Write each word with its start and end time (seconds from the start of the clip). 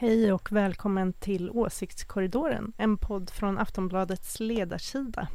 Hej 0.00 0.32
och 0.32 0.52
välkommen 0.52 1.12
till 1.12 1.50
Åsiktskorridoren, 1.50 2.72
en 2.76 2.96
podd 2.96 3.30
från 3.30 3.58
Aftonbladets 3.58 4.40
ledarsida. 4.40 5.28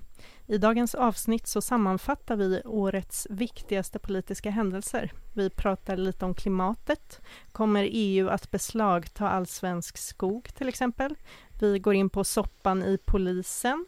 I 0.48 0.58
dagens 0.58 0.96
avsnitt 0.96 1.48
så 1.48 1.62
sammanfattar 1.62 2.36
vi 2.36 2.62
årets 2.66 3.28
viktigaste 3.30 4.00
politiska 4.00 4.50
händelser. 4.50 5.12
Vi 5.34 5.50
pratar 5.50 5.98
lite 5.98 6.26
om 6.26 6.34
klimatet. 6.34 7.22
Kommer 7.52 7.88
EU 7.92 8.30
att 8.30 8.52
beslagta 8.52 9.30
all 9.30 9.48
svensk 9.48 9.98
skog 9.98 10.50
till 10.56 10.70
exempel? 10.70 11.16
Vi 11.60 11.80
går 11.80 11.94
in 11.94 12.10
på 12.10 12.24
soppan 12.24 12.84
i 12.84 12.98
polisen 13.06 13.86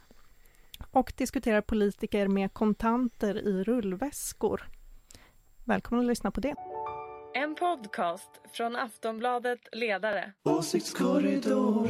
och 0.92 1.14
diskuterar 1.18 1.62
politiker 1.62 2.28
med 2.28 2.54
kontanter 2.54 3.48
i 3.48 3.64
rullväskor. 3.64 4.70
Välkommen 5.66 6.06
att 6.06 6.08
lyssna 6.08 6.32
på 6.32 6.40
det. 6.40 6.56
En 7.40 7.56
podcast 7.56 8.30
från 8.54 8.76
Aftonbladet 8.76 9.60
Ledare. 9.72 10.34
Åsiktskorridoren. 10.44 11.88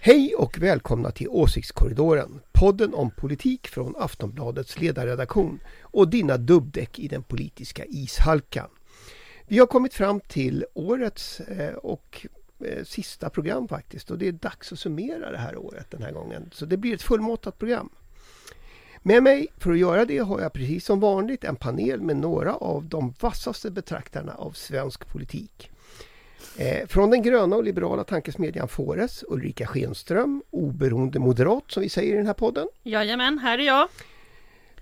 Hej 0.00 0.34
och 0.34 0.58
välkomna 0.58 1.10
till 1.10 1.28
Åsiktskorridoren, 1.28 2.40
podden 2.52 2.94
om 2.94 3.10
politik 3.10 3.66
från 3.68 3.94
Aftonbladets 3.98 4.80
ledarredaktion 4.80 5.60
och 5.82 6.08
dina 6.08 6.36
dubbdäck 6.36 6.98
i 6.98 7.08
den 7.08 7.22
politiska 7.22 7.84
ishalkan. 7.84 8.68
Vi 9.46 9.58
har 9.58 9.66
kommit 9.66 9.94
fram 9.94 10.20
till 10.20 10.64
årets 10.74 11.40
eh, 11.40 11.74
och 11.74 12.26
eh, 12.60 12.84
sista 12.84 13.30
program 13.30 13.68
faktiskt 13.68 14.10
och 14.10 14.18
det 14.18 14.28
är 14.28 14.32
dags 14.32 14.72
att 14.72 14.78
summera 14.78 15.30
det 15.30 15.38
här 15.38 15.56
året 15.56 15.90
den 15.90 16.02
här 16.02 16.12
gången. 16.12 16.50
Så 16.52 16.66
det 16.66 16.76
blir 16.76 16.94
ett 16.94 17.02
fullmåttat 17.02 17.58
program. 17.58 17.90
Med 19.02 19.22
mig 19.22 19.46
för 19.58 19.72
att 19.72 19.78
göra 19.78 20.04
det 20.04 20.18
har 20.18 20.40
jag 20.40 20.52
precis 20.52 20.84
som 20.84 21.00
vanligt 21.00 21.44
en 21.44 21.56
panel 21.56 22.00
med 22.00 22.16
några 22.16 22.54
av 22.54 22.84
de 22.84 23.14
vassaste 23.20 23.70
betraktarna 23.70 24.34
av 24.34 24.52
svensk 24.52 25.08
politik. 25.08 25.70
Eh, 26.56 26.86
från 26.86 27.10
den 27.10 27.22
gröna 27.22 27.56
och 27.56 27.64
liberala 27.64 28.04
tankesmedjan 28.04 28.68
Fores, 28.68 29.24
Ulrika 29.28 29.66
Schenström, 29.66 30.42
oberoende 30.50 31.18
moderat 31.18 31.64
som 31.66 31.82
vi 31.82 31.88
säger 31.88 32.14
i 32.14 32.16
den 32.16 32.26
här 32.26 32.34
podden. 32.34 32.68
Jajamän, 32.82 33.38
här 33.38 33.58
är 33.58 33.62
jag. 33.62 33.88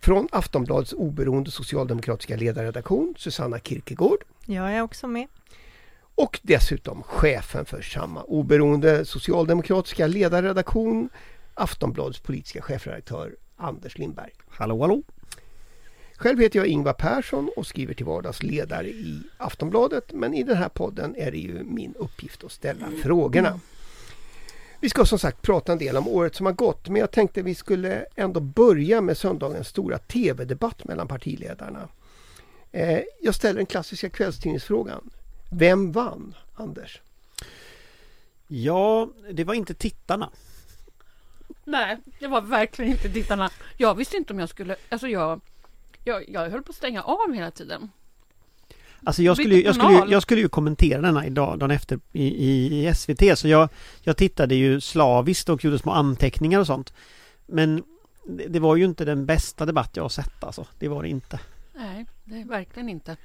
Från 0.00 0.28
Aftonbladets 0.32 0.92
oberoende 0.92 1.50
socialdemokratiska 1.50 2.36
ledarredaktion, 2.36 3.14
Susanna 3.18 3.58
Kierkegaard. 3.58 4.24
Jag 4.46 4.72
är 4.72 4.82
också 4.82 5.06
med. 5.06 5.28
Och 6.14 6.40
dessutom 6.42 7.02
chefen 7.02 7.64
för 7.64 7.82
samma 7.82 8.22
oberoende 8.22 9.04
socialdemokratiska 9.04 10.06
ledarredaktion, 10.06 11.08
Aftonbladets 11.54 12.20
politiska 12.20 12.62
chefredaktör 12.62 13.36
Anders 13.56 13.98
Lindberg. 13.98 14.30
Hallå 14.48 14.80
hallå! 14.80 15.02
Själv 16.16 16.40
heter 16.40 16.58
jag 16.58 16.66
Ingvar 16.66 16.92
Persson 16.92 17.50
och 17.56 17.66
skriver 17.66 17.94
till 17.94 18.06
vardags 18.06 18.42
ledare 18.42 18.88
i 18.88 19.22
Aftonbladet. 19.36 20.12
Men 20.12 20.34
i 20.34 20.42
den 20.42 20.56
här 20.56 20.68
podden 20.68 21.16
är 21.16 21.30
det 21.30 21.38
ju 21.38 21.64
min 21.64 21.94
uppgift 21.98 22.44
att 22.44 22.52
ställa 22.52 22.86
frågorna. 23.02 23.60
Vi 24.80 24.88
ska 24.88 25.04
som 25.04 25.18
sagt 25.18 25.42
prata 25.42 25.72
en 25.72 25.78
del 25.78 25.96
om 25.96 26.08
året 26.08 26.34
som 26.34 26.46
har 26.46 26.52
gått 26.52 26.88
men 26.88 27.00
jag 27.00 27.10
tänkte 27.10 27.42
vi 27.42 27.54
skulle 27.54 28.06
ändå 28.14 28.40
börja 28.40 29.00
med 29.00 29.18
söndagens 29.18 29.68
stora 29.68 29.98
tv-debatt 29.98 30.84
mellan 30.84 31.08
partiledarna. 31.08 31.88
Eh, 32.72 33.00
jag 33.22 33.34
ställer 33.34 33.56
den 33.56 33.66
klassiska 33.66 34.10
kvällstidningsfrågan. 34.10 35.10
Vem 35.56 35.92
vann, 35.92 36.34
Anders? 36.54 37.00
Ja, 38.48 39.08
det 39.32 39.44
var 39.44 39.54
inte 39.54 39.74
tittarna. 39.74 40.30
Nej, 41.64 41.98
det 42.20 42.26
var 42.26 42.40
verkligen 42.40 42.90
inte 42.90 43.08
tittarna. 43.12 43.50
Jag 43.76 43.94
visste 43.94 44.16
inte 44.16 44.32
om 44.32 44.38
jag 44.38 44.48
skulle... 44.48 44.76
Alltså 44.88 45.08
jag, 45.08 45.40
jag, 46.04 46.28
jag 46.28 46.50
höll 46.50 46.62
på 46.62 46.70
att 46.70 46.76
stänga 46.76 47.02
av 47.02 47.32
hela 47.34 47.50
tiden. 47.50 47.90
Alltså 49.04 49.22
jag 49.22 49.36
skulle, 49.36 49.54
ju- 49.54 49.64
jag, 49.64 49.74
skulle, 49.74 49.92
ju- 49.92 50.12
jag 50.12 50.22
skulle 50.22 50.40
ju 50.40 50.48
kommentera 50.48 51.00
denna 51.00 51.26
idag, 51.26 51.58
dagen 51.58 51.70
efter 51.70 52.00
i, 52.12 52.24
i, 52.26 52.86
i 52.88 52.94
SVT 52.94 53.38
så 53.38 53.48
jag, 53.48 53.68
jag 54.02 54.16
tittade 54.16 54.54
ju 54.54 54.80
slaviskt 54.80 55.48
och 55.48 55.64
gjorde 55.64 55.78
små 55.78 55.92
anteckningar 55.92 56.60
och 56.60 56.66
sånt. 56.66 56.92
Men 57.46 57.82
det, 58.26 58.46
det 58.48 58.60
var 58.60 58.76
ju 58.76 58.84
inte 58.84 59.04
den 59.04 59.26
bästa 59.26 59.66
debatt 59.66 59.90
jag 59.96 60.04
har 60.04 60.08
sett 60.08 60.44
alltså. 60.44 60.66
Det 60.78 60.88
var 60.88 61.02
det 61.02 61.08
inte. 61.08 61.40
Nej, 61.74 62.06
det 62.24 62.40
är 62.40 62.44
verkligen 62.44 62.88
inte. 62.88 63.16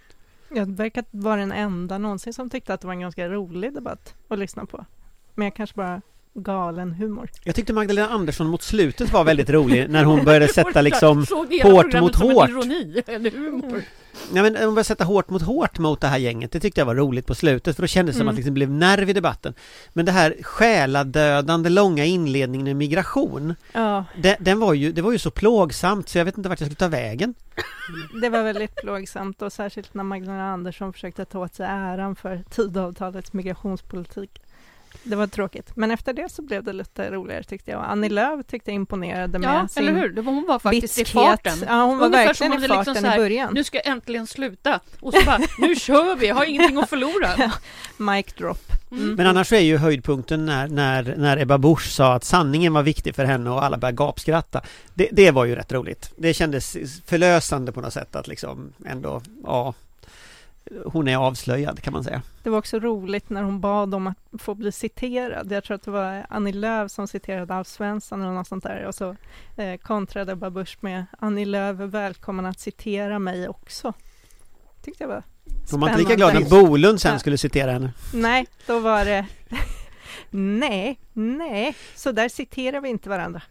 Jag 0.49 0.65
verkar 0.65 1.03
vara 1.11 1.35
den 1.35 1.51
enda 1.51 1.97
någonsin 1.97 2.33
som 2.33 2.49
tyckte 2.49 2.73
att 2.73 2.81
det 2.81 2.87
var 2.87 2.93
en 2.93 2.99
ganska 2.99 3.29
rolig 3.29 3.73
debatt 3.73 4.13
att 4.27 4.39
lyssna 4.39 4.65
på. 4.65 4.85
Men 5.35 5.45
jag 5.45 5.55
kanske 5.55 5.75
bara 5.75 6.01
galen 6.33 6.91
humor. 6.93 7.29
Jag 7.43 7.55
tyckte 7.55 7.73
Magdalena 7.73 8.09
Andersson 8.09 8.47
mot 8.47 8.61
slutet 8.61 9.13
var 9.13 9.23
väldigt 9.23 9.49
rolig 9.49 9.89
när 9.89 10.03
hon 10.03 10.25
började 10.25 10.47
sätta 10.47 10.81
liksom 10.81 11.25
hårt 11.63 11.93
mot 12.01 12.15
som 12.15 12.29
en 12.29 12.35
hårt. 12.35 12.49
ironi 12.49 13.01
eller 13.07 13.31
humor. 13.31 13.83
Nej 14.31 14.43
men 14.43 14.55
hon 14.55 14.65
började 14.75 14.83
sätta 14.83 15.03
hårt 15.03 15.29
mot 15.29 15.41
hårt 15.41 15.79
mot 15.79 16.01
det 16.01 16.07
här 16.07 16.17
gänget. 16.17 16.51
Det 16.51 16.59
tyckte 16.59 16.81
jag 16.81 16.85
var 16.85 16.95
roligt 16.95 17.25
på 17.25 17.35
slutet 17.35 17.75
för 17.75 17.83
då 17.83 17.87
kändes 17.87 18.15
det 18.15 18.17
som 18.17 18.21
Mm. 18.21 18.29
att 18.29 18.35
det 18.35 18.39
liksom 18.39 18.53
blev 18.53 18.69
nerv 18.69 19.09
i 19.09 19.13
debatten. 19.13 19.53
Men 19.93 20.05
det 20.05 20.11
här 20.11 20.35
själadödande 20.41 21.69
långa 21.69 22.05
inledningen 22.05 22.65
med 22.65 22.75
migration. 22.75 23.55
Ja, 23.73 24.05
Den, 24.21 24.35
den 24.39 24.59
var 24.59 24.73
ju, 24.73 24.91
det 24.91 25.01
var 25.01 25.11
ju 25.11 25.17
så 25.19 25.31
plågsamt 25.31 26.09
så 26.09 26.17
jag 26.17 26.25
vet 26.25 26.37
inte 26.37 26.49
vart 26.49 26.59
jag 26.59 26.67
skulle 26.67 26.75
ta 26.75 26.87
vägen. 26.87 27.33
det 28.21 28.29
var 28.29 28.43
väldigt 28.43 28.75
plågsamt 28.75 29.41
och 29.41 29.53
särskilt 29.53 29.93
när 29.93 30.03
Magdalena 30.03 30.51
Andersson 30.53 30.93
försökte 30.93 31.25
ta 31.25 31.39
åt 31.39 31.55
sig 31.55 31.65
äran 31.69 32.15
för 32.15 32.43
Tidöavtalets 32.49 33.33
migrationspolitik. 33.33 34.41
Det 35.03 35.15
var 35.15 35.27
tråkigt, 35.27 35.71
men 35.75 35.91
efter 35.91 36.13
det 36.13 36.31
så 36.31 36.41
blev 36.41 36.63
det 36.63 36.73
lite 36.73 37.11
roligare 37.11 37.43
tyckte 37.43 37.71
jag. 37.71 37.85
Annie 37.87 38.09
Lööf 38.09 38.45
tyckte 38.47 38.71
jag 38.71 38.75
imponerade 38.75 39.39
med 39.39 39.49
Ja, 39.49 39.67
sin 39.67 39.83
eller 39.87 39.99
hur? 40.01 40.09
Det 40.09 40.21
var, 40.21 40.33
hon 40.33 40.45
var 40.47 40.59
faktiskt 40.59 40.97
i 40.97 41.01
bitskhet. 41.01 41.23
farten. 41.23 41.63
Ja, 41.67 41.83
hon 41.83 41.97
var 41.97 42.05
Ungefär 42.05 42.25
verkligen 42.25 42.51
som 42.51 42.57
i 42.59 42.61
liksom 42.61 42.85
farten 42.85 42.95
så 43.03 43.07
här, 43.07 43.15
i 43.15 43.19
början. 43.19 43.53
Nu 43.53 43.63
ska 43.63 43.77
jag 43.77 43.87
äntligen 43.87 44.27
sluta. 44.27 44.79
Och 44.99 45.13
så 45.13 45.25
bara, 45.25 45.39
nu 45.59 45.75
kör 45.75 46.15
vi, 46.15 46.27
jag 46.27 46.35
har 46.35 46.45
ingenting 46.45 46.77
att 46.77 46.89
förlora. 46.89 47.51
Mic 47.97 48.25
drop. 48.37 48.59
Mm. 48.91 49.13
Men 49.15 49.27
annars 49.27 49.53
är 49.53 49.59
ju 49.59 49.77
höjdpunkten 49.77 50.45
när, 50.45 50.67
när, 50.67 51.15
när 51.17 51.37
Ebba 51.37 51.57
Busch 51.57 51.87
sa 51.91 52.13
att 52.13 52.23
sanningen 52.23 52.73
var 52.73 52.83
viktig 52.83 53.15
för 53.15 53.25
henne 53.25 53.49
och 53.49 53.63
alla 53.63 53.77
började 53.77 53.95
gapskratta. 53.95 54.61
Det, 54.93 55.09
det 55.11 55.31
var 55.31 55.45
ju 55.45 55.55
rätt 55.55 55.71
roligt. 55.71 56.11
Det 56.17 56.33
kändes 56.33 56.77
förlösande 57.05 57.71
på 57.71 57.81
något 57.81 57.93
sätt 57.93 58.15
att 58.15 58.27
liksom 58.27 58.73
ändå, 58.85 59.21
ja, 59.43 59.73
hon 60.85 61.07
är 61.07 61.17
avslöjad 61.17 61.81
kan 61.81 61.93
man 61.93 62.03
säga. 62.03 62.21
Det 62.43 62.49
var 62.49 62.57
också 62.57 62.79
roligt 62.79 63.29
när 63.29 63.43
hon 63.43 63.59
bad 63.61 63.93
om 63.95 64.07
att 64.07 64.17
få 64.41 64.55
bli 64.55 64.71
citerad. 64.71 65.51
Jag 65.51 65.63
tror 65.63 65.75
att 65.75 65.83
det 65.83 65.91
var 65.91 66.25
Annie 66.29 66.51
Lööf 66.53 66.91
som 66.91 67.07
citerade 67.07 67.53
Alf 67.53 67.67
Svensson 67.67 68.21
eller 68.21 68.31
något 68.33 68.47
sånt 68.47 68.63
där 68.63 68.85
och 68.85 68.95
så 68.95 69.15
eh, 69.57 69.77
kontrade 69.77 70.31
Ebba 70.31 70.49
Busch 70.49 70.77
med 70.81 71.05
Annie 71.19 71.45
Lööf 71.45 71.79
är 71.79 71.85
välkommen 71.85 72.45
att 72.45 72.59
citera 72.59 73.19
mig 73.19 73.49
också. 73.49 73.93
Tyckte 74.83 75.03
jag 75.03 75.07
var 75.09 75.23
Hon 75.71 75.79
var 75.79 75.87
inte 75.89 75.99
lika 76.01 76.15
glad 76.15 76.29
spännande. 76.31 76.55
när 76.55 76.63
Bolund 76.67 77.01
sen 77.01 77.11
Ja. 77.13 77.19
skulle 77.19 77.37
citera 77.37 77.71
henne. 77.71 77.93
Nej, 78.13 78.47
då 78.67 78.79
var 78.79 79.05
det 79.05 79.25
Nej, 80.31 80.99
nej, 81.13 81.75
så 81.95 82.11
där 82.11 82.29
citerar 82.29 82.81
vi 82.81 82.89
inte 82.89 83.09
varandra. 83.09 83.41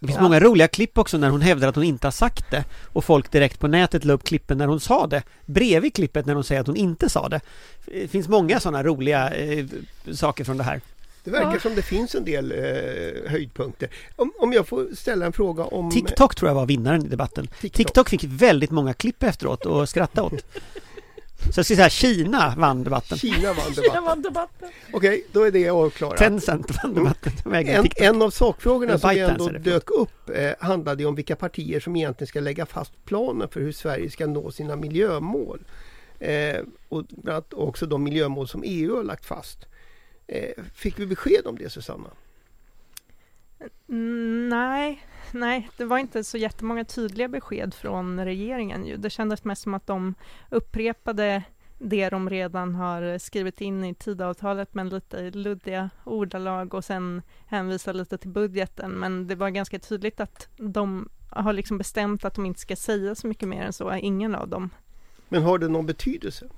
Det 0.00 0.06
finns 0.06 0.16
Ja. 0.16 0.22
många 0.22 0.40
roliga 0.40 0.68
klipp 0.68 0.98
också 0.98 1.18
när 1.18 1.30
hon 1.30 1.40
hävdar 1.40 1.68
att 1.68 1.74
hon 1.74 1.84
inte 1.84 2.06
har 2.06 2.12
sagt 2.12 2.50
det 2.50 2.64
och 2.92 3.04
folk 3.04 3.30
direkt 3.32 3.60
på 3.60 3.68
nätet 3.68 4.04
la 4.04 4.12
upp 4.12 4.24
klippen 4.24 4.58
när 4.58 4.66
hon 4.66 4.80
sa 4.80 5.06
det 5.06 5.22
bredvid 5.46 5.94
klippet 5.94 6.26
när 6.26 6.34
hon 6.34 6.44
säger 6.44 6.60
att 6.60 6.66
hon 6.66 6.76
inte 6.76 7.08
sa 7.08 7.28
det. 7.28 7.40
Det 7.86 8.08
finns 8.08 8.28
många 8.28 8.60
sådana 8.60 8.82
roliga 8.82 9.30
eh, 9.34 9.66
saker 10.12 10.44
från 10.44 10.56
det 10.56 10.64
här. 10.64 10.80
Det 11.24 11.30
verkar 11.30 11.52
Ja. 11.54 11.60
som 11.60 11.74
det 11.74 11.82
finns 11.82 12.14
en 12.14 12.24
del 12.24 12.52
eh, 12.52 13.30
höjdpunkter. 13.30 13.88
Om, 14.16 14.32
om 14.38 14.52
jag 14.52 14.68
får 14.68 14.86
ställa 14.96 15.26
en 15.26 15.32
fråga 15.32 15.64
om 15.64 15.90
TikTok 15.90 16.34
tror 16.34 16.48
jag 16.48 16.54
var 16.54 16.66
vinnaren 16.66 17.04
i 17.06 17.08
debatten. 17.08 17.46
TikTok. 17.46 17.72
TikTok 17.76 18.08
fick 18.08 18.24
väldigt 18.24 18.70
många 18.70 18.94
klipp 18.94 19.22
efteråt 19.22 19.66
och 19.66 19.88
skratta 19.88 20.22
åt. 20.22 20.32
Så 21.38 21.58
jag 21.58 21.66
ska 21.66 21.76
säga 21.76 21.88
Kina 21.88 22.54
vann 22.56 22.84
debatten. 22.84 23.18
Kina 23.18 23.52
vann 23.52 23.72
debatten. 23.74 24.04
var 24.04 24.16
debatten. 24.16 24.68
Okej, 24.92 25.26
då 25.32 25.42
är 25.42 25.50
det 25.50 25.68
avklarat. 25.68 26.18
Tencent 26.18 26.82
vann 26.82 26.94
debatten. 26.94 27.32
En, 27.54 27.88
en 27.96 28.22
av 28.22 28.30
sakfrågorna 28.30 28.98
som 28.98 29.10
ändå 29.10 29.48
dök 29.48 29.90
upp 29.90 30.30
eh, 30.34 30.52
handlade 30.60 31.04
om 31.04 31.14
vilka 31.14 31.36
partier 31.36 31.80
som 31.80 31.96
egentligen 31.96 32.28
ska 32.28 32.40
lägga 32.40 32.66
fast 32.66 33.04
planen 33.04 33.48
för 33.48 33.60
hur 33.60 33.72
Sverige 33.72 34.10
ska 34.10 34.26
nå 34.26 34.50
sina 34.50 34.76
miljömål. 34.76 35.60
Eh, 36.18 36.56
och 36.88 37.04
bland 37.08 37.28
annat 37.28 37.54
också 37.54 37.86
de 37.86 38.04
miljömål 38.04 38.48
som 38.48 38.62
EU 38.64 38.96
har 38.96 39.04
lagt 39.04 39.24
fast. 39.24 39.58
Eh, 40.26 40.64
fick 40.74 40.98
vi 40.98 41.06
besked 41.06 41.46
om 41.46 41.58
det 41.58 41.70
Susanna? 41.70 42.10
Nej, 43.86 45.06
nej, 45.32 45.70
det 45.76 45.84
var 45.84 45.98
inte 45.98 46.24
så 46.24 46.38
jättemånga 46.38 46.84
tydliga 46.84 47.28
besked 47.28 47.74
från 47.74 48.24
regeringen. 48.24 48.86
Ju. 48.86 48.96
Det 48.96 49.10
kändes 49.10 49.44
mest 49.44 49.62
som 49.62 49.74
att 49.74 49.86
de 49.86 50.14
upprepade 50.50 51.42
det 51.78 52.08
de 52.08 52.30
redan 52.30 52.74
har 52.74 53.18
skrivit 53.18 53.60
in 53.60 53.84
i 53.84 53.94
tidavtalet 53.94 54.74
men 54.74 54.88
lite 54.88 55.30
luddiga 55.30 55.90
ordalag 56.04 56.74
och 56.74 56.84
sen 56.84 57.22
hänvisa 57.46 57.92
lite 57.92 58.18
till 58.18 58.30
budgeten. 58.30 58.90
Men 58.90 59.26
det 59.26 59.34
var 59.34 59.50
ganska 59.50 59.78
tydligt 59.78 60.20
att 60.20 60.48
de 60.56 61.08
har 61.30 61.52
liksom 61.52 61.78
bestämt 61.78 62.24
att 62.24 62.34
de 62.34 62.46
inte 62.46 62.60
ska 62.60 62.76
säga 62.76 63.14
så 63.14 63.26
mycket 63.26 63.48
mer 63.48 63.62
än 63.62 63.72
så. 63.72 63.94
Ingen 63.94 64.34
av 64.34 64.48
dem 64.48 64.70
Men 65.28 65.42
har 65.42 65.58
det 65.58 65.68
någon 65.68 65.86
betydelse? 65.86 66.48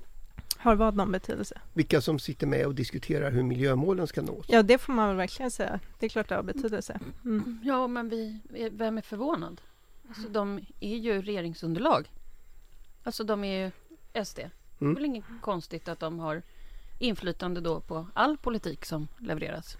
Har 0.61 0.75
vad 0.75 0.95
någon 0.95 1.11
betydelse. 1.11 1.61
Vilka 1.73 2.01
som 2.01 2.19
sitter 2.19 2.47
med 2.47 2.65
och 2.65 2.75
diskuterar 2.75 3.31
hur 3.31 3.43
miljömålen 3.43 4.07
ska 4.07 4.21
nås? 4.21 4.45
Ja, 4.49 4.63
det 4.63 4.77
får 4.77 4.93
man 4.93 5.07
väl 5.07 5.17
verkligen 5.17 5.51
säga. 5.51 5.79
Det 5.99 6.05
är 6.05 6.09
klart 6.09 6.29
det 6.29 6.35
har 6.35 6.43
betydelse. 6.43 6.99
Mm. 7.25 7.59
Ja, 7.63 7.87
men 7.87 8.09
vi, 8.09 8.39
vem 8.71 8.97
är 8.97 9.01
förvånad? 9.01 9.61
Alltså 10.09 10.29
de 10.29 10.59
är 10.79 10.97
ju 10.97 11.21
regeringsunderlag. 11.21 12.11
Alltså 13.03 13.23
de 13.23 13.43
är 13.43 13.65
ju 13.65 13.71
SD. 14.25 14.35
Det 14.37 14.41
är 14.43 14.51
Mm. 14.81 14.93
väl 14.95 15.05
inget 15.05 15.23
konstigt 15.41 15.87
att 15.87 15.99
de 15.99 16.19
har 16.19 16.41
inflytande 16.99 17.61
då 17.61 17.79
på 17.79 18.07
all 18.13 18.37
politik 18.37 18.85
som 18.85 19.07
levereras. 19.19 19.77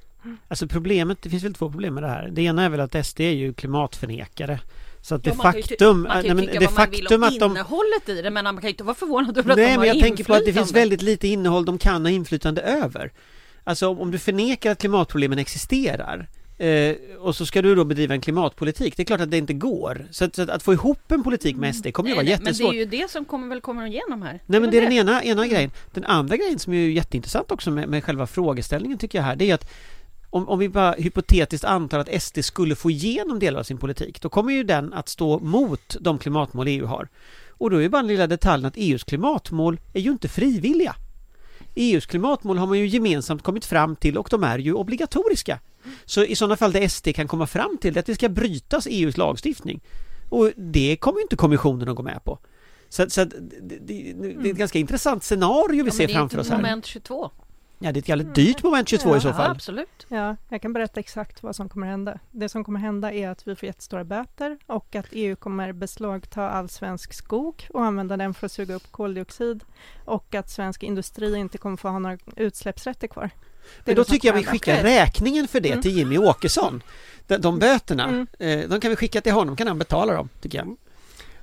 Alltså 0.47 0.67
problemet, 0.67 1.21
det 1.21 1.29
finns 1.29 1.43
väl 1.43 1.53
två 1.53 1.69
problem 1.71 1.93
med 1.93 2.03
det 2.03 2.09
här. 2.09 2.29
Det 2.29 2.41
ena 2.41 2.63
är 2.63 2.69
väl 2.69 2.79
att 2.79 3.05
SD 3.05 3.19
är 3.19 3.31
ju 3.31 3.53
klimatförnekare. 3.53 4.59
Så 5.01 5.15
att 5.15 5.23
det 5.23 5.29
Ja, 5.29 5.35
man 5.35 5.51
kan 5.51 5.55
ju 5.55 5.67
faktum, 5.67 6.01
Man 6.01 6.11
kan 6.11 6.23
ju 6.23 6.33
nej, 6.33 6.45
men 6.45 6.59
det 6.59 6.67
faktum 6.67 7.23
att 7.23 7.39
de 7.39 7.51
innehållet 7.51 8.09
i 8.09 8.21
det 8.21 8.29
men 8.29 8.43
man 8.43 8.55
kan 8.55 8.63
ju 8.63 8.69
inte 8.69 8.83
vara 8.83 8.95
förvånad 8.95 9.37
över 9.37 9.51
att 9.51 9.57
Nej 9.57 9.65
de 9.65 9.71
har 9.71 9.77
men 9.79 9.87
jag 9.87 9.99
tänker 9.99 10.23
på 10.23 10.33
att 10.33 10.45
det 10.45 10.53
finns 10.53 10.73
väldigt 10.73 11.01
lite 11.01 11.27
innehåll 11.27 11.65
de 11.65 11.77
kan 11.77 12.05
ha 12.05 12.09
inflytande 12.11 12.61
över. 12.61 13.11
Alltså 13.63 13.87
om, 13.87 13.99
om 13.99 14.11
du 14.11 14.19
förnekar 14.19 14.71
att 14.71 14.79
klimatproblemen 14.79 15.39
existerar 15.39 16.27
eh, 16.57 16.95
och 17.19 17.35
så 17.35 17.45
ska 17.45 17.61
du 17.61 17.75
då 17.75 17.83
bedriva 17.83 18.13
en 18.13 18.21
klimatpolitik, 18.21 18.97
det 18.97 19.03
är 19.03 19.05
klart 19.05 19.21
att 19.21 19.31
det 19.31 19.37
inte 19.37 19.53
går. 19.53 20.07
Så 20.11 20.25
att, 20.25 20.35
så 20.35 20.41
att, 20.41 20.49
att 20.49 20.63
få 20.63 20.73
ihop 20.73 21.11
en 21.11 21.23
politik 21.23 21.55
med 21.55 21.75
SD 21.75 21.93
kommer 21.93 22.09
ju 22.09 22.15
vara 22.15 22.23
Nej, 22.23 22.33
nej, 22.33 22.39
Men 22.43 22.43
det 22.43 22.49
jättesvårt. 22.49 22.73
är 22.73 22.77
ju 22.77 22.85
det 22.85 23.11
som 23.11 23.25
kommer 23.25 23.47
väl 23.47 23.61
kommer 23.61 23.85
igenom 23.85 24.21
här. 24.21 24.39
Nej 24.45 24.59
men 24.59 24.71
det 24.71 24.77
är 24.77 24.81
den 24.81 24.91
ena, 24.91 25.23
ena 25.23 25.47
grejen. 25.47 25.71
Den 25.91 26.05
andra 26.05 26.37
grejen 26.37 26.59
som 26.59 26.73
är 26.73 26.77
ju 26.77 26.93
jätteintressant 26.93 27.51
också 27.51 27.71
med, 27.71 27.89
med 27.89 28.03
själva 28.03 28.27
frågeställningen 28.27 28.97
tycker 28.97 29.17
jag 29.17 29.25
här, 29.25 29.35
det 29.35 29.49
är 29.49 29.53
att 29.53 29.71
om, 30.31 30.49
om 30.49 30.59
vi 30.59 30.69
bara 30.69 30.91
hypotetiskt 30.91 31.65
antar 31.65 31.99
att 31.99 32.21
SD 32.23 32.39
skulle 32.43 32.75
få 32.75 32.91
igenom 32.91 33.39
delar 33.39 33.59
av 33.59 33.63
sin 33.63 33.77
politik, 33.77 34.21
då 34.21 34.29
kommer 34.29 34.53
ju 34.53 34.63
den 34.63 34.93
att 34.93 35.09
stå 35.09 35.39
mot 35.39 35.95
de 35.99 36.17
klimatmål 36.19 36.67
EU 36.67 36.85
har. 36.85 37.07
Och 37.49 37.69
då 37.69 37.77
är 37.77 37.81
ju 37.81 37.89
bara 37.89 38.01
den 38.01 38.07
lilla 38.07 38.27
detaljen 38.27 38.65
att 38.65 38.73
EUs 38.77 39.03
klimatmål 39.03 39.79
är 39.93 39.99
ju 40.01 40.11
inte 40.11 40.27
frivilliga. 40.27 40.95
EUs 41.75 42.05
klimatmål 42.05 42.57
har 42.57 42.67
man 42.67 42.79
ju 42.79 42.87
gemensamt 42.87 43.43
kommit 43.43 43.65
fram 43.65 43.95
till 43.95 44.17
och 44.17 44.27
de 44.31 44.43
är 44.43 44.59
ju 44.59 44.73
obligatoriska. 44.73 45.59
Så 46.05 46.23
i 46.23 46.35
sådana 46.35 46.57
fall 46.57 46.71
där 46.71 46.87
SD 46.87 47.07
kan 47.15 47.27
komma 47.27 47.47
fram 47.47 47.77
till 47.81 47.93
det 47.93 47.99
att 47.99 48.05
det 48.05 48.15
ska 48.15 48.29
brytas 48.29 48.87
EUs 48.89 49.17
lagstiftning. 49.17 49.79
Och 50.29 50.51
det 50.55 50.95
kommer 50.95 51.19
ju 51.19 51.23
inte 51.23 51.35
kommissionen 51.35 51.89
att 51.89 51.95
gå 51.95 52.03
med 52.03 52.23
på. 52.23 52.39
Så, 52.89 53.09
så 53.09 53.25
det, 53.25 53.35
det, 53.61 54.13
det 54.13 54.49
är 54.49 54.51
ett 54.51 54.57
ganska 54.57 54.79
intressant 54.79 55.23
scenario 55.23 55.83
vi 55.83 55.89
Ja, 55.89 55.91
ser 55.91 55.97
men 55.99 56.07
det 56.07 56.13
är 56.13 56.15
framför 56.15 56.37
inte 56.37 56.41
oss 56.41 56.49
här. 56.49 56.57
moment 56.57 56.85
22. 56.85 57.31
Ja, 57.83 57.91
det 57.91 57.97
är 57.97 58.01
ett 58.01 58.09
jävligt 58.09 58.35
dyrt 58.35 58.63
moment 58.63 58.89
22 58.89 59.15
i 59.17 59.21
så 59.21 59.27
Ja, 59.27 59.33
fall. 59.33 59.51
absolut. 59.51 60.05
Ja, 60.07 60.35
jag 60.49 60.61
kan 60.61 60.73
berätta 60.73 60.99
exakt 60.99 61.43
vad 61.43 61.55
som 61.55 61.69
kommer 61.69 61.87
hända. 61.87 62.19
Det 62.31 62.49
som 62.49 62.63
kommer 62.63 62.79
hända 62.79 63.13
är 63.13 63.29
att 63.29 63.47
vi 63.47 63.55
får 63.55 63.67
jättestora 63.67 64.03
böter 64.03 64.57
och 64.67 64.95
att 64.95 65.05
EU 65.11 65.35
kommer 65.35 65.71
beslagta 65.73 66.49
all 66.49 66.69
svensk 66.69 67.13
skog 67.13 67.67
och 67.69 67.83
använda 67.85 68.17
den 68.17 68.33
för 68.33 68.45
att 68.45 68.51
suga 68.51 68.75
upp 68.75 68.91
koldioxid 68.91 69.63
och 70.05 70.35
att 70.35 70.49
svensk 70.49 70.83
industri 70.83 71.35
inte 71.35 71.57
kommer 71.57 71.77
få 71.77 71.87
ha 71.87 71.99
några 71.99 72.17
utsläppsrätter 72.35 73.07
kvar. 73.07 73.29
Men 73.85 73.95
då 73.95 74.03
tycker 74.03 74.27
jag 74.27 74.35
vi 74.35 74.43
skickar 74.43 74.73
Okej. 74.73 74.83
räkningen 74.83 75.47
för 75.47 75.59
det 75.59 75.69
Mm. 75.71 75.81
till 75.81 75.97
Jimmy 75.97 76.17
Åkesson. 76.17 76.83
De, 77.27 77.37
de 77.37 77.59
böterna, 77.59 78.03
Mm. 78.03 78.27
eh, 78.39 78.69
de 78.69 78.79
kan 78.79 78.89
vi 78.89 78.95
skicka 78.95 79.21
till 79.21 79.31
honom, 79.33 79.55
kan 79.55 79.67
han 79.67 79.79
betala 79.79 80.13
dem, 80.13 80.29
tycker 80.41 80.57
jag. 80.57 80.75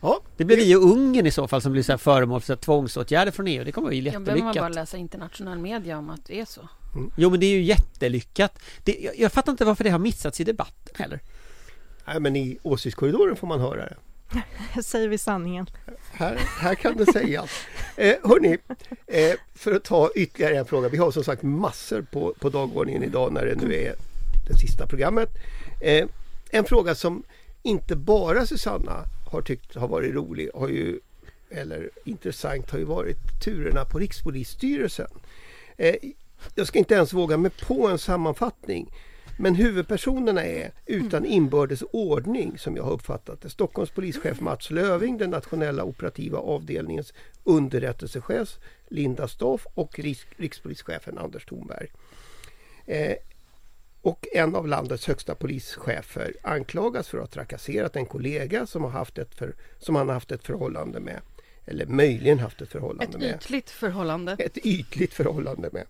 Ja, 0.01 0.21
Det 0.37 0.45
blir 0.45 0.57
vi 0.57 0.77
och 0.77 0.83
Ungern 0.83 1.27
i 1.27 1.31
så 1.31 1.49
fall 1.49 1.63
som 1.63 1.73
blir 1.73 1.83
så 1.83 1.93
här 1.93 1.97
föremål 1.99 2.41
för 2.41 2.47
så 2.47 2.53
här 2.53 2.59
tvångsåtgärder 2.59 3.33
från 3.33 3.47
EU. 3.49 3.65
Det 3.65 3.73
kommer 3.73 3.89
att 3.89 3.91
bli 3.91 3.99
Jag 3.99 4.23
behöver 4.23 4.43
man 4.43 4.55
bara 4.55 4.55
jättelyckat. 4.55 4.75
läsa 4.75 4.97
internationell 4.97 5.59
media 5.59 5.99
om 5.99 6.11
att 6.11 6.25
det 6.27 6.41
är 6.41 6.45
så. 6.45 6.69
Jo 7.17 7.31
men 7.31 7.41
det 7.41 7.47
är 7.47 7.51
ju 7.51 7.63
jättelyckat. 7.63 8.59
Det, 8.85 8.97
jag, 9.01 9.19
jag 9.19 9.33
fattar 9.33 9.53
inte 9.53 9.65
varför 9.65 9.85
det 9.85 9.91
har 9.91 9.99
missats 9.99 10.41
i 10.41 10.45
debatten 10.45 10.95
heller. 10.95 11.21
nej, 12.07 12.21
men 12.21 12.37
i 12.37 12.59
åsiktskorridoren 12.63 13.37
får 13.37 13.47
man 13.47 13.61
höra 13.61 13.85
det. 13.89 13.97
Säger 14.83 15.09
vi 15.09 15.19
sanningen. 15.19 15.67
Här, 16.13 16.37
här 16.61 16.75
kan 16.75 16.97
det 16.97 17.13
sägas. 17.13 17.51
Eh, 17.97 18.15
hörni, 18.25 18.59
eh, 19.07 19.35
för 19.55 19.73
att 19.75 19.85
ta 19.85 20.11
ytterligare 20.15 20.59
en 20.59 20.67
fråga. 20.67 20.89
Vi 20.89 20.97
har 20.97 21.11
som 21.11 21.25
sagt 21.25 21.43
massor 21.43 22.03
på, 22.03 22.35
på 22.41 22.49
dagordningen 22.51 23.03
idag 23.03 23.33
när 23.33 23.47
det 23.47 23.55
nu 23.55 23.75
är 23.75 23.95
det 24.49 24.59
sista 24.59 24.87
programmet. 24.87 25.29
Eh, 25.81 26.07
en 26.51 26.65
fråga 26.65 26.95
som 26.95 27.23
inte 27.63 27.97
bara 27.97 28.47
Susanna 28.47 29.05
har 29.31 29.43
tyckt 29.43 29.75
har 29.75 29.89
varit 29.89 30.15
rolig 30.15 30.51
har 30.55 30.69
ju, 30.69 31.01
eller 31.51 31.91
intressant 32.05 32.71
har 32.71 32.79
ju 32.79 32.85
varit 32.85 33.41
turerna 33.45 33.85
på 33.85 33.99
Rikspolisstyrelsen. 33.99 35.11
Eh, 35.77 35.95
jag 36.55 36.67
ska 36.67 36.79
inte 36.79 36.95
ens 36.95 37.13
våga 37.13 37.37
mig 37.37 37.51
på 37.51 37.89
en 37.89 37.99
sammanfattning. 37.99 38.91
Men 39.41 39.55
huvudpersonerna 39.55 40.45
är 40.45 40.73
utan 40.87 41.25
inbördes 41.25 41.83
ordning 41.83 42.59
som 42.59 42.77
jag 42.77 42.83
har 42.83 42.93
uppfattat 42.93 43.41
det. 43.41 43.51
Stockholms 43.51 43.91
polischef 43.91 44.41
Mats 44.41 44.71
Löving, 44.71 45.19
den 45.19 45.31
nationella 45.31 45.85
operativa 45.85 46.39
avdelningens 46.39 47.13
underrättelsechef 47.45 48.59
Linda 48.89 49.29
Stoff 49.29 49.67
och 49.75 49.99
riks- 49.99 50.27
rikspolischefen 50.37 51.19
Anders 51.19 51.45
Thornberg. 51.47 51.89
Eh, 52.87 53.17
och 54.03 54.27
en 54.33 54.55
av 54.55 54.69
landets 54.69 55.07
högsta 55.07 55.35
polischefer 55.35 56.35
anklagas 56.43 57.09
för 57.09 57.19
att 57.19 57.25
ha 57.25 57.29
trakasserat 57.29 57.97
en 57.97 58.07
kollega 58.07 58.67
som, 58.67 58.85
har 58.85 58.91
haft 58.91 59.19
ett 59.19 59.35
för, 59.35 59.55
som 59.79 59.97
han 59.97 60.07
har 60.09 60.15
haft 60.15 60.33
ett 60.33 60.45
förhållande 60.45 61.01
med. 61.01 61.21
Eller 61.67 61.87
möjligen 61.87 62.39
haft 62.39 62.61
ett 62.63 62.69
förhållande 62.69 63.17
Ett 63.17 63.21
med 63.21 63.35
ytligt 63.35 63.71
förhållande. 63.71 64.33
ett 64.33 64.59
ytligt 64.67 65.15
förhållande 65.15 65.71
med. 65.73 65.87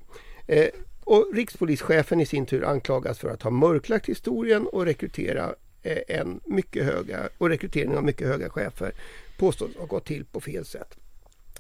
Eh, 0.46 0.69
och 1.05 1.34
rikspolischefen 1.34 2.20
i 2.20 2.26
sin 2.26 2.46
tur 2.46 2.64
anklagas 2.64 3.19
för 3.19 3.28
att 3.28 3.43
ha 3.43 3.50
mörklagt 3.50 4.06
historien 4.08 4.66
och 4.66 4.84
rekrytera 4.84 5.54
eh, 5.82 5.99
en 6.08 6.40
mycket 6.44 6.84
höga 6.84 7.28
och 7.38 7.49
rekrytering 7.49 7.96
av 7.96 8.04
mycket 8.04 8.26
höga 8.26 8.50
chefer 8.50 8.93
påstås 9.38 9.76
ha 9.76 9.87
gått 9.87 10.04
till 10.04 10.25
på 10.25 10.40
fel 10.40 10.64
sätt. 10.64 10.96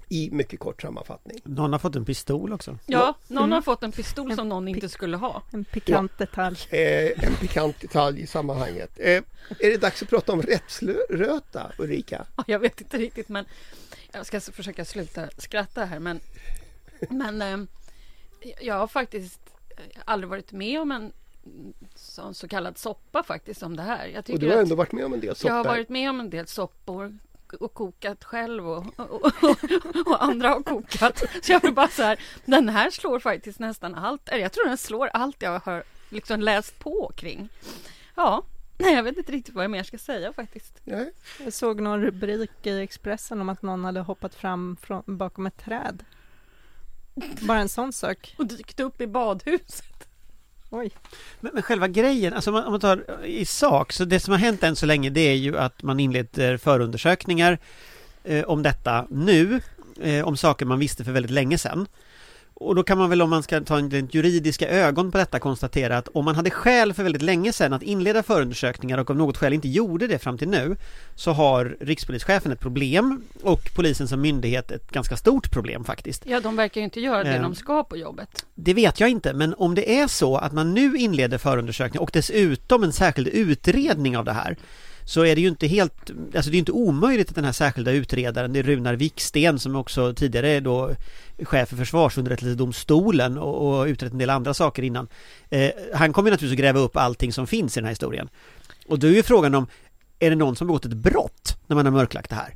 I 0.08 0.30
mycket 0.32 0.60
kort 0.60 0.82
sammanfattning. 0.82 1.40
Någon 1.44 1.72
har 1.72 1.78
fått 1.78 1.96
en 1.96 2.04
pistol 2.04 2.52
också. 2.52 2.78
Ja, 2.86 3.14
någon 3.28 3.38
Mm. 3.44 3.52
har 3.52 3.62
fått 3.62 3.82
en 3.82 3.92
pistol 3.92 4.34
som 4.34 4.48
någon 4.48 4.68
inte 4.68 4.88
skulle 4.88 5.16
ha. 5.16 5.42
En 5.50 5.64
pikant 5.64 6.18
detalj. 6.18 6.56
Eh, 6.70 7.24
en 7.24 7.34
pikant 7.40 7.80
detalj 7.80 8.20
i 8.20 8.26
sammanhanget. 8.26 8.90
Eh, 8.96 9.22
är 9.58 9.70
det 9.70 9.76
dags 9.76 10.02
att 10.02 10.08
prata 10.08 10.32
om 10.32 10.42
rättsröta 10.42 11.72
Ulrika? 11.78 12.26
Ja, 12.36 12.44
Jag 12.46 12.58
vet 12.58 12.80
inte 12.80 12.98
riktigt 12.98 13.28
men 13.28 13.44
jag 14.12 14.26
ska 14.26 14.40
försöka 14.40 14.84
sluta 14.84 15.28
skratta 15.38 15.84
här 15.84 15.98
men 15.98 16.20
Men 17.10 17.42
eh, 17.42 17.58
jag 18.60 18.74
har 18.74 18.86
faktiskt 18.86 19.40
eh, 19.70 20.00
aldrig 20.04 20.30
varit 20.30 20.52
med 20.52 20.80
om 20.80 20.92
en 20.92 21.12
sån 21.94 22.34
så 22.34 22.48
kallad 22.48 22.78
soppa 22.78 23.22
faktiskt 23.22 23.62
om 23.62 23.76
det 23.76 23.82
här. 23.82 24.06
Jag 24.06 24.30
Och 24.30 24.38
du 24.38 24.48
har 24.50 24.56
ändå 24.56 24.74
varit 24.74 24.92
med 24.92 25.04
om 25.04 25.12
en 25.12 25.20
del 25.20 25.34
jag 25.44 25.52
har 25.52 25.62
soppor. 25.62 25.68
varit 25.70 25.88
med 25.88 26.10
om 26.10 26.20
en 26.20 26.30
del 26.30 26.46
soppor 26.46 27.18
och 27.52 27.74
kokat 27.74 28.24
själv 28.24 28.68
och, 28.68 28.84
och, 28.96 29.24
och, 29.24 30.06
och 30.06 30.24
andra 30.24 30.48
har 30.48 30.62
kokat. 30.62 31.24
Så 31.42 31.52
jag 31.52 31.62
vill 31.62 31.74
bara 31.74 31.88
så 31.88 32.02
här, 32.02 32.18
den 32.44 32.68
här 32.68 32.90
slår 32.90 33.20
faktiskt 33.20 33.58
nästan 33.58 33.94
allt. 33.94 34.28
eller 34.28 34.42
Jag 34.42 34.52
tror 34.52 34.68
den 34.68 34.76
slår 34.78 35.06
allt 35.06 35.42
jag 35.42 35.60
har 35.60 35.84
liksom 36.08 36.40
läst 36.40 36.78
på 36.78 37.12
kring. 37.16 37.48
Ja, 38.14 38.42
nej 38.78 38.94
jag 38.94 39.02
vet 39.02 39.16
inte 39.16 39.32
riktigt 39.32 39.54
vad 39.54 39.64
jag 39.64 39.70
mer 39.70 39.82
ska 39.82 39.98
säga 39.98 40.32
faktiskt. 40.32 40.80
Nej. 40.84 41.12
Jag 41.44 41.52
såg 41.52 41.80
någon 41.80 42.02
rubrik 42.02 42.66
i 42.66 42.80
Expressen 42.80 43.40
om 43.40 43.48
att 43.48 43.62
någon 43.62 43.84
hade 43.84 44.00
hoppat 44.00 44.34
fram 44.34 44.76
från, 44.80 45.02
bakom 45.06 45.46
ett 45.46 45.64
träd. 45.64 46.04
Bara 47.40 47.58
en 47.58 47.68
sån 47.68 47.92
sak. 47.92 48.34
Och 48.38 48.46
dykt 48.46 48.80
upp 48.80 49.00
i 49.00 49.06
badhuset. 49.06 50.07
Oj. 50.70 50.90
Men, 51.40 51.50
men 51.54 51.62
själva 51.62 51.88
grejen, 51.88 52.32
alltså 52.32 52.50
om 52.50 52.54
man, 52.54 52.64
om 52.64 52.70
man 52.70 52.80
tar 52.80 53.04
eh, 53.22 53.30
i 53.30 53.44
sak, 53.44 53.92
så 53.92 54.04
det 54.04 54.20
som 54.20 54.32
har 54.32 54.38
hänt 54.38 54.62
än 54.62 54.76
så 54.76 54.86
länge 54.86 55.10
det 55.10 55.20
är 55.20 55.34
ju 55.34 55.58
att 55.58 55.82
man 55.82 56.00
inleder 56.00 56.56
förundersökningar 56.56 57.58
eh, 58.24 58.44
om 58.44 58.62
detta 58.62 59.06
nu, 59.10 59.60
eh, 60.00 60.28
om 60.28 60.36
saker 60.36 60.66
man 60.66 60.78
visste 60.78 61.04
för 61.04 61.12
väldigt 61.12 61.32
länge 61.32 61.58
sedan. 61.58 61.86
Och 62.60 62.74
då 62.74 62.82
kan 62.82 62.98
man 62.98 63.10
väl 63.10 63.22
om 63.22 63.30
man 63.30 63.42
ska 63.42 63.60
ta 63.60 63.78
en 63.78 63.90
rent 63.90 64.14
juridiska 64.14 64.68
ögon 64.68 65.10
på 65.12 65.18
detta 65.18 65.38
konstatera 65.38 65.98
att 65.98 66.08
om 66.08 66.24
man 66.24 66.34
hade 66.34 66.50
skäl 66.50 66.92
för 66.92 67.02
väldigt 67.02 67.22
länge 67.22 67.52
sedan 67.52 67.72
att 67.72 67.82
inleda 67.82 68.22
förundersökningar 68.22 68.98
och 68.98 69.10
av 69.10 69.16
något 69.16 69.36
skäl 69.36 69.52
inte 69.52 69.68
gjorde 69.68 70.06
det 70.06 70.18
fram 70.18 70.38
till 70.38 70.48
nu 70.48 70.76
så 71.14 71.32
har 71.32 71.76
rikspolischefen 71.80 72.52
ett 72.52 72.60
problem 72.60 73.22
och 73.42 73.60
polisen 73.76 74.08
som 74.08 74.20
myndighet 74.20 74.70
ett 74.70 74.90
ganska 74.90 75.16
stort 75.16 75.50
problem 75.50 75.84
faktiskt. 75.84 76.22
Ja, 76.26 76.40
de 76.40 76.56
verkar 76.56 76.80
ju 76.80 76.84
inte 76.84 77.00
göra 77.00 77.24
det 77.24 77.28
Eh. 77.34 77.42
de 77.42 77.54
ska 77.54 77.84
på 77.84 77.96
jobbet. 77.96 78.46
Det 78.54 78.74
vet 78.74 79.00
jag 79.00 79.10
inte, 79.10 79.32
men 79.32 79.54
om 79.54 79.74
det 79.74 80.00
är 80.00 80.06
så 80.06 80.36
att 80.36 80.52
man 80.52 80.74
nu 80.74 80.96
inleder 80.96 81.38
förundersökning 81.38 82.00
och 82.00 82.10
dessutom 82.12 82.82
en 82.82 82.92
särskild 82.92 83.28
utredning 83.28 84.16
av 84.16 84.24
det 84.24 84.32
här 84.32 84.56
så 85.08 85.24
är 85.24 85.34
det 85.34 85.40
ju 85.40 85.48
inte 85.48 85.66
helt, 85.66 86.10
alltså 86.34 86.50
det 86.50 86.56
är 86.56 86.58
inte 86.58 86.72
omöjligt 86.72 87.28
att 87.28 87.34
den 87.34 87.44
här 87.44 87.52
särskilda 87.52 87.90
utredaren, 87.90 88.52
det 88.52 88.58
är 88.58 88.62
Runar 88.62 88.94
Viksten 88.94 89.58
som 89.58 89.76
också 89.76 90.14
tidigare 90.14 90.48
är 90.48 90.60
då 90.60 90.90
chef 91.42 91.68
för 91.68 91.76
försvarsunderrättelsedomstolen 91.76 93.38
och, 93.38 93.78
och 93.78 93.86
utrett 93.86 94.12
en 94.12 94.18
del 94.18 94.30
andra 94.30 94.54
saker 94.54 94.82
innan. 94.82 95.08
Eh, 95.50 95.70
han 95.94 96.12
kommer 96.12 96.30
naturligtvis 96.30 96.58
att 96.58 96.62
gräva 96.62 96.80
upp 96.80 96.96
allting 96.96 97.32
som 97.32 97.46
finns 97.46 97.76
i 97.76 97.80
den 97.80 97.84
här 97.84 97.90
historien. 97.90 98.28
Och 98.86 98.98
då 98.98 99.06
är 99.06 99.10
ju 99.10 99.22
frågan 99.22 99.54
om, 99.54 99.66
är 100.18 100.30
det 100.30 100.36
någon 100.36 100.56
som 100.56 100.66
begått 100.66 100.84
ett 100.84 100.92
brott 100.92 101.56
när 101.66 101.76
man 101.76 101.86
har 101.86 101.92
mörklagt 101.92 102.30
det 102.30 102.36
här? 102.36 102.54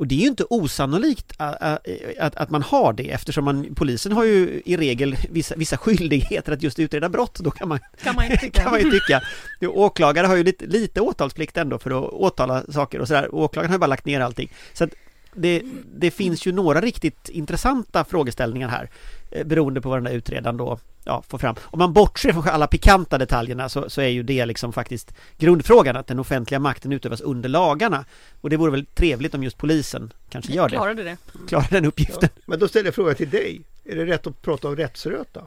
Och 0.00 0.06
det 0.06 0.14
är 0.14 0.18
ju 0.18 0.26
inte 0.26 0.44
osannolikt 0.50 1.32
att, 1.36 1.86
att, 2.18 2.36
att 2.36 2.50
man 2.50 2.62
har 2.62 2.92
det 2.92 3.10
eftersom 3.10 3.44
man, 3.44 3.74
polisen 3.74 4.12
har 4.12 4.24
ju 4.24 4.62
i 4.64 4.76
regel 4.76 5.16
vissa, 5.30 5.54
vissa 5.56 5.76
skyldigheter 5.76 6.52
att 6.52 6.62
just 6.62 6.78
utreda 6.78 7.08
brott. 7.08 7.38
Då 7.38 7.50
kan 7.50 7.68
man, 7.68 7.78
Kan 8.02 8.14
man 8.14 8.24
inte 8.24 8.36
tycka. 8.40 8.62
kan 8.62 8.70
man 8.70 8.80
ju 8.80 8.90
tycka. 8.90 9.22
Åklagare 9.62 10.26
har 10.26 10.36
ju 10.36 10.44
lite, 10.44 10.66
lite 10.66 11.00
åtalsplikt 11.00 11.56
ändå 11.56 11.78
för 11.78 11.90
att 11.90 12.12
åtala 12.12 12.62
saker 12.72 13.00
och 13.00 13.08
sådär. 13.08 13.34
Åklagaren 13.34 13.70
har 13.70 13.74
ju 13.74 13.80
bara 13.80 13.86
lagt 13.86 14.04
ner 14.04 14.20
allting. 14.20 14.52
Så 14.72 14.84
att 14.84 14.90
det, 15.34 15.62
det 15.94 16.10
finns 16.10 16.46
ju 16.46 16.52
några 16.52 16.80
riktigt 16.80 17.28
intressanta 17.28 18.04
frågeställningar 18.04 18.68
här 18.68 18.90
eh, 19.30 19.46
beroende 19.46 19.80
på 19.80 19.88
vad 19.88 19.98
den 19.98 20.04
där 20.04 20.12
utredaren 20.12 20.56
då 20.56 20.78
ja, 21.04 21.22
får 21.28 21.38
fram. 21.38 21.56
Om 21.62 21.78
man 21.78 21.92
bortser 21.92 22.32
från 22.32 22.48
alla 22.48 22.66
pikanta 22.66 23.18
detaljerna 23.18 23.68
så, 23.68 23.90
så 23.90 24.00
är 24.00 24.08
ju 24.08 24.22
det 24.22 24.46
liksom 24.46 24.72
faktiskt 24.72 25.14
grundfrågan 25.38 25.96
att 25.96 26.06
den 26.06 26.18
offentliga 26.18 26.58
makten 26.58 26.92
utövas 26.92 27.20
under 27.20 27.48
lagarna. 27.48 28.04
Och 28.40 28.50
det 28.50 28.56
vore 28.56 28.70
väl 28.70 28.86
trevligt 28.86 29.34
om 29.34 29.42
just 29.42 29.58
polisen 29.58 30.12
kanske 30.30 30.52
gör 30.52 30.68
det. 30.68 30.76
Klarade 30.76 31.02
det. 31.02 31.16
Klarar 31.48 31.66
den 31.70 31.84
uppgiften. 31.84 32.28
Ja, 32.34 32.42
men 32.46 32.58
då 32.58 32.68
ställer 32.68 32.86
jag 32.86 32.94
frågan 32.94 33.14
till 33.14 33.30
dig. 33.30 33.60
Är 33.84 33.96
det 33.96 34.06
rätt 34.06 34.26
att 34.26 34.42
prata 34.42 34.68
om 34.68 34.76
rättsröta? 34.76 35.46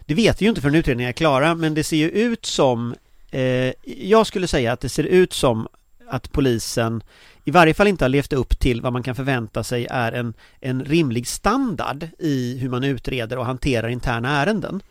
Det 0.00 0.14
vet 0.14 0.40
vi 0.40 0.44
ju 0.44 0.48
inte 0.48 0.60
förrän 0.60 0.74
utredningen 0.74 1.08
är 1.08 1.12
klara 1.12 1.54
men 1.54 1.74
det 1.74 1.84
ser 1.84 1.96
ju 1.96 2.10
ut 2.10 2.46
som 2.46 2.94
eh, 3.30 3.72
Jag 3.84 4.26
skulle 4.26 4.46
säga 4.46 4.72
att 4.72 4.80
det 4.80 4.88
ser 4.88 5.04
ut 5.04 5.32
som 5.32 5.68
att 6.08 6.32
polisen 6.32 7.02
i 7.44 7.50
varje 7.50 7.74
fall 7.74 7.86
inte 7.86 8.04
har 8.04 8.08
levt 8.08 8.32
upp 8.32 8.58
till 8.58 8.80
vad 8.80 8.92
man 8.92 9.02
kan 9.02 9.14
förvänta 9.14 9.64
sig 9.64 9.86
är 9.90 10.12
en, 10.12 10.34
en 10.60 10.84
rimlig 10.84 11.26
standard 11.26 12.08
i 12.18 12.58
hur 12.58 12.68
man 12.68 12.84
utreder 12.84 13.38
och 13.38 13.46
hanterar 13.46 13.88
interna 13.88 14.28
ärenden. 14.28 14.82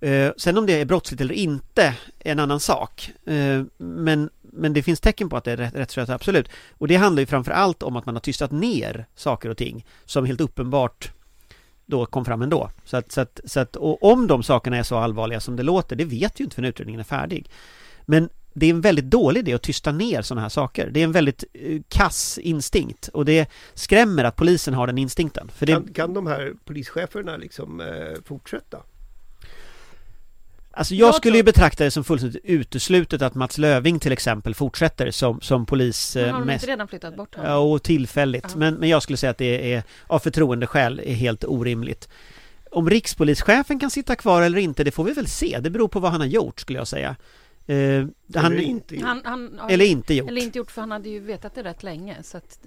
Eh, 0.00 0.30
sen 0.36 0.58
om 0.58 0.66
det 0.66 0.80
är 0.80 0.84
brottsligt 0.84 1.20
eller 1.20 1.34
inte 1.34 1.94
är 2.18 2.32
en 2.32 2.38
annan 2.38 2.60
sak. 2.60 3.12
Eh, 3.26 3.62
men, 3.76 4.30
men 4.40 4.72
det 4.72 4.82
finns 4.82 5.00
tecken 5.00 5.28
på 5.28 5.36
att 5.36 5.44
det 5.44 5.52
är 5.52 5.56
rätt, 5.56 5.74
rättsröta, 5.74 6.14
absolut. 6.14 6.48
Och 6.72 6.88
det 6.88 6.96
handlar 6.96 7.20
ju 7.20 7.26
framför 7.26 7.52
allt 7.52 7.82
om 7.82 7.96
att 7.96 8.06
man 8.06 8.14
har 8.14 8.20
tystat 8.20 8.50
ner 8.50 9.06
saker 9.14 9.48
och 9.48 9.56
ting 9.56 9.86
som 10.04 10.24
helt 10.24 10.40
uppenbart 10.40 11.12
då 11.86 12.06
kom 12.06 12.24
fram 12.24 12.42
ändå. 12.42 12.70
Så 12.84 12.96
att, 12.96 13.12
så 13.12 13.20
att, 13.20 13.40
så 13.44 13.60
att, 13.60 13.76
och 13.76 14.02
om 14.02 14.26
de 14.26 14.42
sakerna 14.42 14.76
är 14.76 14.82
så 14.82 14.96
allvarliga 14.96 15.40
som 15.40 15.56
det 15.56 15.62
låter, 15.62 15.96
det 15.96 16.04
vet 16.04 16.40
ju 16.40 16.44
inte 16.44 16.54
förrän 16.54 16.68
utredningen 16.68 17.00
är 17.00 17.04
färdig. 17.04 17.50
Men 18.06 18.28
det 18.58 18.66
är 18.66 18.70
en 18.70 18.80
väldigt 18.80 19.04
dålig 19.04 19.40
idé 19.40 19.52
att 19.52 19.62
tysta 19.62 19.92
ner 19.92 20.22
sådana 20.22 20.42
här 20.42 20.48
saker. 20.48 20.90
Det 20.90 21.00
är 21.00 21.04
en 21.04 21.12
väldigt 21.12 21.44
uh, 21.62 21.80
kass 21.88 22.38
instinkt 22.38 23.08
och 23.08 23.24
det 23.24 23.50
skrämmer 23.74 24.24
att 24.24 24.36
polisen 24.36 24.74
har 24.74 24.86
den 24.86 24.98
instinkten. 24.98 25.50
För 25.54 25.66
det... 25.66 25.72
kan, 25.72 25.88
kan 25.92 26.14
de 26.14 26.26
här 26.26 26.52
polischeferna 26.64 27.36
liksom 27.36 27.80
uh, 27.80 27.86
fortsätta? 28.24 28.78
Alltså 30.78 30.94
jag, 30.94 31.08
jag 31.08 31.14
skulle 31.14 31.36
ju 31.36 31.42
betrakta 31.42 31.84
det 31.84 31.90
som 31.90 32.04
fullständigt 32.04 32.44
uteslutet 32.44 33.22
att 33.22 33.34
Mats 33.34 33.58
Löving 33.58 33.98
till 33.98 34.12
exempel 34.12 34.54
fortsätter 34.54 35.10
som, 35.10 35.40
som 35.40 35.66
polis. 35.66 36.16
Men 36.16 36.30
har 36.30 36.40
de 36.40 36.46
mest... 36.46 36.62
inte 36.62 36.72
redan 36.72 36.88
flyttat 36.88 37.16
bort 37.16 37.34
honom? 37.34 37.50
Ja, 37.50 37.58
och 37.58 37.82
tillfälligt. 37.82 38.44
Uh 38.44 38.50
-huh. 38.50 38.58
Men, 38.58 38.74
men 38.74 38.88
jag 38.88 39.02
skulle 39.02 39.16
säga 39.16 39.30
att 39.30 39.38
det 39.38 39.74
är 39.74 39.82
av 40.06 40.18
förtroendeskäl 40.18 41.00
är 41.04 41.14
helt 41.14 41.44
orimligt. 41.44 42.08
Om 42.70 42.90
rikspolischefen 42.90 43.78
kan 43.78 43.90
sitta 43.90 44.16
kvar 44.16 44.42
eller 44.42 44.58
inte, 44.58 44.84
det 44.84 44.90
får 44.90 45.04
vi 45.04 45.12
väl 45.12 45.26
se. 45.26 45.58
Det 45.60 45.70
beror 45.70 45.88
på 45.88 46.00
vad 46.00 46.12
han 46.12 46.20
har 46.20 46.28
gjort 46.28 46.60
skulle 46.60 46.78
jag 46.78 46.88
säga. 46.88 47.16
Eh, 47.68 47.76
eller 47.76 48.10
han, 48.34 48.58
inte 48.58 48.94
gjort. 48.94 49.04
Han, 49.04 49.20
han, 49.24 49.60
eller 49.68 49.84
inte 49.84 50.14
gjort. 50.14 50.28
Eller 50.28 50.42
inte 50.42 50.58
gjort, 50.58 50.70
för 50.70 50.80
han 50.80 50.90
hade 50.90 51.08
ju 51.08 51.20
vetat 51.20 51.54
det 51.54 51.62
rätt 51.62 51.82
länge. 51.82 52.22
Så 52.22 52.36
att, 52.36 52.58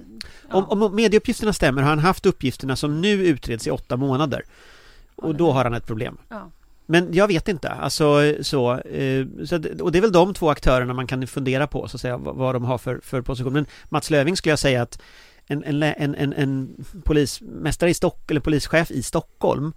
ja. 0.50 0.56
om, 0.56 0.84
om 0.84 0.96
medieuppgifterna 0.96 1.54
stämmer 1.54 1.82
har 1.82 1.90
han 1.90 2.00
haft 2.00 2.26
uppgifterna 2.26 2.76
som 2.76 3.02
nu 3.02 3.28
utreds 3.28 3.68
i 3.68 3.72
åtta 3.72 3.98
månader. 3.98 4.44
Och 5.16 5.36
då 5.36 5.52
har 5.52 5.64
han 5.64 5.74
ett 5.74 5.88
problem. 5.88 6.18
Ja. 6.30 6.52
Men 6.86 7.14
jag 7.14 7.28
vet 7.28 7.48
inte, 7.48 7.70
alltså 7.70 8.36
så, 8.42 8.78
eh, 8.78 9.26
så, 9.46 9.56
och 9.82 9.92
det 9.92 9.98
är 9.98 10.02
väl 10.02 10.12
de 10.12 10.34
två 10.34 10.50
aktörerna 10.50 10.94
man 10.94 11.08
kan 11.08 11.28
fundera 11.28 11.68
på 11.68 11.88
så 11.88 11.98
att 11.98 12.02
säga 12.02 12.18
vad 12.18 12.56
de 12.56 12.64
har 12.64 12.78
för, 12.78 13.00
för 13.04 13.22
position. 13.22 13.54
Men 13.54 13.66
Mats 13.90 14.10
Löving 14.10 14.38
skulle 14.38 14.52
jag 14.52 14.60
säga 14.60 14.82
att 14.82 15.02
en, 15.48 15.64
en, 15.64 15.84
en, 15.84 16.16
en, 16.16 16.34
en 16.34 16.86
polismästare 17.04 17.90
i 17.90 17.94
Stockholm, 17.94 18.26
eller 18.30 18.42
polischef 18.42 18.92
i 18.92 19.04
Stockholm 19.04 19.74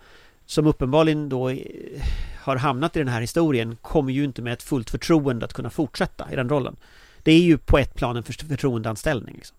som 0.46 0.66
uppenbarligen 0.66 1.28
då 1.28 1.50
eh, 1.50 1.58
har 2.40 2.56
hamnat 2.56 2.96
i 2.96 2.98
den 2.98 3.08
här 3.08 3.20
historien 3.20 3.76
kommer 3.82 4.12
ju 4.12 4.24
inte 4.24 4.42
med 4.42 4.52
ett 4.52 4.62
fullt 4.62 4.90
förtroende 4.90 5.44
att 5.44 5.52
kunna 5.52 5.70
fortsätta 5.70 6.32
i 6.32 6.36
den 6.36 6.48
rollen. 6.48 6.76
Det 7.22 7.32
är 7.32 7.40
ju 7.40 7.58
på 7.58 7.78
ett 7.78 7.94
plan 7.94 8.16
en 8.16 8.22
förtroendeanställning. 8.22 9.34
Liksom. 9.34 9.56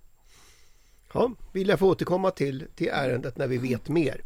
Ja, 1.13 1.31
vill 1.51 1.67
jag 1.67 1.79
få 1.79 1.89
återkomma 1.89 2.31
till, 2.31 2.65
till 2.75 2.89
ärendet 2.93 3.37
när 3.37 3.47
vi 3.47 3.57
vet 3.57 3.89
mer. 3.89 4.21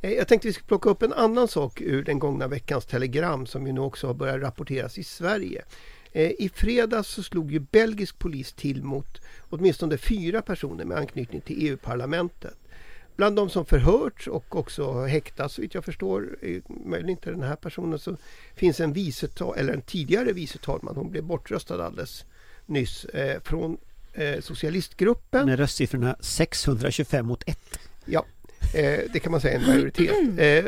Eh, 0.00 0.12
jag 0.12 0.28
tänkte 0.28 0.48
vi 0.48 0.52
skulle 0.52 0.66
plocka 0.66 0.90
upp 0.90 1.02
en 1.02 1.12
annan 1.12 1.48
sak 1.48 1.80
ur 1.80 2.04
den 2.04 2.18
gångna 2.18 2.48
veckans 2.48 2.86
telegram 2.86 3.46
som 3.46 3.66
ju 3.66 3.72
nu 3.72 3.80
också 3.80 4.06
har 4.06 4.14
börjat 4.14 4.42
rapporteras 4.42 4.98
i 4.98 5.04
Sverige. 5.04 5.64
Eh, 6.12 6.30
I 6.30 6.50
fredags 6.54 7.08
så 7.08 7.22
slog 7.22 7.52
ju 7.52 7.58
belgisk 7.58 8.18
polis 8.18 8.52
till 8.52 8.84
mot 8.84 9.20
åtminstone 9.50 9.98
fyra 9.98 10.42
personer 10.42 10.84
med 10.84 10.98
anknytning 10.98 11.40
till 11.40 11.66
EU-parlamentet. 11.66 12.56
Bland 13.16 13.36
de 13.36 13.50
som 13.50 13.66
förhörts 13.66 14.26
och 14.26 14.56
också 14.56 15.04
häktats, 15.04 15.58
vitt 15.58 15.74
jag 15.74 15.84
förstår, 15.84 16.36
möjligen 16.68 17.10
inte 17.10 17.30
den 17.30 17.42
här 17.42 17.56
personen, 17.56 17.98
så 17.98 18.16
finns 18.54 18.80
en, 18.80 18.92
vicetal, 18.92 19.58
eller 19.58 19.72
en 19.72 19.82
tidigare 19.82 20.32
vice 20.32 20.58
talman, 20.58 20.96
hon 20.96 21.10
blev 21.10 21.24
bortröstad 21.24 21.84
alldeles 21.84 22.24
nyss, 22.66 23.04
eh, 23.04 23.40
från 23.42 23.78
eh, 24.12 24.40
socialistgruppen. 24.40 25.46
Med 25.46 25.58
röstsiffrorna 25.58 26.16
625 26.20 27.26
mot 27.26 27.42
1. 27.46 27.58
Ja, 28.04 28.24
eh, 28.74 29.00
det 29.12 29.20
kan 29.20 29.32
man 29.32 29.40
säga 29.40 29.58
en 29.58 29.66
majoritet. 29.66 30.38
Eh, 30.38 30.64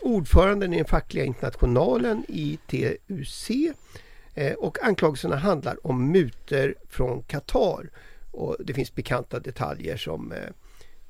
ordföranden 0.00 0.74
i 0.74 0.76
den 0.76 0.86
fackliga 0.86 1.24
internationalen 1.24 2.24
i 2.28 2.58
TUC 2.66 3.50
eh, 4.34 4.52
och 4.52 4.78
anklagelserna 4.82 5.36
handlar 5.36 5.86
om 5.86 6.12
muter 6.12 6.74
från 6.88 7.22
Qatar. 7.22 7.90
Och 8.30 8.56
det 8.58 8.74
finns 8.74 8.94
bekanta 8.94 9.40
detaljer 9.40 9.96
som 9.96 10.32
eh, 10.32 10.38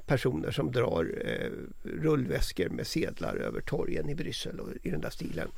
personer 0.08 0.50
som 0.50 0.72
drar 0.72 1.22
eh, 1.24 1.50
rullväskor 1.82 2.68
med 2.68 2.86
sedlar 2.86 3.36
över 3.36 3.60
torgen 3.60 4.08
i 4.08 4.14
Bryssel 4.14 4.60
och 4.60 4.68
i 4.82 4.90
den 4.90 5.00
där 5.00 5.10
stilen. 5.10 5.48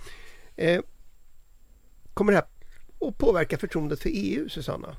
Eh, 0.57 0.80
kommer 2.14 2.33
det 2.33 2.38
här 2.38 2.47
att 3.09 3.19
påverka 3.19 3.59
förtroendet 3.59 4.00
för 4.00 4.11
EU, 4.12 4.49
Susanna? 4.49 4.97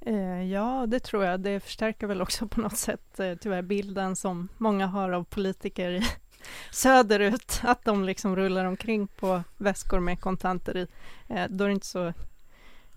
Eh, 0.00 0.42
ja, 0.42 0.86
det 0.88 1.00
tror 1.00 1.24
jag. 1.24 1.40
Det 1.40 1.60
förstärker 1.60 2.06
väl 2.06 2.22
också 2.22 2.48
på 2.48 2.60
något 2.60 2.76
sätt 2.76 3.20
eh, 3.20 3.34
tyvärr 3.34 3.62
bilden 3.62 4.16
som 4.16 4.48
många 4.58 4.86
har 4.86 5.10
av 5.10 5.24
politiker 5.24 6.06
söderut, 6.70 7.60
att 7.62 7.84
de 7.84 8.04
liksom 8.04 8.36
rullar 8.36 8.64
omkring 8.64 9.06
på 9.06 9.42
väskor 9.56 10.00
med 10.00 10.20
kontanter 10.20 10.76
i. 10.76 10.86
Eh, 11.28 11.46
då 11.48 11.64
är 11.64 11.68
det 11.68 11.74
inte 11.74 11.86
så 11.86 12.12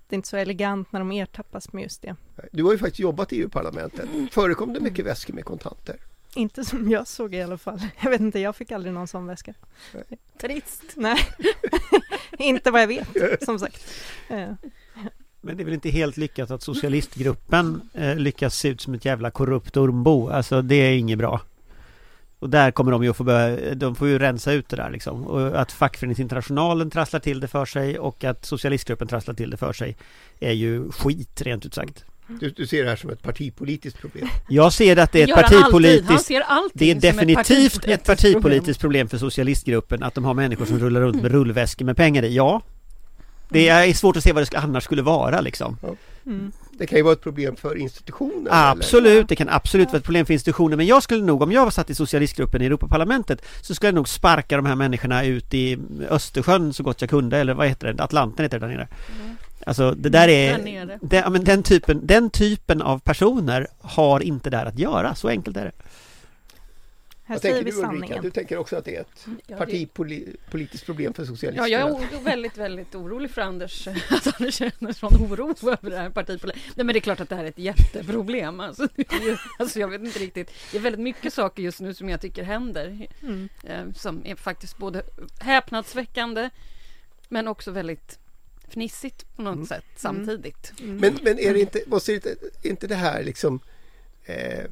det 0.08 0.14
är 0.14 0.18
inte 0.18 0.28
så 0.28 0.38
elegant 0.38 0.92
när 0.92 1.00
de 1.00 1.12
ertappas 1.12 1.74
med 1.74 1.84
just 1.84 2.02
det. 2.02 2.16
Du 2.52 2.64
har 2.64 2.72
ju 2.72 2.78
faktiskt 2.78 3.00
jobbat 3.00 3.34
i 3.34 3.42
EU-parlamentet. 3.42 4.10
Förekom 4.32 4.74
det 4.74 4.80
mycket 4.80 5.06
väskor 5.06 5.34
med 5.34 5.46
kontanter? 5.46 5.96
Inte 6.36 6.66
som 6.66 6.90
jag 6.90 7.08
såg 7.08 7.36
i 7.36 7.42
alla 7.42 7.58
fall. 7.58 7.82
Jag 8.02 8.10
vet 8.10 8.22
inte, 8.22 8.40
jag 8.40 8.56
fick 8.56 8.72
aldrig 8.72 8.94
någon 8.94 9.08
sån 9.08 9.28
väska. 9.28 9.54
Trist. 10.38 10.84
Nej, 10.96 11.20
inte 12.38 12.72
vad 12.72 12.82
jag 12.82 12.88
vet, 12.88 13.44
som 13.44 13.60
sagt. 13.60 13.86
Men 15.42 15.58
det 15.58 15.64
är 15.64 15.66
väl 15.66 15.74
inte 15.74 15.90
helt 15.90 16.18
lyckat 16.18 16.52
att 16.52 16.64
socialistgruppen 16.64 17.90
eh, 17.94 18.16
lyckas 18.16 18.56
se 18.58 18.68
ut 18.68 18.82
som 18.82 18.94
ett 18.94 19.06
jävla 19.06 19.32
korrupt 19.32 19.78
ormbo. 19.78 20.30
Alltså 20.30 20.62
det 20.62 20.76
är 20.76 20.98
inget 20.98 21.18
bra. 21.18 21.42
Och 22.40 22.50
där 22.50 22.72
kommer 22.72 22.92
de 22.92 23.04
ju 23.04 23.10
att 23.10 23.18
få 23.18 23.24
börja, 23.24 23.76
de 23.76 23.96
får 23.96 24.08
ju 24.08 24.20
rensa 24.20 24.52
ut 24.52 24.70
det 24.70 24.76
där 24.76 24.90
liksom. 24.90 25.28
Och 25.28 25.62
att 25.62 25.72
fackföreningsinternationalen 25.72 26.90
trasslar 26.90 27.20
till 27.20 27.40
det 27.40 27.48
för 27.48 27.66
sig 27.66 28.00
och 28.00 28.24
att 28.24 28.46
socialistgruppen 28.46 29.08
trasslar 29.08 29.34
till 29.34 29.50
det 29.50 29.58
för 29.58 29.74
sig 29.74 29.98
är 30.40 30.52
ju 30.52 30.92
skit 30.92 31.42
rent 31.42 31.66
ut 31.66 31.74
sagt. 31.74 32.06
Du, 32.28 32.50
du, 32.50 32.68
ser 32.68 32.84
det 32.84 32.90
här 32.90 32.96
som 32.96 33.10
ett 33.10 33.24
partipolitiskt 33.24 34.00
problem? 34.00 34.28
Jag 34.50 34.74
ser 34.74 34.98
att 34.98 35.12
det 35.12 35.22
är 35.22 35.28
ett 35.28 35.36
partipolitiskt... 35.36 36.32
Det 36.74 36.92
är 36.92 36.96
definitivt 36.96 37.08
ett 37.08 37.36
partipolitiskt, 37.36 37.88
ett 37.88 38.04
partipolitiskt 38.04 38.82
problem 38.82 39.10
för 39.10 39.18
socialistgruppen 39.18 40.04
att 40.04 40.14
de 40.14 40.26
har 40.26 40.34
människor 40.34 40.66
som 40.66 40.80
rullar 40.80 41.02
runt 41.02 41.22
med 41.22 41.32
rullväskor 41.32 41.86
med 41.86 41.98
pengar 41.98 42.24
i. 42.24 42.36
Ja, 42.36 42.62
det 43.50 43.70
är 43.70 43.94
svårt 43.94 44.18
att 44.18 44.24
se 44.24 44.34
vad 44.34 44.52
det 44.52 44.58
annars 44.58 44.84
skulle 44.84 45.02
vara 45.02 45.42
liksom. 45.42 45.78
Mm. 46.26 46.52
Det 46.78 46.88
kan 46.88 46.98
ju 46.98 47.04
vara 47.04 47.14
ett 47.14 47.22
problem 47.22 47.56
för 47.56 47.78
institutioner. 47.78 48.52
Absolut, 48.52 49.12
eller? 49.12 49.24
det 49.24 49.36
kan 49.36 49.50
absolut 49.50 49.88
vara 49.88 49.98
ett 49.98 50.04
problem 50.04 50.26
för 50.26 50.34
institutioner. 50.34 50.78
Men 50.78 50.86
jag 50.86 51.04
skulle 51.04 51.24
nog, 51.24 51.42
om 51.42 51.52
jag 51.52 51.64
var 51.64 51.72
satt 51.72 51.90
i 51.90 51.96
socialistgruppen 51.96 52.62
i 52.62 52.66
Europaparlamentet 52.66 53.42
så 53.62 53.76
skulle 53.76 53.88
jag 53.88 53.96
nog 53.96 54.08
sparka 54.08 54.56
de 54.56 54.66
här 54.66 54.76
människorna 54.76 55.24
ut 55.24 55.54
i 55.54 55.78
Östersjön 56.10 56.74
så 56.74 56.84
gott 56.84 57.02
jag 57.02 57.10
kunde. 57.10 57.38
Eller 57.38 57.54
vad 57.54 57.68
heter 57.68 57.94
det? 57.94 58.04
Atlanten 58.04 58.46
heter 58.46 58.60
det 58.60 58.68
där 58.68 58.74
nere. 58.74 58.88
Mm. 59.22 59.36
Alltså 59.66 59.92
det 59.92 60.10
där 60.10 60.28
är... 60.28 60.58
Den, 61.02 61.20
ja, 61.20 61.30
men 61.30 61.44
den, 61.44 61.64
typen, 61.64 62.00
den 62.04 62.30
typen 62.30 62.82
av 62.82 63.00
personer 63.00 63.68
har 63.82 64.20
inte 64.20 64.50
där 64.50 64.66
att 64.66 64.80
göra. 64.80 65.16
Så 65.16 65.28
enkelt 65.28 65.58
är 65.58 65.66
det. 65.66 65.72
Här 67.28 67.36
Vad 67.36 67.42
tänker 67.42 67.64
du 67.64 67.72
Ulrika? 67.72 68.22
Du 68.22 68.32
tänker 68.32 68.58
också 68.58 68.76
att 68.76 68.86
det 68.86 68.96
är 68.96 69.02
ett 69.02 69.28
ja, 69.48 69.58
partipolitiskt 69.58 70.86
problem 70.86 71.14
för 71.14 71.26
socialisterna? 71.26 71.68
Ja, 71.68 71.80
jag 71.80 72.14
är 72.14 72.24
väldigt, 72.24 72.58
väldigt 72.58 72.96
orolig 72.96 73.32
för 73.32 73.42
Anders, 73.42 73.88
att 74.10 74.42
Anders 74.42 74.56
känner 74.56 74.94
sån 74.94 75.16
oro 75.16 75.56
över 75.72 75.90
det 75.90 75.98
här 75.98 76.10
partipolitiska. 76.10 76.72
Nej, 76.76 76.86
men 76.86 76.94
det 76.94 77.00
är 77.00 77.02
klart 77.02 77.20
att 77.20 77.30
det 77.30 77.36
här 77.36 77.44
är 77.44 77.50
ett 77.50 77.60
jätteproblem. 77.60 78.60
Alltså, 78.60 78.88
alltså, 79.60 79.80
jag 79.80 79.88
vet 79.88 80.02
inte 80.02 80.20
riktigt. 80.20 80.52
Det 80.72 80.78
är 80.78 80.82
väldigt 80.82 81.02
mycket 81.02 81.34
saker 81.34 81.64
just 81.64 81.80
nu 81.80 81.94
som 81.94 82.10
jag 82.10 82.22
tycker 82.22 82.44
händer. 82.44 83.08
Mm. 83.22 83.50
Eh, 83.64 83.92
som 83.96 84.26
är 84.26 84.36
faktiskt 84.36 84.78
både 84.78 85.04
häpnadsväckande 85.40 86.50
men 87.30 87.48
också 87.48 87.72
väldigt 87.72 88.20
fnissigt 88.68 89.36
på 89.36 89.42
något 89.42 89.56
mm. 89.56 89.66
sätt 89.66 89.86
samtidigt. 89.96 90.74
Mm. 90.80 90.98
Men, 90.98 91.20
men 91.24 91.40
är 91.40 91.54
det 91.54 91.60
inte, 91.60 91.84
måste 91.88 92.14
inte, 92.14 92.36
inte 92.62 92.88
det 92.88 92.96
här 92.96 93.24
liksom 93.24 93.60
eh, 94.26 94.66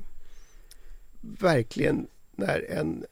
verkligen 1.22 2.07
när 2.35 2.71
en 2.71 3.05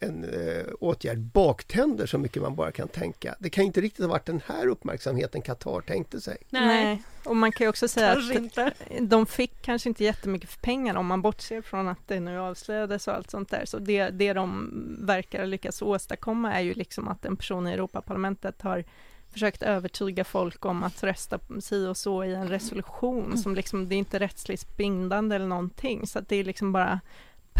en 0.00 0.24
eh, 0.24 0.66
åtgärd 0.80 1.18
baktänder 1.18 2.06
så 2.06 2.18
mycket 2.18 2.42
man 2.42 2.54
bara 2.54 2.72
kan 2.72 2.88
tänka. 2.88 3.34
Det 3.38 3.50
kan 3.50 3.64
inte 3.64 3.80
riktigt 3.80 4.04
ha 4.04 4.12
varit 4.12 4.26
den 4.26 4.42
här 4.46 4.66
uppmärksamheten 4.66 5.42
Qatar 5.42 5.80
tänkte 5.80 6.20
sig. 6.20 6.36
Nej. 6.48 6.84
Nej. 6.84 7.02
och 7.24 7.36
man 7.36 7.52
kan 7.52 7.64
ju 7.64 7.68
också 7.68 7.88
säga 7.88 8.12
att 8.12 8.30
inte. 8.30 8.72
de 9.00 9.26
fick 9.26 9.62
kanske 9.62 9.88
inte 9.88 10.04
jättemycket 10.04 10.50
för 10.50 10.60
pengar 10.60 10.94
om 10.94 11.06
man 11.06 11.22
bortser 11.22 11.62
från 11.62 11.88
att 11.88 12.08
det 12.08 12.20
nu 12.20 12.38
avslöjades 12.38 13.08
och 13.08 13.14
allt 13.14 13.30
sånt 13.30 13.50
där. 13.50 13.64
Så 13.64 13.78
det, 13.78 14.08
det 14.08 14.32
de 14.32 14.70
verkar 15.00 15.46
lyckas 15.46 15.82
åstadkomma 15.82 16.52
är 16.52 16.60
ju 16.60 16.74
liksom 16.74 17.08
att 17.08 17.24
en 17.24 17.36
person 17.36 17.68
i 17.68 17.72
Europaparlamentet 17.72 18.62
har 18.62 18.84
försökt 19.32 19.62
övertyga 19.62 20.24
folk 20.24 20.64
om 20.64 20.82
att 20.82 21.02
rösta 21.02 21.38
si 21.60 21.86
och 21.86 21.96
så 21.96 22.24
i 22.24 22.34
en 22.34 22.48
resolution 22.48 23.38
som 23.38 23.54
liksom, 23.54 23.88
det 23.88 23.94
är 23.94 23.98
inte 23.98 24.18
rättsligt 24.18 24.76
bindande 24.76 25.36
eller 25.36 25.46
någonting, 25.46 26.06
så 26.06 26.18
att 26.18 26.28
det 26.28 26.36
är 26.36 26.44
liksom 26.44 26.72
bara 26.72 27.00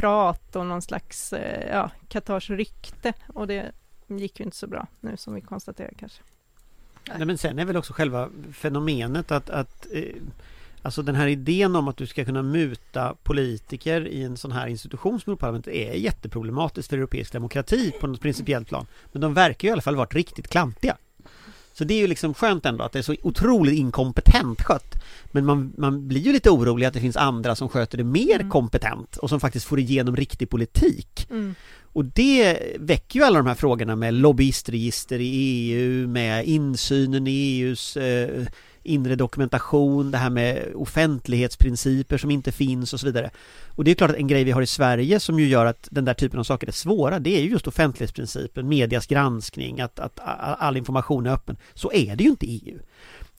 prat 0.00 0.56
och 0.56 0.66
någon 0.66 0.82
slags, 0.82 1.32
eh, 1.32 1.70
ja, 1.70 1.90
Qatars 2.08 2.50
rykte 2.50 3.12
och 3.26 3.46
det 3.46 3.72
gick 4.06 4.40
ju 4.40 4.44
inte 4.44 4.56
så 4.56 4.66
bra 4.66 4.86
nu 5.00 5.16
som 5.16 5.34
vi 5.34 5.40
konstaterar 5.40 5.92
kanske. 5.98 6.22
Nej 7.08 7.26
men 7.26 7.38
sen 7.38 7.58
är 7.58 7.64
väl 7.64 7.76
också 7.76 7.92
själva 7.92 8.28
fenomenet 8.52 9.30
att, 9.30 9.50
att 9.50 9.86
eh, 9.92 10.14
Alltså 10.82 11.02
den 11.02 11.14
här 11.14 11.26
idén 11.26 11.76
om 11.76 11.88
att 11.88 11.96
du 11.96 12.06
ska 12.06 12.24
kunna 12.24 12.42
muta 12.42 13.14
politiker 13.22 14.08
i 14.08 14.22
en 14.22 14.36
sån 14.36 14.52
här 14.52 14.66
institution 14.66 15.20
som 15.20 15.30
Europaparlamentet 15.30 15.74
är 15.74 15.92
jätteproblematiskt 15.92 16.90
för 16.90 16.96
europeisk 16.96 17.32
demokrati 17.32 17.92
på 18.00 18.06
något 18.06 18.20
principiellt 18.20 18.68
plan. 18.68 18.86
Men 19.12 19.20
de 19.20 19.34
verkar 19.34 19.68
ju 19.68 19.70
i 19.70 19.72
alla 19.72 19.82
fall 19.82 19.96
varit 19.96 20.14
riktigt 20.14 20.48
klantiga. 20.48 20.96
Så 21.80 21.84
det 21.84 21.94
är 21.94 21.98
ju 21.98 22.06
liksom 22.06 22.34
skönt 22.34 22.66
ändå 22.66 22.84
att 22.84 22.92
det 22.92 22.98
är 22.98 23.02
så 23.02 23.14
otroligt 23.22 23.74
inkompetent 23.78 24.62
skött. 24.62 24.94
Men 25.32 25.44
man, 25.44 25.72
man 25.76 26.08
blir 26.08 26.20
ju 26.20 26.32
lite 26.32 26.50
orolig 26.50 26.86
att 26.86 26.94
det 26.94 27.00
finns 27.00 27.16
andra 27.16 27.54
som 27.56 27.68
sköter 27.68 27.98
det 27.98 28.04
mer 28.04 28.34
Mm. 28.40 28.50
kompetent 28.50 29.16
och 29.16 29.28
som 29.28 29.40
faktiskt 29.40 29.66
får 29.66 29.78
igenom 29.78 30.16
riktig 30.16 30.50
politik. 30.50 31.26
Mm. 31.30 31.54
Och 31.92 32.04
det 32.04 32.58
väcker 32.78 33.20
ju 33.20 33.24
alla 33.26 33.38
de 33.38 33.46
här 33.46 33.54
frågorna 33.54 33.96
med 33.96 34.14
lobbyistregister 34.14 35.18
i 35.20 35.30
EU, 35.30 36.08
med 36.08 36.44
insynen 36.44 37.26
i 37.26 37.60
EUs 37.60 37.96
eh, 37.96 38.46
inre 38.82 39.16
dokumentation, 39.16 40.10
det 40.10 40.18
här 40.18 40.30
med 40.30 40.72
offentlighetsprinciper 40.74 42.18
som 42.18 42.30
inte 42.30 42.52
finns 42.52 42.92
och 42.92 43.00
så 43.00 43.06
vidare. 43.06 43.30
Och 43.68 43.84
det 43.84 43.90
är 43.90 43.94
klart 43.94 44.10
att 44.10 44.16
en 44.16 44.26
grej 44.26 44.44
vi 44.44 44.50
har 44.50 44.62
i 44.62 44.66
Sverige 44.66 45.20
som 45.20 45.40
ju 45.40 45.48
gör 45.48 45.66
att 45.66 45.88
den 45.90 46.04
där 46.04 46.14
typen 46.14 46.40
av 46.40 46.44
saker 46.44 46.66
är 46.66 46.72
svåra, 46.72 47.18
det 47.18 47.36
är 47.36 47.42
ju 47.42 47.50
just 47.50 47.66
offentlighetsprincipen, 47.66 48.68
medias 48.68 49.06
granskning, 49.06 49.80
att, 49.80 49.98
att 49.98 50.20
all 50.58 50.76
information 50.76 51.26
är 51.26 51.32
öppen. 51.32 51.56
Så 51.74 51.92
är 51.92 52.16
det 52.16 52.24
ju 52.24 52.30
inte 52.30 52.46
i 52.46 52.62
EU. 52.66 52.78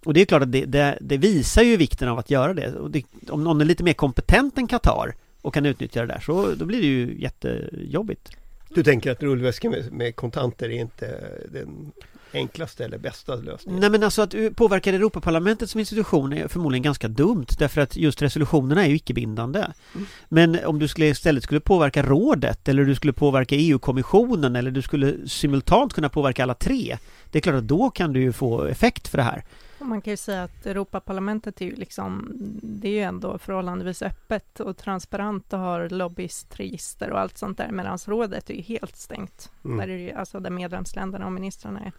Och 0.05 0.13
det 0.13 0.21
är 0.21 0.25
klart 0.25 0.41
att 0.41 0.51
det, 0.51 0.65
det, 0.65 0.97
det 1.01 1.17
visar 1.17 1.61
ju 1.61 1.77
vikten 1.77 2.09
av 2.09 2.19
att 2.19 2.29
göra 2.29 2.53
det. 2.53 2.73
Och 2.73 2.91
det. 2.91 3.03
Om 3.29 3.43
någon 3.43 3.61
är 3.61 3.65
lite 3.65 3.83
mer 3.83 3.93
kompetent 3.93 4.57
än 4.57 4.67
Qatar 4.67 5.15
och 5.41 5.53
kan 5.53 5.65
utnyttja 5.65 6.01
det 6.01 6.07
där 6.07 6.19
så 6.19 6.55
då 6.55 6.65
blir 6.65 6.81
det 6.81 6.87
ju 6.87 7.21
jättejobbigt. 7.21 8.29
Du 8.69 8.83
tänker 8.83 9.11
att 9.11 9.23
rullväskan 9.23 9.71
med, 9.71 9.91
med 9.91 10.15
kontanter 10.15 10.69
är 10.69 10.81
inte 10.81 11.31
den 11.49 11.91
enklaste 12.33 12.85
eller 12.85 12.97
bästa 12.97 13.35
lösningen? 13.35 13.79
Nej 13.79 13.89
men 13.89 14.03
alltså 14.03 14.21
att 14.21 14.35
påverka 14.55 14.89
Europaparlamentet 14.89 15.69
som 15.69 15.79
institution 15.79 16.33
är 16.33 16.47
förmodligen 16.47 16.83
ganska 16.83 17.07
dumt 17.07 17.45
därför 17.59 17.81
att 17.81 17.95
just 17.95 18.21
resolutionerna 18.21 18.85
är 18.85 18.89
ju 18.89 18.95
icke-bindande. 18.95 19.59
Mm. 19.95 20.07
Men 20.29 20.65
om 20.65 20.79
du 20.79 20.87
skulle 20.87 21.07
istället 21.07 21.43
skulle 21.43 21.59
påverka 21.59 22.03
rådet 22.03 22.67
eller 22.67 22.85
du 22.85 22.95
skulle 22.95 23.13
påverka 23.13 23.55
EU-kommissionen 23.55 24.55
eller 24.55 24.71
du 24.71 24.81
skulle 24.81 25.27
simultant 25.27 25.93
kunna 25.93 26.09
påverka 26.09 26.43
alla 26.43 26.53
tre. 26.53 26.97
Det 27.31 27.39
är 27.39 27.41
klart 27.41 27.55
att 27.55 27.67
då 27.67 27.89
kan 27.89 28.13
du 28.13 28.19
ju 28.21 28.31
få 28.31 28.63
effekt 28.63 29.07
för 29.07 29.17
det 29.17 29.23
här. 29.23 29.43
Och 29.81 29.87
man 29.87 30.01
kan 30.01 30.11
ju 30.11 30.17
säga 30.17 30.43
att 30.43 30.65
Europaparlamentet 30.65 31.61
är 31.61 31.65
ju 31.65 31.75
liksom, 31.75 32.31
det 32.63 32.87
är 32.87 32.91
ju 32.91 33.01
ändå 33.01 33.37
förhållandevis 33.37 34.01
öppet 34.01 34.59
och 34.59 34.77
transparent 34.77 35.53
och 35.53 35.59
har 35.59 35.89
lobbyistregister 35.89 37.11
och 37.11 37.19
allt 37.19 37.37
sånt 37.37 37.57
där, 37.57 37.71
medan 37.71 37.97
rådet 37.97 38.49
är 38.49 38.53
ju 38.53 38.61
helt 38.61 38.95
stängt. 38.95 39.51
Mm. 39.65 39.77
Där 39.77 39.87
är 39.87 39.97
ju, 39.97 40.11
alltså 40.11 40.39
där 40.39 40.49
medlemsländerna 40.49 41.25
och 41.25 41.31
ministrarna 41.31 41.79
är. 41.79 41.91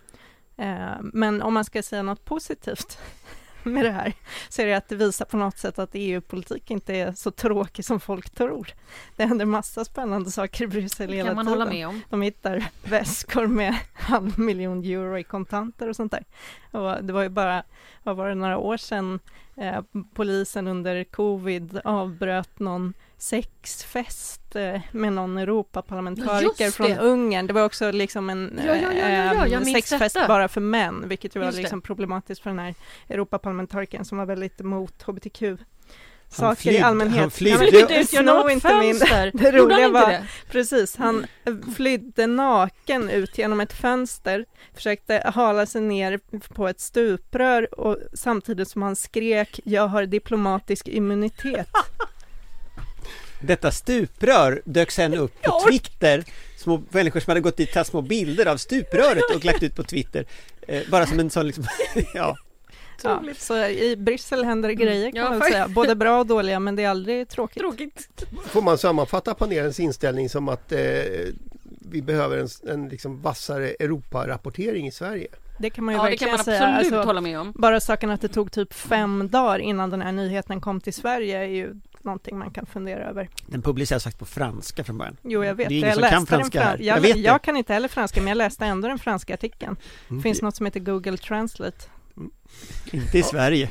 Eh, 0.57 0.97
men 1.03 1.43
om 1.43 1.55
man 1.55 1.65
ska 1.65 1.83
säga 1.83 2.03
något 2.03 2.25
positivt 2.25 2.99
med 3.71 3.85
det 3.85 3.91
här, 3.91 4.13
så 4.49 4.63
är 4.63 4.67
det 4.67 4.75
att 4.75 4.89
det 4.89 4.97
visar 4.97 5.25
på 5.25 5.37
något 5.37 5.59
sätt 5.59 5.79
att 5.79 5.91
EU-politik 5.93 6.71
inte 6.71 6.95
är 6.95 7.13
så 7.13 7.31
tråkig 7.31 7.85
som 7.85 8.01
folk 8.01 8.31
tror. 8.31 8.69
Det 9.17 9.25
händer 9.25 9.45
massa 9.45 9.85
spännande 9.85 10.31
saker 10.31 10.65
i 10.65 10.67
Bryssel 10.67 11.13
hela 11.13 11.29
kan 11.29 11.37
man 11.37 11.47
tiden. 11.47 11.59
hålla 11.59 11.71
med 11.71 11.89
om. 11.89 12.01
De 12.11 12.23
hittar 12.23 12.65
väskor 12.83 13.47
med 13.47 13.77
halv 13.93 14.39
miljon 14.39 14.85
euro 14.85 15.19
i 15.19 15.25
kontanter 15.25 15.89
och 15.89 15.97
sånt 15.97 16.13
där. 16.13 16.25
Och 16.71 17.05
det 17.05 17.13
var 17.13 17.23
ju 17.23 17.29
bara, 17.29 17.63
vad 18.03 18.17
var 18.17 18.29
det, 18.29 18.35
några 18.35 18.59
år 18.59 18.77
sedan 18.77 19.21
eh, 19.57 19.83
polisen 20.15 20.67
under 20.67 21.05
covid 21.05 21.81
avbröt 21.85 22.59
någon 22.59 22.95
sexfest 23.19 24.57
eh, 24.57 24.81
med 24.93 25.13
någon 25.13 25.39
Europaparlamentariker 25.39 26.71
från. 26.71 26.99
Ungern. 26.99 27.47
Det 27.47 27.53
var 27.53 27.65
också 27.65 27.91
liksom 27.91 28.31
en 28.31 28.61
Ja, 28.67 28.77
ja, 28.77 28.93
ja, 29.47 29.59
eh, 29.61 29.65
sexfest 29.65 30.15
detta. 30.15 30.29
bara 30.29 30.49
för 30.49 30.61
män, 30.61 31.09
vilket 31.09 31.37
var 31.37 31.53
liksom 31.53 31.81
problematiskt 31.81 32.43
för 32.43 32.51
den 32.51 32.59
här 32.59 32.75
Europaparlamentarikern 33.09 34.05
som 34.05 34.19
var 34.19 34.27
väldigt 34.27 34.61
emot 34.61 35.03
hbtq. 35.03 35.43
Han 36.37 36.57
Saker 36.57 36.71
i 36.71 36.73
flydde- 36.75 36.87
allmänhet. 36.87 37.21
han 37.21 37.31
flydde- 37.31 37.59
Flydde 37.59 38.01
ut 38.01 38.13
genom 38.13 38.51
inte 38.51 38.75
min 38.75 38.95
fönster. 38.97 39.31
det 39.35 39.45
Gjorde 39.45 39.75
han 39.75 39.83
roliga 39.83 39.87
inte 39.87 40.01
var- 40.01 40.09
det? 40.09 40.27
Precis, 40.51 40.97
han 40.97 41.27
eh, 41.45 41.55
flydde 41.77 42.27
naken 42.27 43.11
ut 43.11 43.39
genom 43.39 43.61
ett 43.61 43.73
fönster, 43.73 44.45
försökte 44.75 45.31
hala 45.35 45.67
sig 45.67 45.81
ner 45.81 46.21
på 46.55 46.69
ett 46.69 46.81
stuprör 46.81 47.81
och 47.81 47.99
samtidigt 48.15 48.69
som 48.69 48.83
han 48.83 48.97
skrek 48.97 49.61
”Jag 49.65 49.89
har 49.89 50.07
diplomatisk 50.07 50.89
immunitet”. 50.89 51.69
Detta 53.41 53.71
stuprör 53.71 54.63
dök 54.65 54.91
sen 54.91 55.15
upp 55.15 55.43
på 55.43 55.61
Twitter. 55.69 56.25
Små 56.57 56.83
människor 56.91 57.21
som 57.21 57.31
hade 57.31 57.41
gått 57.41 57.57
dit 57.57 57.73
tagit 57.73 57.87
små 57.87 58.03
bilder 58.03 58.47
av 58.47 58.57
stupröret 58.57 59.35
och 59.35 59.45
lagt 59.45 59.63
ut 59.63 59.77
på 59.77 59.83
Twitter. 59.85 60.27
Eh, 60.69 60.83
bara 60.91 61.07
som 61.07 61.19
en 61.21 61.31
sån 61.31 61.47
liksom, 61.47 61.65
ja. 62.15 62.37
Ja, 63.09 63.23
så 63.39 63.57
i 63.67 63.97
Bryssel 63.97 64.45
händer 64.45 64.69
det 64.69 64.75
grejer 64.75 65.11
kan 65.11 65.23
Ja, 65.25 65.31
man 65.31 65.41
säga, 65.41 65.69
både 65.69 65.95
bra 65.95 66.19
och 66.21 66.27
dåliga, 66.27 66.61
men 66.61 66.77
det 66.77 66.85
är 66.85 66.89
aldrig 66.89 67.29
tråkigt. 67.29 67.59
Tråkigt. 67.63 68.09
Får 68.47 68.63
man 68.63 68.79
sammanfatta 68.79 69.35
panelens 69.35 69.81
inställning 69.81 70.29
som 70.29 70.49
att 70.49 70.73
eh, 70.73 70.79
vi 71.91 72.03
behöver 72.03 72.39
en, 72.39 72.49
en 72.73 72.89
liksom 72.89 73.21
vassare 73.23 73.69
Europa-rapportering 73.69 74.87
i 74.87 74.93
Sverige? 74.93 75.27
Det 75.59 75.71
kan 75.71 75.85
man 75.85 75.95
ju 75.95 76.01
Ja, 76.01 76.05
det 76.05 76.17
kan 76.17 76.27
verkligen 76.29 76.35
man 76.37 76.45
säga. 76.45 76.69
absolut 76.69 76.93
Alltså, 76.95 77.07
hålla 77.09 77.21
med 77.21 77.39
om. 77.41 77.53
bara 77.57 77.81
saken 77.81 78.11
att 78.11 78.21
det 78.21 78.29
tog 78.29 78.53
typ 78.53 78.73
fem 78.75 79.29
dagar 79.33 79.59
innan 79.59 79.91
den 79.91 80.03
här 80.03 80.13
nyheten 80.13 80.61
kom 80.61 80.81
till 80.81 80.93
Sverige 80.95 81.39
är 81.39 81.45
ju 81.49 81.75
någonting 82.03 82.39
man 82.39 82.51
kan 82.51 82.67
fundera 82.67 83.05
över. 83.09 83.29
Den 83.47 83.63
publiceras 83.63 84.05
faktiskt 84.05 84.19
på 84.19 84.27
franska 84.27 84.85
från 84.85 84.99
början. 84.99 85.17
Jo, 85.23 85.45
jag 85.45 85.55
vet. 85.55 85.69
Det 85.69 85.75
är 85.75 85.77
ingen 85.79 85.89
jag 85.89 85.95
som 85.95 86.01
läste 86.01 86.15
kan 86.17 86.27
franska 86.27 86.59
den 86.59 86.69
här. 86.69 86.77
fran- 86.77 86.85
jag, 86.87 86.97
Jag 86.97 87.01
vet 87.03 87.17
jag, 87.17 87.43
kan 87.43 87.57
inte 87.57 87.73
heller 87.73 87.89
franska, 87.89 88.21
men 88.21 88.29
jag 88.29 88.37
läste 88.37 88.65
ändå 88.65 88.89
den 88.89 88.99
franska 88.99 89.35
artikeln. 89.35 89.77
Mm. 90.09 90.19
Det 90.19 90.23
finns 90.23 90.43
något 90.43 90.57
som 90.57 90.67
heter 90.67 90.81
Google 90.81 91.17
Translate. 91.17 91.79
Inte 92.93 93.19
i 93.19 93.23
Sverige. 93.23 93.71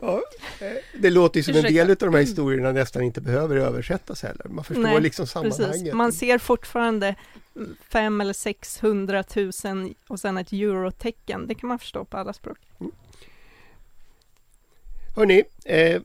Ja, 0.00 0.22
det 0.98 1.10
låter 1.10 1.40
ju 1.40 1.44
som 1.44 1.54
en 1.54 1.62
del 1.62 1.90
av 1.90 1.96
de 1.96 2.14
här 2.14 2.20
historierna 2.20 2.72
nästan 2.72 3.02
inte 3.02 3.20
behöver 3.20 3.56
översättas 3.56 4.22
heller. 4.22 4.48
Man 4.48 4.64
förstår 4.64 4.82
Nej, 4.82 5.00
liksom 5.00 5.26
sammanhanget. 5.26 5.70
Precis. 5.70 5.92
Man 5.92 6.12
ser 6.12 6.38
fortfarande 6.38 7.14
fem 7.88 8.20
eller 8.20 8.32
600 8.32 9.24
000 9.36 9.94
och 10.08 10.20
sen 10.20 10.38
ett 10.38 10.52
eurotecken. 10.52 11.46
Det 11.46 11.54
kan 11.54 11.68
man 11.68 11.78
förstå 11.78 12.04
på 12.04 12.16
alla 12.16 12.32
språk. 12.32 12.58
Hörni, 15.16 15.44
eh, 15.64 16.02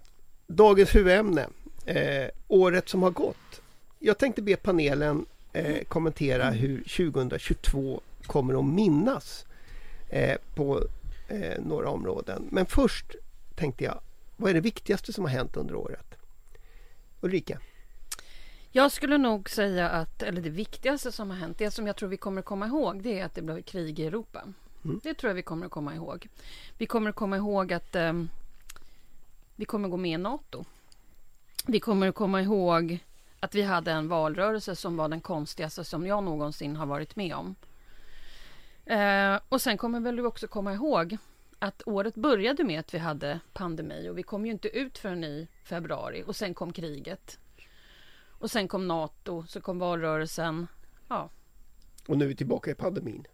dagens 0.48 0.96
huvudämne. 0.96 1.48
Eh, 1.86 2.30
året 2.48 2.90
som 2.90 3.04
har 3.04 3.12
gått. 3.12 3.62
Jag 4.00 4.18
tänkte 4.18 4.42
be 4.42 4.56
panelen 4.56 5.26
eh, 5.54 5.84
kommentera 5.88 6.50
hur 6.50 6.78
2022 6.78 8.02
kommer 8.26 8.60
att 8.60 8.66
minnas 8.66 9.46
eh, 10.10 10.38
på 10.56 10.84
eh, 11.28 11.64
några 11.64 11.90
områden. 11.90 12.48
Men 12.52 12.66
först 12.66 13.16
tänkte 13.56 13.84
jag, 13.84 14.00
vad 14.38 14.50
är 14.50 14.54
det 14.54 14.62
viktigaste 14.62 15.14
som 15.14 15.26
har 15.26 15.32
hänt 15.32 15.58
under 15.58 15.76
året? 15.76 16.16
Ulrika? 17.22 17.60
Jag 18.72 18.92
skulle 18.92 19.18
nog 19.18 19.50
säga 19.50 19.90
att, 19.90 20.24
eller 20.24 20.42
det 20.42 20.50
viktigaste 20.50 21.12
som 21.12 21.30
har 21.30 21.38
hänt, 21.38 21.58
det 21.58 21.72
som 21.72 21.88
jag 21.88 21.96
tror 21.96 22.10
vi 22.10 22.18
kommer 22.18 22.40
att 22.40 22.46
komma 22.46 22.68
ihåg, 22.68 23.04
det 23.04 23.20
är 23.20 23.26
att 23.26 23.36
det 23.36 23.42
blev 23.42 23.62
krig 23.62 24.00
i 24.00 24.06
Europa. 24.06 24.44
Mm. 24.86 25.00
Det 25.04 25.14
tror 25.14 25.30
jag 25.30 25.36
vi 25.36 25.42
kommer 25.42 25.66
att 25.66 25.72
komma 25.72 25.96
ihåg. 25.96 26.28
Vi 26.78 26.86
kommer 26.86 27.10
att 27.10 27.16
komma 27.16 27.38
ihåg 27.38 27.74
att 27.74 27.96
ehm, 27.96 28.30
vi 29.56 29.66
kommer 29.66 29.88
att 29.88 29.92
gå 29.92 29.98
med 29.98 30.12
i 30.12 30.18
NATO. 30.18 30.66
Vi 31.66 31.80
kommer 31.80 32.08
att 32.08 32.16
komma 32.16 32.42
ihåg 32.42 33.00
att 33.40 33.56
vi 33.56 33.62
hade 33.62 33.92
en 33.92 34.08
valrörelse 34.08 34.76
som 34.76 34.98
var 34.98 35.10
den 35.10 35.22
konstigaste 35.22 35.84
som 35.84 36.06
jag 36.06 36.24
någonsin 36.24 36.76
har 36.76 36.86
varit 36.86 37.16
med 37.16 37.36
om. 37.36 37.56
Eh, 38.90 39.40
och 39.50 39.62
sen 39.62 39.78
kommer 39.78 40.00
väl 40.00 40.16
du 40.16 40.26
också 40.26 40.48
komma 40.48 40.74
ihåg 40.74 41.18
att 41.60 41.82
året 41.86 42.16
började 42.16 42.64
med 42.64 42.80
att 42.80 42.94
vi 42.94 42.98
hade 42.98 43.40
pandemi 43.54 44.10
och 44.10 44.18
vi 44.18 44.24
kom 44.24 44.46
ju 44.46 44.52
inte 44.52 44.78
ut 44.78 44.98
förrän 44.98 45.24
i 45.24 45.48
februari 45.64 46.24
och 46.28 46.36
sen 46.36 46.54
kom 46.54 46.74
kriget. 46.74 47.40
Och 48.40 48.52
sen 48.52 48.68
kom 48.68 48.88
NATO, 48.88 49.46
så 49.48 49.62
kom 49.62 49.80
valrörelsen. 49.80 50.68
Ja. 51.08 51.30
Och 52.08 52.18
nu 52.18 52.26
är 52.26 52.30
vi 52.30 52.36
tillbaka 52.36 52.72
i 52.72 52.76
pandemin. 52.76 53.28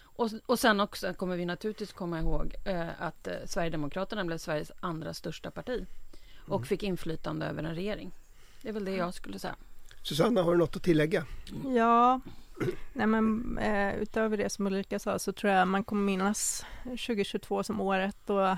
Och, 0.00 0.30
och 0.46 0.58
sen 0.58 0.80
också 0.80 1.14
kommer 1.14 1.36
vi 1.36 1.44
naturligtvis 1.44 1.92
komma 1.92 2.18
ihåg 2.18 2.54
eh, 2.64 3.02
att 3.02 3.26
eh, 3.26 3.34
Sverigedemokraterna 3.44 4.24
blev 4.24 4.38
Sveriges 4.38 4.72
andra 4.80 5.14
största 5.14 5.50
parti 5.50 5.86
och 6.48 6.66
fick 6.66 6.82
inflytande 6.82 7.46
över 7.46 7.62
en 7.62 7.74
regering. 7.74 8.12
Det 8.62 8.68
är 8.68 8.72
väl 8.72 8.84
det 8.84 8.96
jag 8.96 9.14
skulle 9.14 9.38
säga. 9.38 9.56
Susanna, 10.02 10.42
har 10.42 10.52
du 10.52 10.58
något 10.58 10.76
att 10.76 10.82
tillägga? 10.82 11.26
Ja, 11.76 12.20
nej 12.92 13.06
men, 13.06 13.58
eh, 13.58 13.94
utöver 13.94 14.36
det 14.36 14.50
som 14.50 14.66
Ulrika 14.66 14.98
sa 14.98 15.18
så 15.18 15.32
tror 15.32 15.52
jag 15.52 15.68
man 15.68 15.84
kommer 15.84 16.02
minnas 16.02 16.66
2022 16.84 17.62
som 17.62 17.80
året 17.80 18.16
då 18.26 18.56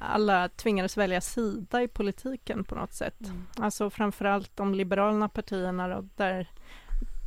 alla 0.00 0.48
tvingades 0.48 0.96
välja 0.96 1.20
sida 1.20 1.82
i 1.82 1.88
politiken 1.88 2.64
på 2.64 2.74
något 2.74 2.92
sätt. 2.92 3.20
Mm. 3.20 3.46
Alltså 3.56 3.90
framförallt 3.90 4.56
de 4.56 4.74
liberala 4.74 5.28
partierna 5.28 5.88
då, 5.88 6.08
där 6.16 6.50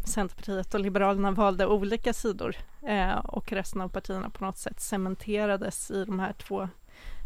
Centerpartiet 0.07 0.73
och 0.73 0.79
Liberalerna 0.79 1.31
valde 1.31 1.67
olika 1.67 2.13
sidor 2.13 2.55
eh, 2.81 3.17
och 3.17 3.51
resten 3.51 3.81
av 3.81 3.89
partierna 3.89 4.29
på 4.29 4.45
något 4.45 4.57
sätt 4.57 4.79
cementerades 4.79 5.91
i 5.91 6.05
de 6.05 6.19
här 6.19 6.33
två 6.33 6.69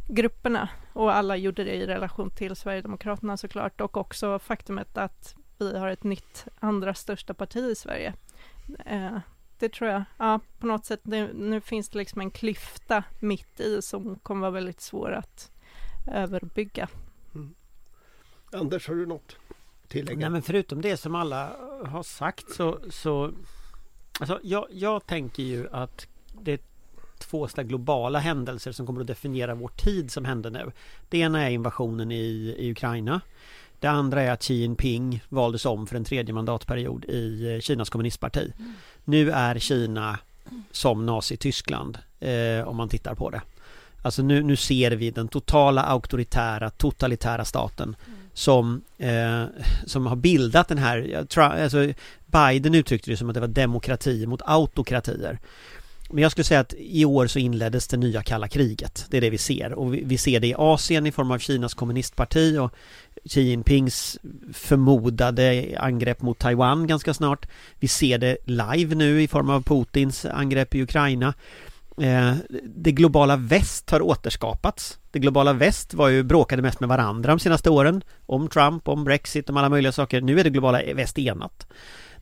grupperna 0.07 0.69
och 0.93 1.15
alla 1.15 1.37
gjorde 1.37 1.63
det 1.63 1.75
i 1.75 1.87
relation 1.87 2.29
till 2.29 2.55
Sverigedemokraterna 2.55 3.37
såklart 3.37 3.81
och 3.81 3.97
också 3.97 4.39
faktumet 4.39 4.97
att 4.97 5.35
vi 5.57 5.77
har 5.77 5.87
ett 5.89 6.03
nytt 6.03 6.45
andra 6.59 6.93
största 6.93 7.33
parti 7.33 7.57
i 7.57 7.75
Sverige. 7.75 8.13
Eh, 8.85 9.17
det 9.59 9.69
tror 9.69 9.89
jag, 9.89 10.03
ja 10.17 10.39
på 10.59 10.67
något 10.67 10.85
sätt, 10.85 10.99
det, 11.03 11.33
nu 11.33 11.61
finns 11.61 11.89
det 11.89 11.97
liksom 11.97 12.21
en 12.21 12.31
klyfta 12.31 13.03
mitt 13.19 13.59
i 13.59 13.81
som 13.81 14.15
kommer 14.15 14.41
vara 14.41 14.51
väldigt 14.51 14.81
svår 14.81 15.11
att 15.11 15.51
överbygga. 16.07 16.87
Mm. 17.35 17.55
Anders, 18.51 18.87
har 18.87 18.95
du 18.95 19.05
något 19.05 19.35
tillägga? 19.87 20.19
Nej 20.19 20.29
men 20.29 20.41
förutom 20.41 20.81
det 20.81 20.97
som 20.97 21.15
alla 21.15 21.51
har 21.85 22.03
sagt 22.03 22.51
så, 22.51 22.79
så 22.89 23.31
alltså 24.19 24.39
jag, 24.43 24.67
jag 24.71 25.05
tänker 25.05 25.43
ju 25.43 25.67
att 25.71 26.07
det 26.41 26.51
är 26.51 26.59
två 27.19 27.47
globala 27.55 28.19
händelser 28.19 28.71
som 28.71 28.85
kommer 28.85 29.01
att 29.01 29.07
definiera 29.07 29.55
vår 29.55 29.67
tid 29.67 30.11
som 30.11 30.25
händer 30.25 30.49
nu. 30.49 30.71
Det 31.09 31.17
ena 31.17 31.41
är 31.41 31.49
invasionen 31.49 32.11
i, 32.11 32.55
i 32.57 32.71
Ukraina. 32.71 33.21
Det 33.79 33.87
andra 33.87 34.21
är 34.21 34.31
att 34.31 34.43
Xi 34.43 34.53
Jinping 34.53 35.23
valdes 35.29 35.65
om 35.65 35.87
för 35.87 35.95
en 35.95 36.03
tredje 36.03 36.33
mandatperiod 36.33 37.05
i 37.05 37.53
eh, 37.53 37.59
Kinas 37.59 37.89
kommunistparti. 37.89 38.53
Mm. 38.59 38.73
Nu 39.05 39.31
är 39.31 39.59
Kina 39.59 40.19
som 40.71 41.05
Nazityskland 41.05 41.97
eh, 42.19 42.67
om 42.67 42.77
man 42.77 42.89
tittar 42.89 43.15
på 43.15 43.29
det. 43.29 43.41
Alltså 44.01 44.21
nu, 44.21 44.43
nu 44.43 44.55
ser 44.55 44.91
vi 44.91 45.11
den 45.11 45.27
totala 45.27 45.83
auktoritära, 45.83 46.69
totalitära 46.69 47.45
staten 47.45 47.95
mm. 48.07 48.19
som, 48.33 48.81
eh, 48.97 49.43
som 49.85 50.05
har 50.05 50.15
bildat 50.15 50.67
den 50.67 50.77
här, 50.77 51.25
alltså 51.37 51.93
Biden 52.25 52.75
uttryckte 52.75 53.11
det 53.11 53.17
som 53.17 53.29
att 53.29 53.33
det 53.33 53.39
var 53.39 53.47
demokrati 53.47 54.27
mot 54.27 54.41
autokratier. 54.45 55.39
Men 56.11 56.21
jag 56.21 56.31
skulle 56.31 56.45
säga 56.45 56.59
att 56.59 56.73
i 56.77 57.05
år 57.05 57.27
så 57.27 57.39
inleddes 57.39 57.87
det 57.87 57.97
nya 57.97 58.23
kalla 58.23 58.47
kriget. 58.47 59.05
Det 59.09 59.17
är 59.17 59.21
det 59.21 59.29
vi 59.29 59.37
ser 59.37 59.73
och 59.73 59.93
vi, 59.93 60.03
vi 60.05 60.17
ser 60.17 60.39
det 60.39 60.47
i 60.47 60.55
Asien 60.57 61.05
i 61.05 61.11
form 61.11 61.31
av 61.31 61.39
Kinas 61.39 61.73
kommunistparti 61.73 62.57
och 62.57 62.73
Xi 63.25 63.41
Jinpings 63.41 64.17
förmodade 64.53 65.75
angrepp 65.79 66.21
mot 66.21 66.39
Taiwan 66.39 66.87
ganska 66.87 67.13
snart. 67.13 67.45
Vi 67.79 67.87
ser 67.87 68.17
det 68.17 68.37
live 68.45 68.95
nu 68.95 69.21
i 69.21 69.27
form 69.27 69.49
av 69.49 69.63
Putins 69.63 70.25
angrepp 70.25 70.75
i 70.75 70.81
Ukraina. 70.81 71.33
Eh, 72.01 72.33
det 72.63 72.91
globala 72.91 73.35
väst 73.35 73.89
har 73.89 74.01
återskapats. 74.01 74.99
Det 75.11 75.19
globala 75.19 75.53
väst 75.53 75.93
var 75.93 76.09
ju 76.09 76.23
bråkade 76.23 76.61
mest 76.61 76.79
med 76.79 76.89
varandra 76.89 77.31
de 77.31 77.39
senaste 77.39 77.69
åren. 77.69 78.01
Om 78.25 78.49
Trump, 78.49 78.87
om 78.87 79.03
Brexit, 79.03 79.49
om 79.49 79.57
alla 79.57 79.69
möjliga 79.69 79.91
saker. 79.91 80.21
Nu 80.21 80.39
är 80.39 80.43
det 80.43 80.49
globala 80.49 80.81
väst 80.95 81.19
enat. 81.19 81.67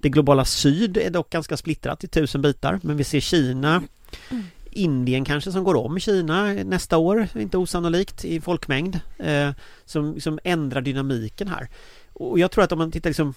Det 0.02 0.10
globala 0.10 0.46
syd 0.46 0.98
är 0.98 1.10
dock 1.10 1.30
ganska 1.30 1.58
splittrat 1.58 2.04
i 2.04 2.08
tusen 2.08 2.42
bitar. 2.42 2.80
Men 2.84 2.98
vi 2.98 3.04
ser 3.04 3.20
Kina, 3.20 3.84
mm. 4.30 4.44
Indien 4.72 5.26
kanske 5.26 5.52
som 5.52 5.64
går 5.64 5.76
om 5.76 6.00
Kina 6.00 6.54
nästa 6.54 6.98
år, 6.98 7.28
inte 7.36 7.58
osannolikt 7.58 8.26
i 8.26 8.42
folkmängd. 8.42 9.00
Eh, 9.18 9.52
som, 9.86 10.22
som 10.22 10.40
ändrar 10.44 10.82
dynamiken 10.82 11.48
här. 11.48 11.70
Och 12.14 12.40
jag 12.40 12.52
tror 12.52 12.64
att 12.64 12.72
om 12.72 12.78
man 12.78 12.92
tittar 12.92 13.10
liksom 13.10 13.34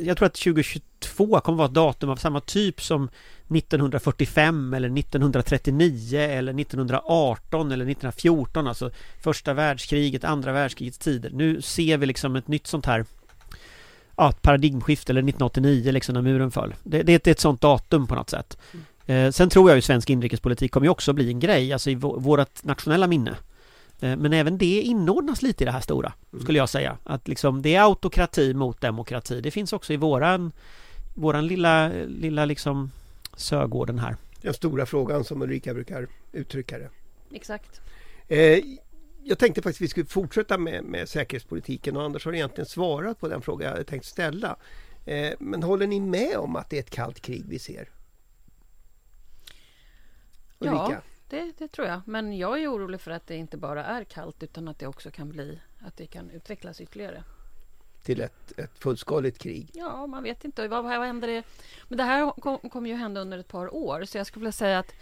jag 0.00 0.16
tror 0.16 0.26
att 0.26 0.34
2022 0.34 1.40
kommer 1.40 1.58
vara 1.58 1.68
ett 1.68 1.74
datum 1.74 2.10
av 2.10 2.16
samma 2.16 2.40
typ 2.40 2.82
som 2.82 3.08
1945 3.48 4.74
eller 4.74 4.98
1939 4.98 6.18
eller 6.20 6.60
1918 6.60 7.72
eller 7.72 7.84
1914 7.84 8.66
alltså 8.66 8.90
första 9.22 9.54
världskriget, 9.54 10.24
andra 10.24 10.52
världskrigets 10.52 10.98
tider. 10.98 11.30
Nu 11.30 11.62
ser 11.62 11.98
vi 11.98 12.06
liksom 12.06 12.36
ett 12.36 12.48
nytt 12.48 12.66
sånt 12.66 12.86
här 12.86 13.04
ja, 14.16 14.32
paradigmskifte 14.42 15.12
eller 15.12 15.20
1989 15.20 15.92
liksom 15.92 16.12
när 16.14 16.22
muren 16.22 16.50
föll. 16.50 16.74
Det, 16.82 17.02
det, 17.02 17.24
det 17.24 17.30
är 17.30 17.32
ett 17.32 17.40
sånt 17.40 17.60
datum 17.60 18.06
på 18.06 18.14
något 18.14 18.30
sätt. 18.30 18.58
Mm. 18.72 18.84
Eh, 19.06 19.30
sen 19.30 19.48
tror 19.48 19.70
jag 19.70 19.76
ju 19.76 19.82
svensk 19.82 20.10
inrikespolitik 20.10 20.72
kommer 20.72 20.86
ju 20.86 20.90
också 20.90 21.12
bli 21.12 21.28
en 21.28 21.40
grej, 21.40 21.72
alltså 21.72 21.90
i 21.90 21.94
vårt 21.94 22.64
nationella 22.64 23.06
minne. 23.06 23.36
Eh, 24.00 24.16
men 24.16 24.32
även 24.32 24.58
det 24.58 24.80
inordnas 24.80 25.42
lite 25.42 25.64
i 25.64 25.66
det 25.66 25.72
här 25.72 25.80
stora, 25.80 26.12
mm. 26.32 26.42
skulle 26.42 26.58
jag 26.58 26.68
säga. 26.68 26.98
Att 27.04 27.28
liksom 27.28 27.62
det 27.62 27.74
är 27.74 27.82
autokrati 27.82 28.54
mot 28.54 28.80
demokrati. 28.80 29.40
Det 29.40 29.50
finns 29.50 29.72
också 29.72 29.92
i 29.92 29.96
våran, 29.96 30.52
våran 31.14 31.46
lilla, 31.46 31.88
lilla 32.06 32.44
liksom 32.44 32.90
Sögården 33.36 33.98
här. 33.98 34.16
Den 34.40 34.54
stora 34.54 34.86
frågan 34.86 35.24
som 35.24 35.42
Ulrika 35.42 35.74
brukar 35.74 36.08
uttrycka 36.32 36.78
det. 36.78 36.90
Exakt. 37.32 37.80
Eh, 38.28 38.58
jag 39.24 39.38
tänkte 39.38 39.62
faktiskt 39.62 39.80
vi 39.80 39.88
skulle 39.88 40.06
fortsätta 40.06 40.58
med, 40.58 40.84
med 40.84 41.08
säkerhetspolitiken 41.08 41.96
och 41.96 42.02
Anders 42.02 42.24
har 42.24 42.32
egentligen 42.32 42.66
svarat 42.66 43.20
på 43.20 43.28
den 43.28 43.42
fråga 43.42 43.64
jag 43.64 43.72
hade 43.72 43.84
tänkt 43.84 44.06
ställa. 44.06 44.56
Eh, 45.04 45.32
men 45.38 45.62
håller 45.62 45.86
ni 45.86 46.00
med 46.00 46.36
om 46.36 46.56
att 46.56 46.70
det 46.70 46.76
är 46.76 46.80
ett 46.80 46.90
kallt 46.90 47.20
krig 47.20 47.44
vi 47.48 47.58
ser? 47.58 47.88
Ulrika? 50.68 50.92
Ja, 50.92 51.00
det, 51.28 51.52
det, 51.58 51.68
tror 51.68 51.86
jag. 51.86 52.00
Men 52.06 52.36
jag 52.38 52.62
är 52.62 52.72
orolig 52.72 53.00
för 53.00 53.10
att 53.10 53.26
det 53.26 53.36
inte 53.36 53.56
bara 53.56 53.84
är 53.84 54.04
kallt 54.04 54.42
utan 54.42 54.68
att 54.68 54.78
det 54.78 54.86
också 54.86 55.10
kan 55.10 55.28
bli 55.28 55.60
att 55.86 55.96
det 55.96 56.06
kan 56.06 56.30
utvecklas 56.30 56.80
ytterligare. 56.80 57.24
Till 58.02 58.20
ett, 58.20 58.58
ett 58.58 58.78
fullskaligt 58.78 59.38
krig? 59.38 59.70
Ja, 59.72 60.06
man 60.06 60.22
vet 60.22 60.44
inte. 60.44 60.68
Vad, 60.68 60.84
vad 60.84 60.92
händer 60.92 61.28
det? 61.28 61.42
Men 61.88 61.98
det 61.98 62.04
här 62.04 62.30
kommer 62.30 62.68
kom 62.68 62.86
ju 62.86 62.94
hända 62.94 63.20
under 63.20 63.38
ett 63.38 63.48
par 63.48 63.74
år. 63.74 64.04
Så 64.04 64.18
jag 64.18 64.26
skulle 64.26 64.40
vilja 64.40 64.52
säga 64.52 64.78
att 64.78 64.94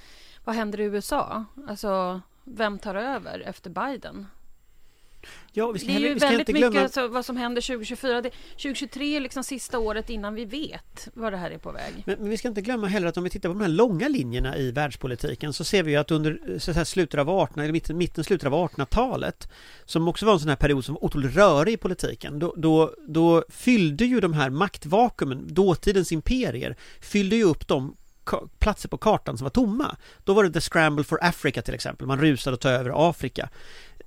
vad 0.44 0.55
händer 0.55 0.81
i 0.81 0.85
USA? 0.85 1.44
Alltså, 1.68 2.20
vem 2.44 2.79
tar 2.79 2.94
över 2.94 3.40
efter 3.40 3.70
Biden? 3.70 4.27
Ja, 5.52 5.72
vi 5.72 5.78
ska 5.78 5.87
det 5.87 5.92
är 5.92 5.94
heller, 5.94 6.08
ju 6.08 6.14
väldigt 6.14 6.48
mycket 6.48 6.82
alltså, 6.82 7.08
vad 7.08 7.24
som 7.24 7.37
händer 7.37 7.62
2024. 7.62 8.20
Det, 8.20 8.30
2023 8.30 9.16
är 9.16 9.20
liksom 9.20 9.44
sista 9.44 9.78
året 9.78 10.11
innan 10.11 10.35
vi 10.35 10.44
vet 10.44 11.08
vad 11.14 11.32
det 11.32 11.37
här 11.37 11.50
är 11.50 11.58
på 11.58 11.72
väg. 11.72 12.02
Men, 12.06 12.18
men, 12.18 12.30
vi 12.30 12.37
ska 12.37 12.48
inte 12.48 12.61
glömma 12.61 12.87
heller 12.87 13.08
att 13.08 13.16
om 13.16 13.24
vi 13.24 13.30
tittar 13.30 13.48
på 13.48 13.52
de 13.52 13.61
här 13.61 13.68
långa 13.68 14.08
linjerna 14.08 14.56
i 14.56 14.70
världspolitiken 14.70 15.52
så 15.52 15.64
ser 15.64 15.82
vi 15.82 15.96
att 15.96 16.11
under 16.11 16.58
så 16.58 16.72
här, 16.72 16.85
slutet 16.85 17.20
av 17.20 17.30
18, 17.30 17.62
eller 17.62 17.72
mitten, 17.72 17.98
mitten 17.98 18.24
slutet 18.24 18.46
av 18.46 18.52
1800-talet 18.52 19.48
som 19.85 20.08
också 20.08 20.26
var 20.26 20.32
en 20.32 20.40
sån 20.40 20.48
här 20.48 20.56
period 20.56 20.85
som 20.85 20.94
var 20.94 21.04
otroligt 21.04 21.37
rörig 21.37 21.74
i 21.74 21.76
politiken. 21.76 22.38
Då, 22.38 22.54
då, 22.56 22.94
då 23.08 23.44
fyllde 23.48 24.04
ju 24.04 24.20
de 24.20 24.32
här 24.32 24.50
maktvakuumen, 24.50 25.54
dåtidens 25.54 26.12
imperier, 26.12 26.76
fyllde 27.00 27.37
ju 27.37 27.44
upp 27.44 27.68
de 27.68 27.96
platser 28.58 28.88
på 28.88 28.98
kartan 28.98 29.38
som 29.38 29.44
var 29.44 29.50
tomma. 29.50 29.96
Då 30.24 30.35
var 30.35 30.44
det 30.44 30.52
The 30.52 30.61
Scramble 30.61 31.04
for 31.04 31.18
Africa 31.22 31.62
till 31.62 31.74
exempel, 31.74 32.06
man 32.06 32.20
rusade 32.20 32.54
att 32.54 32.61
ta 32.61 32.70
över 32.70 33.08
Afrika 33.11 33.48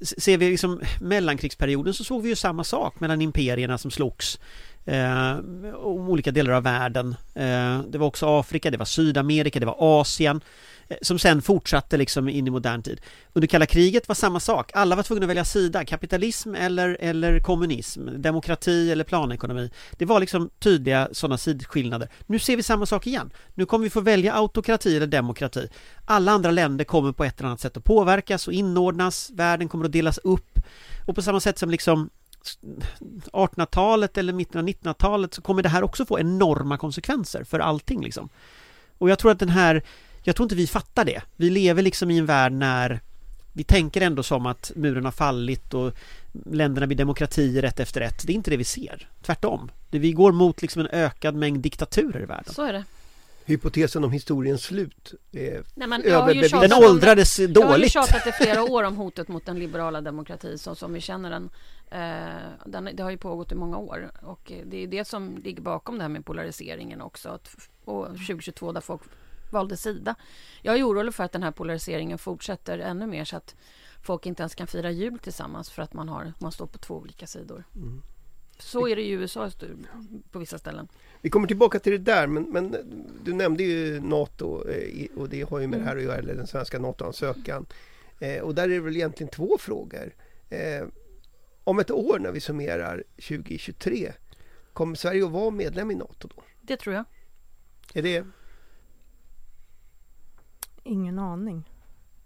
ser 0.02 0.38
vi 0.38 0.50
liksom 0.50 0.82
mellankrigsperioden 1.02 1.94
så 1.94 2.04
såg 2.04 2.22
vi 2.22 2.30
ju 2.30 2.36
samma 2.36 2.64
sak 2.64 3.00
mellan 3.00 3.22
imperierna 3.22 3.78
som 3.78 3.92
slogs 3.92 4.40
eh, 4.86 5.38
om 5.76 6.10
olika 6.10 6.32
delar 6.32 6.54
av 6.54 6.64
världen. 6.64 7.16
Eh, 7.34 7.80
det 7.90 7.98
var 7.98 8.08
också 8.08 8.40
Afrika, 8.40 8.72
det 8.72 8.78
var 8.78 8.86
Sydamerika, 8.86 9.60
det 9.60 9.66
var 9.66 10.02
Asien 10.02 10.42
eh, 10.88 10.98
som 11.02 11.20
sen 11.20 11.42
fortsatte 11.42 11.98
liksom 11.98 12.30
in 12.30 12.48
i 12.48 12.50
modern 12.50 12.84
tid. 12.84 13.02
Under 13.34 13.48
kalla 13.48 13.66
kriget 13.66 14.08
var 14.08 14.16
samma 14.16 14.40
sak. 14.40 14.72
Alla 14.74 14.96
var 14.96 15.04
tvungna 15.04 15.26
att 15.26 15.30
välja 15.30 15.46
sida. 15.46 15.86
Kapitalism 15.86 16.56
eller, 16.56 16.98
eller 17.00 17.40
kommunism. 17.40 18.10
Demokrati 18.22 18.92
eller 18.92 19.04
planekonomi. 19.04 19.70
Det 19.92 20.06
var 20.06 20.20
liksom 20.20 20.50
tydliga 20.60 21.10
sådana 21.12 21.38
sidskillnader. 21.38 22.10
Nu 22.26 22.40
ser 22.40 22.58
vi 22.58 22.64
samma 22.64 22.86
sak 22.86 23.08
igen. 23.08 23.34
Nu 23.54 23.66
kommer 23.66 23.84
vi 23.84 23.90
få 23.90 24.02
välja 24.02 24.34
autokrati 24.34 24.98
eller 24.98 25.08
demokrati. 25.08 25.70
Alla 26.06 26.32
andra 26.32 26.52
länder 26.52 26.86
kommer 26.86 27.12
på 27.12 27.24
ett 27.24 27.40
eller 27.40 27.48
annat 27.48 27.60
sätt 27.60 27.78
att 27.78 27.84
påverkas 27.84 28.48
och 28.48 28.54
inordnas. 28.54 29.32
Världen 29.34 29.68
kommer 29.68 29.86
att 29.86 29.92
delas 29.92 30.18
upp. 30.18 30.60
Och 31.06 31.16
på 31.16 31.22
samma 31.22 31.40
sätt 31.40 31.60
som 31.60 31.70
liksom 31.70 32.10
1800-talet 33.34 34.18
eller 34.18 34.34
mitten 34.34 34.62
av 34.62 34.68
1900-talet 34.68 35.34
så 35.34 35.42
kommer 35.42 35.64
det 35.64 35.70
här 35.70 35.84
också 35.84 36.06
få 36.06 36.20
enorma 36.20 36.78
konsekvenser 36.78 37.44
för 37.44 37.60
allting 37.60 38.04
liksom. 38.04 38.30
Och 38.98 39.10
jag 39.10 39.20
tror 39.20 39.32
att 39.32 39.40
den 39.40 39.50
här, 39.50 39.84
jag 40.24 40.36
tror 40.36 40.46
inte 40.46 40.56
vi 40.56 40.68
fattar 40.68 41.06
det. 41.06 41.22
Vi 41.36 41.50
lever 41.50 41.82
liksom 41.82 42.12
i 42.12 42.18
en 42.18 42.26
värld 42.26 42.52
när 42.52 43.00
vi 43.54 43.64
tänker 43.64 44.02
ändå 44.02 44.24
som 44.24 44.46
att 44.46 44.72
muren 44.76 45.06
har 45.06 45.12
fallit 45.12 45.74
och 45.74 45.94
länderna 46.52 46.88
blir 46.88 46.98
demokratier 46.98 47.62
rätt 47.62 47.80
efter 47.80 48.02
ett. 48.02 48.24
Det 48.28 48.34
är 48.34 48.36
inte 48.36 48.52
det 48.52 48.58
vi 48.58 48.64
ser. 48.64 49.10
Tvärtom. 49.22 49.72
Vi 49.92 50.12
går 50.12 50.32
mot 50.32 50.62
liksom 50.62 50.82
en 50.82 50.88
ökad 50.88 51.36
mängd 51.36 51.62
diktaturer 51.62 52.22
i 52.22 52.26
världen. 52.26 52.54
Så 52.54 52.64
är 52.64 52.74
det 52.74 52.84
hypotesen 53.46 54.04
om 54.04 54.12
historiens 54.12 54.64
slut 54.64 55.14
är 55.32 55.64
Nej, 55.76 55.88
men 55.88 56.02
Den 56.52 56.74
åldrades 56.74 57.38
dåligt. 57.38 57.56
Jag 57.56 57.68
har 57.68 57.78
ju 57.78 57.90
tjatat 57.90 58.28
i 58.28 58.32
flera 58.32 58.64
år 58.72 58.84
om 58.84 58.98
hotet 58.98 59.28
mot 59.28 59.46
den 59.46 59.60
liberala 59.60 60.02
demokratin 60.02 60.58
så 60.58 60.76
som 60.76 60.94
vi 60.94 61.02
känner 61.02 61.30
den. 61.30 61.50
Eh, 61.92 62.42
den. 62.66 62.90
Det 62.94 63.04
har 63.04 63.12
ju 63.12 63.18
pågått 63.18 63.52
i 63.52 63.56
många 63.56 63.78
år 63.78 64.12
och 64.22 64.52
det 64.66 64.84
är 64.84 64.88
det 64.88 65.06
som 65.06 65.38
ligger 65.38 65.62
bakom 65.62 65.98
det 65.98 66.02
här 66.02 66.10
med 66.10 66.26
polariseringen 66.26 67.02
också. 67.02 67.30
Att, 67.30 67.70
och 67.86 68.08
2022 68.08 68.72
där 68.72 68.82
folk 68.82 69.02
valde 69.52 69.78
sida. 69.78 70.16
Jag 70.62 70.76
är 70.76 70.84
orolig 70.84 71.14
för 71.14 71.24
att 71.24 71.32
den 71.32 71.44
här 71.44 71.52
polariseringen 71.52 72.18
fortsätter 72.18 72.80
ännu 72.80 73.08
mer 73.08 73.26
så 73.26 73.38
att 73.38 73.56
folk 74.02 74.26
inte 74.26 74.44
ens 74.44 74.56
kan 74.56 74.68
fira 74.68 74.92
jul 74.92 75.20
tillsammans 75.20 75.70
för 75.70 75.82
att 75.82 75.94
man, 75.94 76.10
har, 76.10 76.34
man 76.40 76.52
står 76.52 76.68
på 76.68 76.78
två 76.78 76.96
olika 76.96 77.28
sidor. 77.28 77.64
Mm. 77.76 78.02
Så 78.58 78.88
är 78.88 78.96
det 78.96 79.02
i 79.02 79.10
USA 79.10 79.52
på 80.32 80.40
vissa 80.40 80.58
ställen. 80.58 80.88
Vi 81.22 81.30
kommer 81.30 81.48
tillbaka 81.48 81.80
till 81.80 81.92
det 81.92 81.98
där 81.98 82.28
men, 82.28 82.44
men 82.44 82.76
du 83.24 83.34
nämnde 83.34 83.64
ju 83.64 84.00
NATO 84.00 84.70
eh, 84.70 85.08
och 85.16 85.30
det 85.30 85.42
har 85.42 85.60
ju 85.60 85.68
med 85.68 85.80
det 85.80 85.86
här 85.86 85.98
att 85.98 86.04
göra, 86.04 86.16
eller 86.16 86.36
den 86.36 86.48
svenska 86.48 86.80
NATO-ansökan. 86.80 87.66
Eh, 88.20 88.42
och 88.42 88.56
där 88.56 88.64
är 88.64 88.70
det 88.70 88.80
väl 88.80 88.96
egentligen 88.96 89.32
två 89.32 89.58
frågor. 89.60 90.16
Eh, 90.50 90.88
om 91.64 91.80
ett 91.80 91.92
år 91.92 92.20
när 92.20 92.32
vi 92.32 92.40
summerar 92.40 93.04
2023, 93.16 94.14
kommer 94.74 94.96
Sverige 94.96 95.26
att 95.26 95.32
vara 95.32 95.52
medlem 95.52 95.92
i 95.92 95.96
NATO 95.96 96.28
då? 96.36 96.44
Det 96.62 96.78
tror 96.78 96.96
jag. 96.96 97.06
Är 97.94 98.02
det? 98.02 98.26
Ingen 100.84 101.20
aning. 101.20 101.75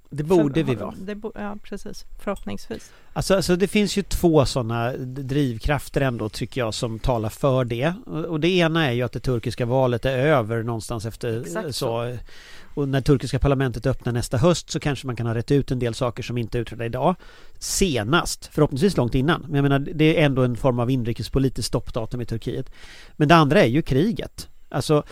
Det 0.09 0.23
borde 0.23 0.63
vi 0.63 0.75
vara. 0.75 0.93
Det 0.97 1.15
bo, 1.15 1.31
ja, 1.35 1.57
precis. 1.63 2.05
Förhoppningsvis. 2.19 2.91
Alltså, 3.13 3.35
alltså 3.35 3.55
det 3.55 3.67
finns 3.67 3.97
ju 3.97 4.03
två 4.03 4.45
sådana 4.45 4.91
drivkrafter 4.97 6.01
ändå 6.01 6.29
tycker 6.29 6.61
jag 6.61 6.73
som 6.73 6.99
talar 6.99 7.29
för 7.29 7.65
det. 7.65 7.93
Och 8.05 8.39
det 8.39 8.47
ena 8.47 8.87
är 8.87 8.91
ju 8.91 9.01
att 9.01 9.11
det 9.11 9.19
turkiska 9.19 9.65
valet 9.65 10.05
är 10.05 10.17
över 10.17 10.63
någonstans 10.63 11.05
efter 11.05 11.41
Exakt 11.41 11.75
så. 11.75 12.17
Och 12.73 12.89
när 12.89 13.01
turkiska 13.01 13.39
parlamentet 13.39 13.85
öppnar 13.85 14.13
nästa 14.13 14.37
höst 14.37 14.69
så 14.69 14.79
kanske 14.79 15.07
man 15.07 15.15
kan 15.15 15.25
ha 15.25 15.35
rätt 15.35 15.51
ut 15.51 15.71
en 15.71 15.79
del 15.79 15.93
saker 15.93 16.23
som 16.23 16.37
inte 16.37 16.57
är 16.57 16.61
utredda 16.61 16.85
idag. 16.85 17.15
Senast, 17.59 18.49
förhoppningsvis 18.53 18.97
långt 18.97 19.15
innan. 19.15 19.41
Men 19.41 19.55
jag 19.55 19.63
menar, 19.63 19.79
det 19.79 20.17
är 20.17 20.25
ändå 20.25 20.43
en 20.43 20.55
form 20.55 20.79
av 20.79 20.89
inrikespolitiskt 20.89 21.67
stoppdatum 21.67 22.21
i 22.21 22.25
Turkiet. 22.25 22.71
Men 23.15 23.27
det 23.27 23.35
andra 23.35 23.61
är 23.61 23.67
ju 23.67 23.81
kriget. 23.81 24.47
Alltså 24.69 25.03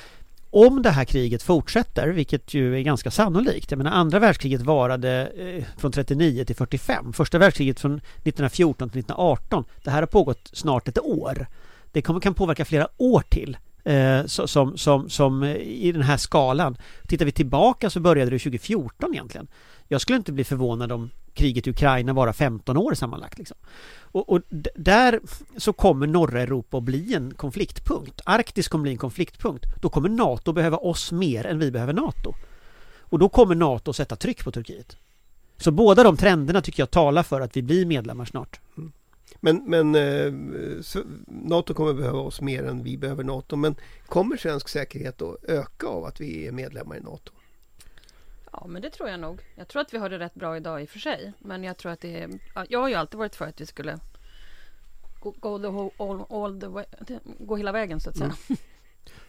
om 0.49 0.81
det 0.81 0.89
här 0.89 1.05
kriget 1.05 1.43
fortsätter, 1.43 2.07
vilket 2.07 2.53
ju 2.53 2.75
är 2.75 2.81
ganska 2.81 3.11
sannolikt. 3.11 3.71
Jag 3.71 3.77
menar 3.77 3.91
andra 3.91 4.19
världskriget 4.19 4.61
varade 4.61 5.31
eh, 5.37 5.63
från 5.77 5.91
39 5.91 6.45
till 6.45 6.55
45. 6.55 7.13
Första 7.13 7.37
världskriget 7.37 7.79
från 7.79 7.95
1914 7.95 8.89
till 8.89 8.99
1918. 8.99 9.65
Det 9.83 9.91
här 9.91 10.01
har 10.01 10.07
pågått 10.07 10.49
snart 10.53 10.87
ett 10.87 10.99
år. 10.99 11.47
Det 11.91 12.01
kommer, 12.01 12.19
kan 12.19 12.33
påverka 12.33 12.65
flera 12.65 12.87
år 12.97 13.21
till. 13.29 13.57
Eh, 13.83 14.25
som, 14.25 14.77
som, 14.77 15.09
som 15.09 15.43
eh, 15.43 15.55
i 15.55 15.91
den 15.91 16.01
här 16.01 16.17
skalan. 16.17 16.77
Tittar 17.07 17.25
vi 17.25 17.31
tillbaka 17.31 17.89
så 17.89 17.99
började 17.99 18.31
det 18.31 18.39
2014 18.39 19.13
egentligen. 19.13 19.47
Jag 19.87 20.01
skulle 20.01 20.17
inte 20.17 20.31
bli 20.31 20.43
förvånad 20.43 20.91
om 20.91 21.09
kriget 21.37 21.67
i 21.67 21.69
Ukraina 21.69 22.13
vara 22.13 22.33
15 22.33 22.77
år 22.77 22.93
sammanlagt. 22.93 23.37
Liksom. 23.37 23.57
Och, 24.11 24.29
och, 24.29 24.41
där 24.75 25.19
så 25.57 25.73
kommer 25.73 26.07
norra 26.07 26.41
Europa 26.41 26.77
att 26.77 26.83
bli 26.83 27.13
en 27.13 27.33
konfliktpunkt. 27.33 28.21
Arktis 28.25 28.67
kommer 28.67 28.81
bli 28.81 28.91
en 28.91 28.97
konfliktpunkt. 28.97 29.65
Då 29.81 29.89
kommer 29.89 30.09
NATO 30.09 30.53
behöva 30.53 30.77
oss 30.77 31.11
mer 31.11 31.45
än 31.45 31.59
vi 31.59 31.71
behöver 31.71 31.93
NATO. 31.93 32.33
Och 32.99 33.19
då 33.19 33.29
kommer 33.29 33.55
NATO 33.55 33.93
sätta 33.93 34.15
tryck 34.15 34.43
på 34.43 34.51
Turkiet. 34.51 34.97
Så 35.57 35.71
båda 35.71 36.03
de 36.03 36.17
trenderna 36.17 36.61
tycker 36.61 36.81
jag 36.81 36.91
talar 36.91 37.23
för 37.23 37.41
att 37.41 37.57
vi 37.57 37.61
blir 37.61 37.85
medlemmar 37.85 38.25
snart. 38.25 38.59
Mm. 38.77 38.91
Men, 39.39 39.63
men 39.65 39.95
eh, 39.95 40.33
NATO 41.27 41.73
kommer 41.73 41.93
behöva 41.93 42.19
oss 42.19 42.41
mer 42.41 42.63
än 42.63 42.83
vi 42.83 42.97
behöver 42.97 43.23
NATO. 43.23 43.55
Men 43.55 43.75
kommer 44.07 44.37
svensk 44.37 44.69
säkerhet 44.69 45.21
att 45.21 45.43
öka 45.43 45.87
av 45.87 46.05
att 46.05 46.21
vi 46.21 46.47
är 46.47 46.51
medlemmar 46.51 46.97
i 46.97 46.99
NATO? 46.99 47.31
Ja, 48.51 48.67
men 48.67 48.81
det 48.81 48.89
tror 48.89 49.09
jag 49.09 49.19
nog. 49.19 49.41
Jag 49.55 49.67
tror 49.67 49.81
att 49.81 49.93
vi 49.93 49.97
har 49.97 50.09
det 50.09 50.19
rätt 50.19 50.35
bra 50.35 50.57
idag 50.57 50.81
i 50.81 50.85
och 50.85 50.89
för 50.89 50.99
sig. 50.99 51.33
Men 51.39 51.63
jag 51.63 51.77
tror 51.77 51.91
att 51.91 51.99
det 51.99 52.21
är... 52.21 52.29
Jag 52.69 52.79
har 52.79 52.89
ju 52.89 52.95
alltid 52.95 53.17
varit 53.17 53.35
för 53.35 53.45
att 53.45 53.61
vi 53.61 53.65
skulle 53.65 53.99
gå, 55.19 55.31
go 55.39 55.59
the 55.59 56.03
all, 56.03 56.25
all 56.29 56.61
the 56.61 56.67
way, 56.67 56.85
gå 57.39 57.55
hela 57.57 57.71
vägen 57.71 57.99
så 57.99 58.09
att 58.09 58.17
säga. 58.17 58.35
Mm. 58.49 58.59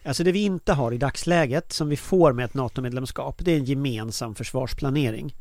Alltså 0.03 0.23
det 0.23 0.31
vi 0.31 0.43
inte 0.43 0.73
har 0.73 0.91
i 0.91 0.97
dagsläget 0.97 1.71
som 1.73 1.89
vi 1.89 1.97
får 1.97 2.33
med 2.33 2.45
ett 2.45 2.53
NATO-medlemskap 2.53 3.35
det 3.37 3.51
är 3.51 3.57
en 3.57 3.65
gemensam 3.65 4.35
försvarsplanering. 4.35 5.35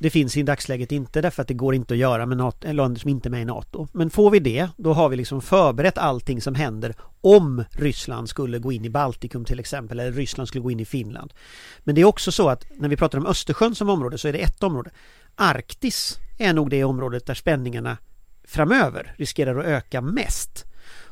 Det 0.00 0.10
finns 0.10 0.36
i 0.36 0.42
dagsläget 0.42 0.92
inte 0.92 1.20
därför 1.20 1.42
att 1.42 1.48
det 1.48 1.54
går 1.54 1.74
inte 1.74 1.94
att 1.94 1.98
göra 1.98 2.26
med 2.26 2.36
NATO, 2.36 2.72
länder 2.72 3.00
som 3.00 3.10
inte 3.10 3.28
är 3.28 3.30
med 3.30 3.42
i 3.42 3.44
NATO. 3.44 3.88
Men 3.92 4.10
får 4.10 4.30
vi 4.30 4.38
det, 4.38 4.68
då 4.76 4.92
har 4.92 5.08
vi 5.08 5.16
liksom 5.16 5.42
förberett 5.42 5.98
allting 5.98 6.40
som 6.40 6.54
händer 6.54 6.94
om 7.20 7.64
Ryssland 7.70 8.28
skulle 8.28 8.58
gå 8.58 8.72
in 8.72 8.84
i 8.84 8.90
Baltikum 8.90 9.44
till 9.44 9.60
exempel, 9.60 10.00
eller 10.00 10.12
Ryssland 10.12 10.48
skulle 10.48 10.62
gå 10.62 10.70
in 10.70 10.80
i 10.80 10.84
Finland. 10.84 11.32
Men 11.78 11.94
det 11.94 12.00
är 12.00 12.04
också 12.04 12.32
så 12.32 12.48
att 12.48 12.64
när 12.76 12.88
vi 12.88 12.96
pratar 12.96 13.18
om 13.18 13.26
Östersjön 13.26 13.74
som 13.74 13.88
område 13.88 14.18
så 14.18 14.28
är 14.28 14.32
det 14.32 14.38
ett 14.38 14.62
område. 14.62 14.90
Arktis 15.34 16.18
är 16.38 16.52
nog 16.52 16.70
det 16.70 16.84
området 16.84 17.26
där 17.26 17.34
spänningarna 17.34 17.96
framöver 18.44 19.14
riskerar 19.16 19.58
att 19.58 19.66
öka 19.66 20.00
mest. 20.00 20.64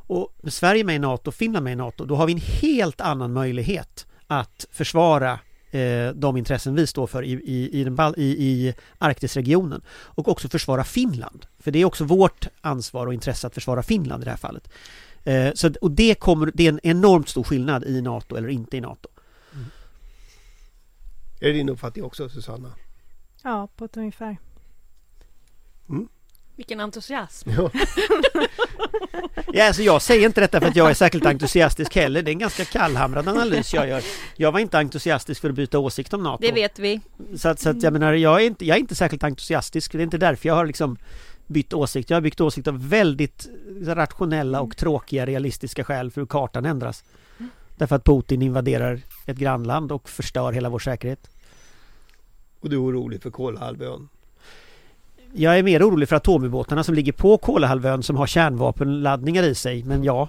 Och 0.08 0.36
med 0.42 0.52
Sverige 0.52 0.84
med 0.84 0.96
i 0.96 0.98
NATO 0.98 1.28
och 1.28 1.34
Finland 1.34 1.64
med 1.64 1.72
i 1.72 1.76
NATO, 1.76 2.04
då 2.04 2.16
har 2.16 2.26
vi 2.26 2.32
en 2.32 2.40
helt 2.62 3.00
annan 3.00 3.32
möjlighet 3.32 4.06
att 4.26 4.66
försvara 4.70 5.38
eh, 5.70 6.08
de 6.08 6.36
intressen 6.36 6.74
vi 6.74 6.86
står 6.86 7.06
för 7.06 7.22
i, 7.22 7.32
i, 7.32 7.80
i, 7.80 7.84
den, 7.84 8.14
i, 8.16 8.22
i 8.24 8.74
Arktisregionen 8.98 9.82
och 9.88 10.28
också 10.28 10.48
försvara 10.48 10.84
Finland. 10.84 11.46
För 11.58 11.70
det 11.70 11.78
är 11.78 11.84
också 11.84 12.04
vårt 12.04 12.48
ansvar 12.60 13.06
och 13.06 13.14
intresse 13.14 13.46
att 13.46 13.54
försvara 13.54 13.82
Finland 13.82 14.22
i 14.22 14.24
det 14.24 14.30
här 14.30 14.36
fallet. 14.36 14.68
Eh, 15.24 15.52
så, 15.54 15.70
och 15.80 15.90
det, 15.90 16.14
kommer, 16.14 16.52
det 16.54 16.64
är 16.66 16.68
en 16.68 16.80
enormt 16.82 17.28
stor 17.28 17.42
skillnad 17.42 17.84
i 17.84 18.02
NATO 18.02 18.36
eller 18.36 18.48
inte 18.48 18.76
i 18.76 18.80
NATO. 18.80 19.08
Mm. 19.52 19.66
Är 21.40 21.46
det 21.46 21.52
din 21.52 21.68
uppfattning 21.68 22.04
också 22.04 22.28
Susanna? 22.28 22.72
Ja, 23.42 23.68
på 23.76 23.84
ett 23.84 23.96
ungefär. 23.96 24.36
Mm. 25.88 26.08
Vilken 26.56 26.80
entusiasm! 26.80 27.50
Ja. 27.50 27.70
ja, 29.52 29.66
alltså 29.66 29.82
jag 29.82 30.02
säger 30.02 30.26
inte 30.26 30.40
detta 30.40 30.60
för 30.60 30.68
att 30.68 30.76
jag 30.76 30.90
är 30.90 30.94
särskilt 30.94 31.26
entusiastisk 31.26 31.96
heller. 31.96 32.22
Det 32.22 32.30
är 32.30 32.32
en 32.32 32.38
ganska 32.38 32.64
kallhamrad 32.64 33.28
analys 33.28 33.74
jag 33.74 33.88
gör. 33.88 34.02
Jag 34.36 34.52
var 34.52 34.60
inte 34.60 34.78
entusiastisk 34.78 35.40
för 35.40 35.48
att 35.48 35.54
byta 35.54 35.78
åsikt 35.78 36.14
om 36.14 36.22
NATO. 36.22 36.42
Det 36.42 36.52
vet 36.52 36.78
vi. 36.78 37.00
Så 37.36 37.48
att, 37.48 37.60
så 37.60 37.68
att 37.68 37.82
jag 37.82 37.92
menar, 37.92 38.12
jag 38.12 38.42
är, 38.42 38.46
inte, 38.46 38.64
jag 38.66 38.76
är 38.76 38.80
inte 38.80 38.94
särskilt 38.94 39.24
entusiastisk. 39.24 39.92
Det 39.92 39.98
är 39.98 40.02
inte 40.02 40.18
därför 40.18 40.48
jag 40.48 40.54
har 40.54 40.66
liksom 40.66 40.96
bytt 41.46 41.74
åsikt. 41.74 42.10
Jag 42.10 42.16
har 42.16 42.20
byggt 42.20 42.40
åsikt 42.40 42.68
av 42.68 42.88
väldigt 42.88 43.48
rationella 43.82 44.60
och 44.60 44.76
tråkiga 44.76 45.26
realistiska 45.26 45.84
skäl 45.84 46.10
för 46.10 46.20
hur 46.20 46.26
kartan 46.26 46.64
ändras. 46.64 47.04
Därför 47.76 47.96
att 47.96 48.04
Putin 48.04 48.42
invaderar 48.42 49.00
ett 49.26 49.36
grannland 49.36 49.92
och 49.92 50.08
förstör 50.08 50.52
hela 50.52 50.68
vår 50.68 50.78
säkerhet. 50.78 51.30
Och 52.60 52.70
du 52.70 52.76
är 52.76 52.80
orolig 52.80 53.22
för 53.22 53.30
Kolahalvön? 53.30 54.08
Jag 55.38 55.58
är 55.58 55.62
mer 55.62 55.88
orolig 55.88 56.08
för 56.08 56.16
atomubåtarna 56.16 56.84
som 56.84 56.94
ligger 56.94 57.12
på 57.12 57.38
Kolahalvön 57.38 58.02
som 58.02 58.16
har 58.16 58.26
kärnvapenladdningar 58.26 59.42
i 59.42 59.54
sig, 59.54 59.84
men 59.84 60.04
ja. 60.04 60.28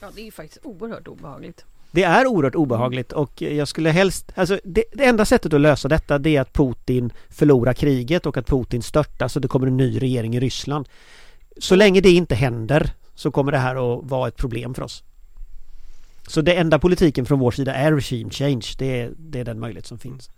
Ja, 0.00 0.08
det 0.14 0.20
är 0.20 0.24
ju 0.24 0.30
faktiskt 0.30 0.58
oerhört 0.62 1.08
obehagligt. 1.08 1.64
Det 1.90 2.02
är 2.02 2.26
oerhört 2.26 2.54
obehagligt 2.54 3.12
och 3.12 3.42
jag 3.42 3.68
skulle 3.68 3.90
helst... 3.90 4.32
Alltså 4.34 4.60
det, 4.64 4.84
det, 4.92 5.04
enda 5.04 5.24
sättet 5.24 5.52
att 5.52 5.60
lösa 5.60 5.88
detta 5.88 6.18
det 6.18 6.36
är 6.36 6.40
att 6.40 6.52
Putin 6.52 7.12
förlorar 7.28 7.72
kriget 7.72 8.26
och 8.26 8.36
att 8.36 8.46
Putin 8.46 8.82
störtas 8.82 9.36
och 9.36 9.42
det 9.42 9.48
kommer 9.48 9.66
en 9.66 9.76
ny 9.76 9.98
regering 9.98 10.36
i 10.36 10.40
Ryssland. 10.40 10.88
Så 11.58 11.74
länge 11.74 12.00
det 12.00 12.10
inte 12.10 12.34
händer 12.34 12.92
så 13.14 13.30
kommer 13.30 13.52
det 13.52 13.58
här 13.58 13.98
att 13.98 14.10
vara 14.10 14.28
ett 14.28 14.36
problem 14.36 14.74
för 14.74 14.82
oss. 14.82 15.02
Så 16.26 16.40
det 16.40 16.54
enda 16.54 16.78
politiken 16.78 17.26
från 17.26 17.38
vår 17.38 17.50
sida 17.50 17.74
är 17.74 17.92
regime 17.92 18.30
change. 18.30 18.66
Det 18.78 19.00
är, 19.00 19.12
det 19.16 19.40
är 19.40 19.44
den 19.44 19.60
möjlighet 19.60 19.86
som 19.86 19.98
finns. 19.98 20.30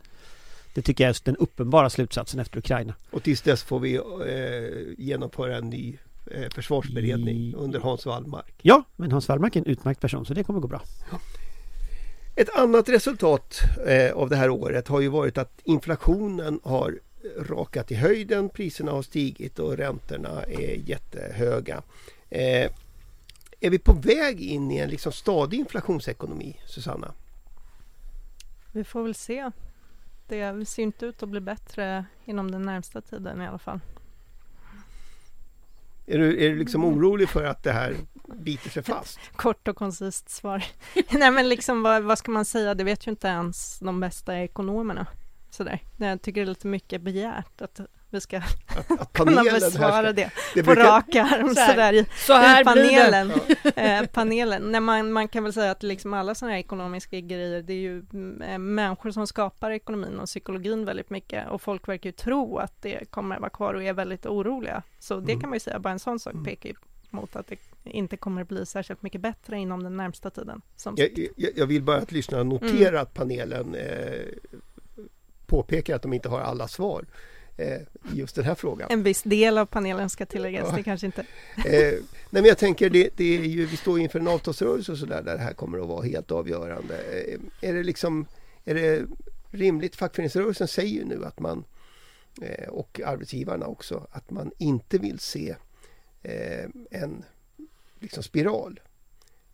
Det 0.74 0.83
tycker 0.83 1.04
jag 1.04 1.09
är 1.09 1.20
den 1.24 1.37
uppenbara 1.37 1.90
slutsatsen 1.90 2.40
efter 2.40 2.59
Ukraina. 2.59 2.94
Och 3.11 3.22
tills 3.22 3.42
dess 3.42 3.62
får 3.62 3.80
vi 3.80 3.94
eh, 3.94 5.04
genomföra 5.04 5.56
en 5.56 5.70
ny 5.70 5.98
eh, 6.30 6.50
försvarsberedning 6.54 7.37
I... 7.37 7.54
under 7.56 7.80
Hans 7.80 8.06
Wallmark. 8.06 8.54
Ja, 8.62 8.85
men 8.96 9.12
Hans 9.12 9.28
Wallmark 9.28 9.56
är 9.56 9.61
en 9.61 9.66
utmärkt 9.66 10.00
person 10.00 10.26
så 10.26 10.35
det 10.35 10.44
kommer 10.44 10.61
gå 10.61 10.68
bra. 10.68 10.83
Ett 12.37 12.56
annat 12.56 12.88
resultat 12.88 13.61
eh, 13.87 14.12
av 14.12 14.28
det 14.28 14.37
här 14.37 14.50
året 14.50 14.88
har 14.88 15.00
ju 15.00 15.09
varit 15.09 15.38
att 15.38 15.61
inflationen 15.64 16.61
har 16.62 16.98
rakat 17.38 17.90
i 17.90 17.94
höjden, 17.94 18.48
priserna 18.48 18.92
har 18.92 19.02
stigit 19.02 19.59
och 19.59 19.76
räntorna 19.76 20.42
är 20.42 20.88
jättehöga. 20.88 21.83
Eh, 22.30 22.70
är 23.61 23.70
vi 23.70 23.78
på 23.78 23.92
väg 23.92 24.40
in 24.40 24.70
i 24.70 24.76
en 24.76 24.90
liksom 24.90 25.12
stadig 25.12 25.59
inflationsekonomi, 25.59 26.56
Susanna? 26.66 27.12
Vi 28.72 28.85
får 28.85 29.02
väl 29.02 29.14
se 29.14 29.50
det 30.30 30.68
ser 30.68 30.82
inte 30.82 31.06
ut 31.06 31.22
att 31.22 31.28
bli 31.28 31.40
bättre 31.40 32.04
inom 32.24 32.50
den 32.50 32.62
närmsta 32.62 33.00
tiden 33.00 33.40
i 33.42 33.46
alla 33.46 33.58
fall. 33.58 33.80
Är 36.06 36.18
du, 36.18 36.44
är 36.44 36.50
du 36.50 36.56
liksom 36.56 36.84
orolig 36.84 37.28
för 37.28 37.44
att 37.44 37.62
det 37.62 37.72
här 37.72 37.96
biter 38.24 38.70
sig 38.70 38.82
fast? 38.82 39.20
Kort 39.36 39.68
och 39.68 39.76
koncist 39.76 40.30
svar. 40.30 40.64
Nej 41.10 41.30
men 41.30 41.48
liksom 41.48 41.82
vad, 41.82 42.02
vad, 42.02 42.18
ska 42.18 42.30
man 42.30 42.44
säga, 42.44 42.74
det 42.74 42.84
vet 42.84 43.06
ju 43.06 43.10
inte 43.10 43.28
ens 43.28 43.78
de 43.78 44.00
bästa 44.00 44.38
ekonomerna. 44.38 45.06
Sådär. 45.50 45.82
Jag 45.96 46.22
tycker 46.22 46.40
det 46.40 46.44
är 46.44 46.48
lite 46.48 46.66
mycket 46.66 47.02
begärt 47.02 47.60
att 47.60 47.80
vi 48.10 48.20
ska 48.20 48.40
kunna 49.12 49.42
besvara 49.42 50.02
ska, 50.02 50.12
det, 50.12 50.30
det 50.54 50.62
på 50.62 50.74
rak 50.74 51.14
arm 51.14 51.54
så 51.54 51.60
här, 51.60 51.92
i, 51.92 52.06
så 52.26 52.32
här 52.32 52.60
i 52.60 52.64
panelen. 52.64 53.32
Eh, 53.76 54.06
panelen. 54.06 54.72
Nej, 54.72 54.80
man, 54.80 55.12
man 55.12 55.28
kan 55.28 55.44
väl 55.44 55.52
säga 55.52 55.70
att 55.70 55.82
liksom 55.82 56.14
alla 56.14 56.34
sådana 56.34 56.52
här 56.52 56.60
ekonomiska 56.60 57.20
grejer, 57.20 57.62
det 57.62 57.72
är 57.72 57.76
ju 57.76 57.98
eh, 58.42 58.58
människor 58.58 59.10
som 59.10 59.26
skapar 59.26 59.70
ekonomin 59.70 60.18
och 60.18 60.26
psykologin 60.26 60.84
väldigt 60.84 61.10
mycket 61.10 61.48
och 61.48 61.62
folk 61.62 61.88
verkar 61.88 62.08
ju 62.08 62.12
tro 62.12 62.58
att 62.58 62.82
det 62.82 63.10
kommer 63.10 63.34
att 63.34 63.40
vara 63.40 63.50
kvar 63.50 63.74
och 63.74 63.82
är 63.82 63.92
väldigt 63.92 64.26
oroliga. 64.26 64.82
Så 64.98 65.14
det 65.20 65.32
mm. 65.32 65.40
kan 65.40 65.50
man 65.50 65.56
ju 65.56 65.60
säga, 65.60 65.78
bara 65.78 65.92
en 65.92 65.98
sån 65.98 66.18
sak 66.18 66.32
mm. 66.32 66.44
pekar 66.44 66.68
ju 66.68 66.74
mot 67.10 67.36
att 67.36 67.46
det 67.46 67.56
inte 67.84 68.16
kommer 68.16 68.42
att 68.42 68.48
bli 68.48 68.66
särskilt 68.66 69.02
mycket 69.02 69.20
bättre 69.20 69.58
inom 69.58 69.82
den 69.82 69.96
närmsta 69.96 70.30
tiden. 70.30 70.62
Jag, 70.84 71.28
jag, 71.36 71.50
jag, 71.56 71.66
vill 71.66 71.82
bara 71.82 71.96
att 71.96 72.12
lyssnarna 72.12 72.44
noterar 72.44 72.88
mm. 72.88 73.02
att 73.02 73.14
panelen 73.14 73.74
eh, 73.74 74.26
påpekar 75.46 75.96
att 75.96 76.02
de 76.02 76.12
inte 76.12 76.28
har 76.28 76.40
alla 76.40 76.68
svar. 76.68 77.04
Eh, 77.60 77.80
i 78.14 78.18
just 78.18 78.34
den 78.34 78.44
här 78.44 78.54
frågan. 78.54 78.88
En 78.90 79.02
viss 79.02 79.22
del 79.22 79.58
av 79.58 79.66
panelen 79.66 80.10
ska 80.10 80.26
tilläggas, 80.26 80.68
Ja. 80.70 80.76
det 80.76 80.82
kanske 80.82 81.06
inte... 81.06 81.20
Eh, 81.56 81.64
nej 82.30 82.42
men 82.42 82.44
jag 82.44 82.58
tänker, 82.58 82.90
det, 82.90 83.10
det 83.16 83.24
är 83.38 83.42
ju, 83.42 83.66
vi 83.66 83.76
står 83.76 83.98
ju 83.98 84.04
inför 84.04 84.20
en 84.20 84.28
avtalsrörelse 84.28 84.92
och 84.92 84.98
sådär 84.98 85.22
där 85.22 85.36
det 85.36 85.42
här 85.42 85.52
kommer 85.52 85.78
att 85.78 85.88
vara 85.88 86.02
helt 86.06 86.30
avgörande. 86.30 86.94
Eh, 86.98 87.68
är 87.68 87.74
det 87.74 87.82
liksom, 87.82 88.26
är 88.64 88.74
det 88.74 89.06
rimligt? 89.50 89.96
Fackföreningsrörelsen 89.96 90.68
säger 90.68 90.94
ju 90.94 91.04
nu 91.04 91.24
att 91.24 91.40
man, 91.40 91.64
eh, 92.42 92.68
och 92.68 93.00
arbetsgivarna 93.04 93.66
också, 93.66 94.06
att 94.10 94.30
man 94.30 94.52
inte 94.58 94.98
vill 94.98 95.18
se 95.18 95.56
eh, 96.22 96.64
en 96.90 97.24
liksom 98.00 98.22
spiral. 98.22 98.80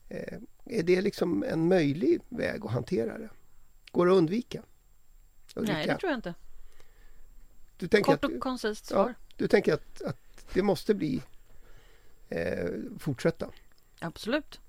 Eh, 0.09 0.39
är 0.65 0.83
det 0.83 1.01
liksom 1.01 1.45
en 1.49 1.69
möjlig 1.69 2.21
väg 2.29 2.65
att 2.65 2.71
hantera 2.71 3.19
det? 3.19 3.29
Går 3.91 4.07
det 4.07 4.13
att 4.13 4.19
undvika? 4.19 4.63
Ulrika, 5.55 5.73
Nej, 5.73 5.87
det 5.87 5.97
tror 5.99 6.11
jag 6.11 6.19
inte. 6.19 6.35
Du 7.77 7.89
tänker 7.89 8.13
Kort 8.13 8.25
att, 8.25 8.33
och 8.33 8.41
koncist 8.41 8.91
ja, 8.91 8.97
svar. 8.97 9.15
du 9.37 9.49
tänker 9.49 9.75
att, 9.75 10.03
att 10.03 10.17
det 10.53 10.63
måste 10.63 10.95
bli 10.95 11.23
eh, 12.29 12.69
fortsätta? 12.99 13.47
Absolut. 14.01 14.61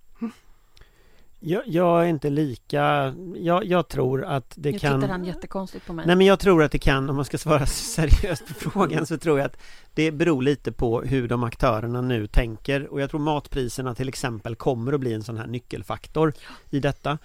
Jag, 1.39 1.63
jag 1.65 2.03
är 2.03 2.07
inte 2.07 2.29
lika... 2.29 3.13
Jag, 3.35 3.65
jag 3.65 3.87
tror 3.87 4.25
att 4.25 4.53
det 4.55 4.71
nu 4.71 4.79
kan... 4.79 5.01
tittar 5.01 5.11
han 5.11 5.25
jättekonstigt 5.25 5.85
på 5.85 5.93
mig. 5.93 6.07
Nej 6.07 6.15
men 6.15 6.27
jag 6.27 6.39
tror 6.39 6.63
att 6.63 6.71
det 6.71 6.79
kan, 6.79 7.09
om 7.09 7.15
man 7.15 7.25
ska 7.25 7.37
svara 7.37 7.65
seriöst 7.65 8.47
på 8.47 8.53
frågan 8.53 9.05
så 9.05 9.17
tror 9.17 9.39
jag 9.39 9.45
att 9.45 9.57
det 9.93 10.11
beror 10.11 10.41
lite 10.41 10.71
på 10.71 11.01
hur 11.01 11.27
de 11.27 11.43
aktörerna 11.43 12.01
nu 12.01 12.27
tänker 12.27 12.87
och 12.87 13.01
jag 13.01 13.09
tror 13.09 13.19
matpriserna 13.19 13.95
till 13.95 14.09
exempel 14.09 14.55
kommer 14.55 14.93
att 14.93 14.99
bli 14.99 15.13
en 15.13 15.23
sån 15.23 15.37
här 15.37 15.47
nyckelfaktor 15.47 16.33
i 16.69 16.79
detta. 16.79 17.17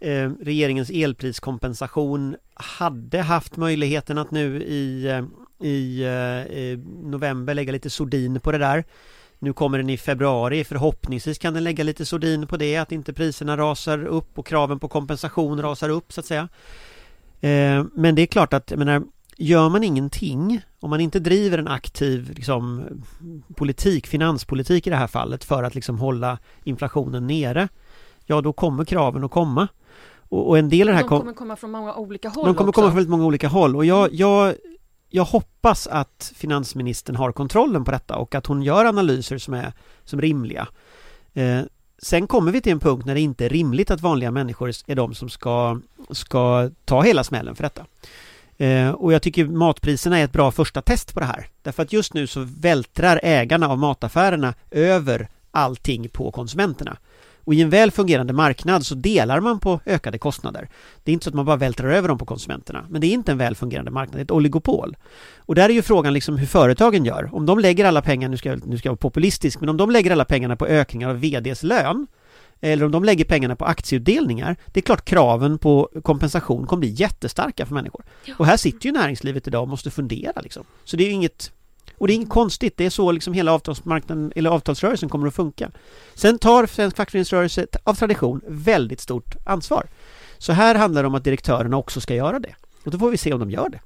Eh, 0.00 0.30
regeringens 0.40 0.90
elpriskompensation 0.90 2.36
hade 2.54 3.22
haft 3.22 3.56
möjligheten 3.56 4.18
att 4.18 4.30
nu 4.30 4.62
i, 4.62 5.06
eh, 5.06 5.24
i 5.68 6.02
eh, 6.02 6.78
november 7.10 7.54
lägga 7.54 7.72
lite 7.72 7.90
sordin 7.90 8.40
på 8.40 8.52
det 8.52 8.58
där. 8.58 8.84
Nu 9.38 9.52
kommer 9.52 9.78
den 9.78 9.90
i 9.90 9.96
februari, 9.96 10.64
förhoppningsvis 10.64 11.38
kan 11.38 11.54
den 11.54 11.64
lägga 11.64 11.84
lite 11.84 12.06
sordin 12.06 12.46
på 12.46 12.56
det, 12.56 12.76
att 12.76 12.92
inte 12.92 13.12
priserna 13.12 13.56
rasar 13.56 14.04
upp 14.04 14.38
och 14.38 14.46
kraven 14.46 14.78
på 14.78 14.88
kompensation 14.88 15.62
rasar 15.62 15.88
upp 15.88 16.12
så 16.12 16.20
att 16.20 16.26
säga. 16.26 16.48
Eh, 17.40 17.84
men 17.94 18.14
det 18.14 18.22
är 18.22 18.26
klart 18.26 18.52
att, 18.52 18.70
jag 18.70 18.78
menar, 18.78 19.02
gör 19.36 19.68
man 19.68 19.84
ingenting, 19.84 20.60
om 20.80 20.90
man 20.90 21.00
inte 21.00 21.18
driver 21.18 21.58
en 21.58 21.68
aktiv 21.68 22.32
liksom, 22.36 22.84
politik, 23.56 24.06
finanspolitik 24.06 24.86
i 24.86 24.90
det 24.90 24.96
här 24.96 25.06
fallet 25.06 25.44
för 25.44 25.62
att 25.62 25.74
liksom 25.74 25.98
hålla 25.98 26.38
inflationen 26.64 27.26
nere, 27.26 27.68
ja 28.26 28.40
då 28.40 28.52
kommer 28.52 28.84
kraven 28.84 29.24
att 29.24 29.30
komma. 29.30 29.68
Och, 30.30 30.48
och 30.48 30.58
en 30.58 30.68
del 30.68 30.88
av 30.88 30.92
det 30.92 30.96
här 30.96 31.02
de 31.02 31.08
kom- 31.08 31.18
kommer 31.20 31.32
komma 31.32 31.56
från 31.56 31.70
många 31.70 31.94
olika 31.94 32.28
håll 32.28 32.46
de 32.46 32.54
kommer 32.54 32.68
också. 32.68 32.80
komma 32.80 32.88
från 32.90 32.96
väldigt 32.96 33.10
många 33.10 33.24
olika 33.26 33.48
håll 33.48 33.76
och 33.76 33.84
jag, 33.84 34.14
jag, 34.14 34.54
jag 35.08 35.24
hoppas 35.24 35.86
att 35.86 36.32
finansministern 36.36 37.16
har 37.16 37.32
kontrollen 37.32 37.84
på 37.84 37.90
detta 37.90 38.16
och 38.16 38.34
att 38.34 38.46
hon 38.46 38.62
gör 38.62 38.84
analyser 38.84 39.38
som 39.38 39.54
är 39.54 39.72
som 40.04 40.20
rimliga. 40.20 40.68
Eh, 41.34 41.60
sen 42.02 42.26
kommer 42.26 42.52
vi 42.52 42.60
till 42.60 42.72
en 42.72 42.80
punkt 42.80 43.06
när 43.06 43.14
det 43.14 43.20
inte 43.20 43.44
är 43.44 43.48
rimligt 43.48 43.90
att 43.90 44.00
vanliga 44.00 44.30
människor 44.30 44.72
är 44.86 44.94
de 44.94 45.14
som 45.14 45.28
ska, 45.30 45.80
ska 46.10 46.70
ta 46.84 47.02
hela 47.02 47.24
smällen 47.24 47.56
för 47.56 47.62
detta. 47.62 47.86
Eh, 48.56 48.90
och 48.90 49.12
jag 49.12 49.22
tycker 49.22 49.46
matpriserna 49.46 50.18
är 50.18 50.24
ett 50.24 50.32
bra 50.32 50.50
första 50.50 50.82
test 50.82 51.14
på 51.14 51.20
det 51.20 51.26
här. 51.26 51.46
Därför 51.62 51.82
att 51.82 51.92
just 51.92 52.14
nu 52.14 52.26
så 52.26 52.46
vältrar 52.60 53.20
ägarna 53.22 53.68
av 53.68 53.78
mataffärerna 53.78 54.54
över 54.70 55.28
allting 55.50 56.08
på 56.08 56.30
konsumenterna. 56.30 56.96
Och 57.44 57.54
i 57.54 57.60
en 57.60 57.70
väl 57.70 57.90
fungerande 57.90 58.32
marknad 58.32 58.86
så 58.86 58.94
delar 58.94 59.40
man 59.40 59.60
på 59.60 59.80
ökade 59.86 60.18
kostnader. 60.18 60.68
Det 61.04 61.10
är 61.10 61.12
inte 61.12 61.24
så 61.24 61.30
att 61.30 61.34
man 61.34 61.44
bara 61.44 61.56
vältrar 61.56 61.90
över 61.90 62.08
dem 62.08 62.18
på 62.18 62.26
konsumenterna. 62.26 62.86
Men 62.88 63.00
det 63.00 63.06
är 63.06 63.12
inte 63.12 63.32
en 63.32 63.38
väl 63.38 63.54
fungerande 63.54 63.90
marknad, 63.90 64.16
det 64.16 64.20
är 64.20 64.24
ett 64.24 64.30
oligopol. 64.30 64.96
Och 65.36 65.54
där 65.54 65.68
är 65.68 65.72
ju 65.72 65.82
frågan 65.82 66.12
liksom 66.12 66.36
hur 66.36 66.46
företagen 66.46 67.04
gör. 67.04 67.30
Om 67.32 67.46
de 67.46 67.58
lägger 67.58 67.84
alla 67.84 68.02
pengar, 68.02 68.28
nu 68.28 68.36
ska, 68.36 68.48
jag, 68.48 68.66
nu 68.66 68.78
ska 68.78 68.86
jag 68.86 68.92
vara 68.92 68.96
populistisk, 68.96 69.60
men 69.60 69.68
om 69.68 69.76
de 69.76 69.90
lägger 69.90 70.10
alla 70.10 70.24
pengarna 70.24 70.56
på 70.56 70.66
ökningar 70.66 71.08
av 71.08 71.20
VDs 71.20 71.62
lön 71.62 72.06
eller 72.60 72.84
om 72.84 72.92
de 72.92 73.04
lägger 73.04 73.24
pengarna 73.24 73.56
på 73.56 73.64
aktieutdelningar, 73.64 74.56
det 74.66 74.80
är 74.80 74.82
klart 74.82 75.04
kraven 75.04 75.58
på 75.58 75.88
kompensation 76.02 76.66
kommer 76.66 76.80
bli 76.80 76.90
jättestarka 76.90 77.66
för 77.66 77.74
människor. 77.74 78.04
Och 78.38 78.46
här 78.46 78.56
sitter 78.56 78.86
ju 78.86 78.92
näringslivet 78.92 79.46
idag 79.46 79.62
och 79.62 79.68
måste 79.68 79.90
fundera 79.90 80.40
liksom. 80.40 80.64
Så 80.84 80.96
det 80.96 81.04
är 81.04 81.06
ju 81.06 81.12
inget 81.12 81.52
och 82.00 82.06
det 82.06 82.12
är 82.12 82.14
inget 82.14 82.28
konstigt, 82.28 82.76
det 82.76 82.86
är 82.86 82.90
så 82.90 83.12
liksom 83.12 83.32
hela 83.32 83.52
avtalsmarknaden, 83.52 84.32
eller 84.36 84.50
avtalsrörelsen 84.50 85.08
kommer 85.08 85.26
att 85.26 85.34
funka. 85.34 85.70
Sen 86.14 86.38
tar 86.38 86.66
svensk 86.66 86.96
fackföreningsrörelse 86.96 87.66
av 87.84 87.94
tradition 87.94 88.40
väldigt 88.46 89.00
stort 89.00 89.36
ansvar. 89.44 89.86
Så 90.38 90.52
här 90.52 90.74
handlar 90.74 91.02
det 91.02 91.06
om 91.06 91.14
att 91.14 91.24
direktörerna 91.24 91.76
också 91.76 92.00
ska 92.00 92.14
göra 92.14 92.38
det. 92.38 92.54
Och 92.84 92.90
då 92.90 92.98
får 92.98 93.10
vi 93.10 93.16
se 93.16 93.32
om 93.32 93.40
de 93.40 93.50
gör 93.50 93.68
det. 93.68 93.80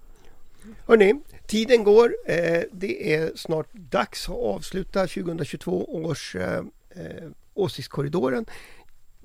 Hörrni, 0.87 1.15
tiden 1.47 1.85
går. 1.85 2.15
Eh, 2.27 2.63
det 2.73 3.15
är 3.15 3.33
snart 3.37 3.73
dags 3.73 4.29
att 4.29 4.37
avsluta 4.37 5.01
2022 5.07 5.95
års 5.95 6.37
eh, 6.37 6.59
eh, 6.91 7.31
Åsiktskorridoren. 7.55 8.47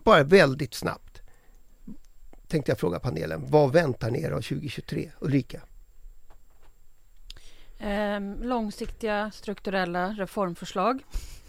Bara 0.03 0.23
väldigt 0.23 0.73
snabbt 0.73 1.21
tänkte 2.47 2.71
jag 2.71 2.79
fråga 2.79 2.99
panelen. 2.99 3.45
Vad 3.47 3.71
väntar 3.73 4.11
ni 4.11 4.21
er 4.21 4.31
av 4.31 4.41
2023? 4.41 5.11
Ulrika? 5.19 5.61
Ehm, 7.79 8.43
långsiktiga 8.43 9.31
strukturella 9.31 10.09
reformförslag. 10.09 11.03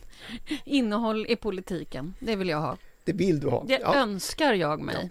Innehåll 0.64 1.26
i 1.28 1.36
politiken. 1.36 2.14
Det 2.20 2.36
vill 2.36 2.48
jag 2.48 2.60
ha. 2.60 2.76
Det 3.04 3.12
vill 3.12 3.40
du 3.40 3.48
ha? 3.48 3.64
Det 3.68 3.78
Ja, 3.82 3.94
önskar 3.94 4.52
jag 4.54 4.80
mig. 4.80 5.10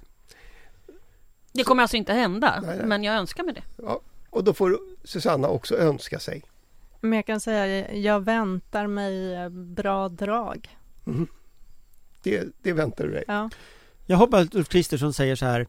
Det 1.54 1.64
kommer 1.64 1.84
alltså 1.84 1.98
inte 1.98 2.14
hända, 2.14 2.62
Nej, 2.66 2.78
nej. 2.78 2.86
men 2.86 3.04
jag 3.04 3.16
önskar 3.16 3.44
mig 3.44 3.54
det. 3.54 3.64
ja. 3.76 4.02
Och 4.30 4.44
då 4.44 4.54
får 4.54 4.80
Susanna 5.04 5.48
också 5.48 5.76
önska 5.78 6.20
sig. 6.20 6.44
Men 7.02 7.14
jag 7.14 7.26
kan 7.26 7.40
säga, 7.40 7.94
jag 7.94 8.20
väntar 8.20 8.88
mig 8.88 9.34
eh, 9.36 9.50
bra 9.50 10.10
drag. 10.10 10.78
Det, 12.24 12.44
det 12.62 12.74
väntar 12.74 13.04
du 13.06 13.12
dig. 13.12 13.24
Ja. 13.28 13.50
Jag 14.06 14.18
hoppas 14.18 14.48
att 14.48 14.56
Ulf 14.56 14.70
Kristersson 14.70 15.14
säger 15.14 15.36
så 15.36 15.46
här 15.46 15.68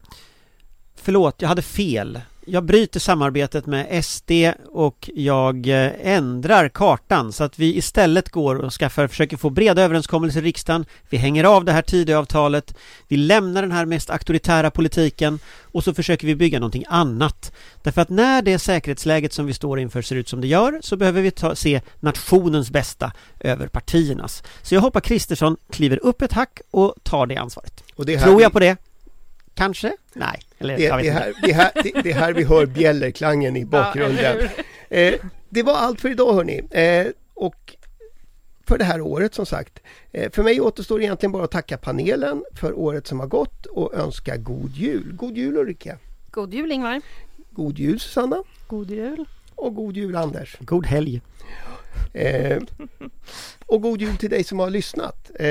Förlåt, 0.95 1.35
jag 1.41 1.49
hade 1.49 1.61
fel. 1.61 2.21
Jag 2.45 2.63
bryter 2.63 2.99
samarbetet 2.99 3.65
med 3.65 4.05
SD 4.05 4.31
och 4.71 5.09
jag 5.15 5.67
eh, 5.67 5.91
ändrar 6.03 6.69
kartan 6.69 7.33
så 7.33 7.43
att 7.43 7.59
vi 7.59 7.77
istället 7.77 8.29
går 8.29 8.55
och 8.55 8.73
skaffar, 8.73 9.07
försöker 9.07 9.37
få 9.37 9.49
breda 9.49 9.81
överenskommelser 9.81 10.39
i 10.41 10.43
riksdagen. 10.43 10.85
Vi 11.09 11.17
hänger 11.17 11.43
av 11.43 11.65
det 11.65 11.71
här 11.71 11.81
Tidöavtalet. 11.81 12.75
Vi 13.07 13.17
lämnar 13.17 13.61
den 13.61 13.71
här 13.71 13.85
mest 13.85 14.09
auktoritära 14.09 14.71
politiken 14.71 15.39
och 15.61 15.83
så 15.83 15.93
försöker 15.93 16.27
vi 16.27 16.35
bygga 16.35 16.59
någonting 16.59 16.83
annat. 16.89 17.51
Därför 17.83 18.01
att 18.01 18.09
när 18.09 18.41
det 18.41 18.59
säkerhetsläget 18.59 19.33
som 19.33 19.45
vi 19.45 19.53
står 19.53 19.79
inför 19.79 20.01
ser 20.01 20.15
ut 20.15 20.29
som 20.29 20.41
det 20.41 20.47
gör 20.47 20.79
så 20.81 20.95
behöver 20.97 21.21
vi 21.21 21.31
ta, 21.31 21.55
se 21.55 21.81
nationens 21.99 22.71
bästa 22.71 23.11
över 23.39 23.67
partiernas. 23.67 24.43
Så 24.61 24.75
jag 24.75 24.81
hoppas 24.81 25.03
Kristersson 25.03 25.57
kliver 25.69 26.05
upp 26.05 26.21
ett 26.21 26.33
hack 26.33 26.61
och 26.71 26.95
tar 27.03 27.25
det 27.25 27.37
ansvaret. 27.37 27.83
Och 27.95 28.05
det 28.05 28.19
Tror 28.19 28.37
vi- 28.37 28.43
jag 28.43 28.51
på 28.51 28.59
det? 28.59 28.77
Kanske? 29.61 29.93
Nej. 30.13 30.39
Eller, 30.59 30.77
Det, 30.77 30.83
jag 30.83 30.97
vet 30.97 31.03
det, 31.03 31.09
inte. 31.09 31.19
här, 31.21 31.33
det, 31.41 31.53
här, 31.53 31.71
det, 31.83 32.01
det 32.03 32.11
här 32.13 32.33
vi 32.33 32.43
hör 32.43 32.65
bjällerklangen 32.65 33.55
i 33.57 33.65
bakgrunden. 33.75 34.37
Eh, 34.89 35.13
det 35.49 35.63
var 35.63 35.73
allt 35.73 36.01
för 36.01 36.09
idag 36.09 36.33
hörni. 36.33 36.61
Eh, 36.71 37.07
och 37.33 37.75
för 38.67 38.77
det 38.77 38.83
här 38.83 39.01
året 39.01 39.35
som 39.35 39.45
sagt. 39.45 39.79
Eh, 40.11 40.31
för 40.31 40.43
mig 40.43 40.61
återstår 40.61 41.01
egentligen 41.01 41.31
bara 41.31 41.43
att 41.43 41.51
tacka 41.51 41.77
panelen 41.77 42.43
för 42.55 42.73
året 42.73 43.07
som 43.07 43.19
har 43.19 43.27
gått 43.27 43.65
och 43.65 43.93
önska 43.93 44.37
god 44.37 44.71
jul. 44.71 45.13
God 45.13 45.37
jul 45.37 45.57
Ulrika. 45.57 45.97
God 46.31 46.53
jul 46.53 46.71
Ingvar. 46.71 47.01
God 47.51 47.79
jul 47.79 47.99
Susanna. 47.99 48.43
God 48.67 48.91
jul. 48.91 49.25
Och 49.55 49.75
god 49.75 49.97
jul 49.97 50.15
Anders. 50.15 50.57
God 50.59 50.85
helg. 50.85 51.21
Eh, 52.13 52.61
och 53.65 53.81
god 53.81 54.01
jul 54.01 54.17
till 54.17 54.29
dig 54.29 54.43
som 54.43 54.59
har 54.59 54.69
lyssnat. 54.69 55.31
Eh, 55.35 55.45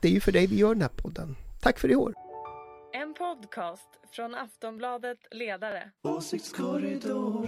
det 0.00 0.08
är 0.08 0.12
ju 0.12 0.20
för 0.20 0.32
dig 0.32 0.46
vi 0.46 0.56
gör 0.56 0.74
den 0.74 0.82
här 0.82 0.90
podden. 0.96 1.36
Tack 1.60 1.78
för 1.78 1.90
i 1.90 1.94
år. 1.96 2.14
En 3.02 3.14
podcast 3.14 3.88
från 4.12 4.34
Aftonbladet 4.34 5.18
Ledare. 5.30 5.90
Åsiktskorridoren. 6.02 7.46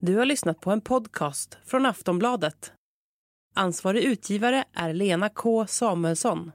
Du 0.00 0.16
har 0.16 0.24
lyssnat 0.24 0.60
på 0.60 0.70
en 0.70 0.80
podcast 0.80 1.58
från 1.64 1.86
Aftonbladet. 1.86 2.72
Ansvarig 3.54 4.04
utgivare 4.04 4.64
är 4.74 4.92
Lena 4.92 5.28
K 5.28 5.66
Samuelsson. 5.66 6.52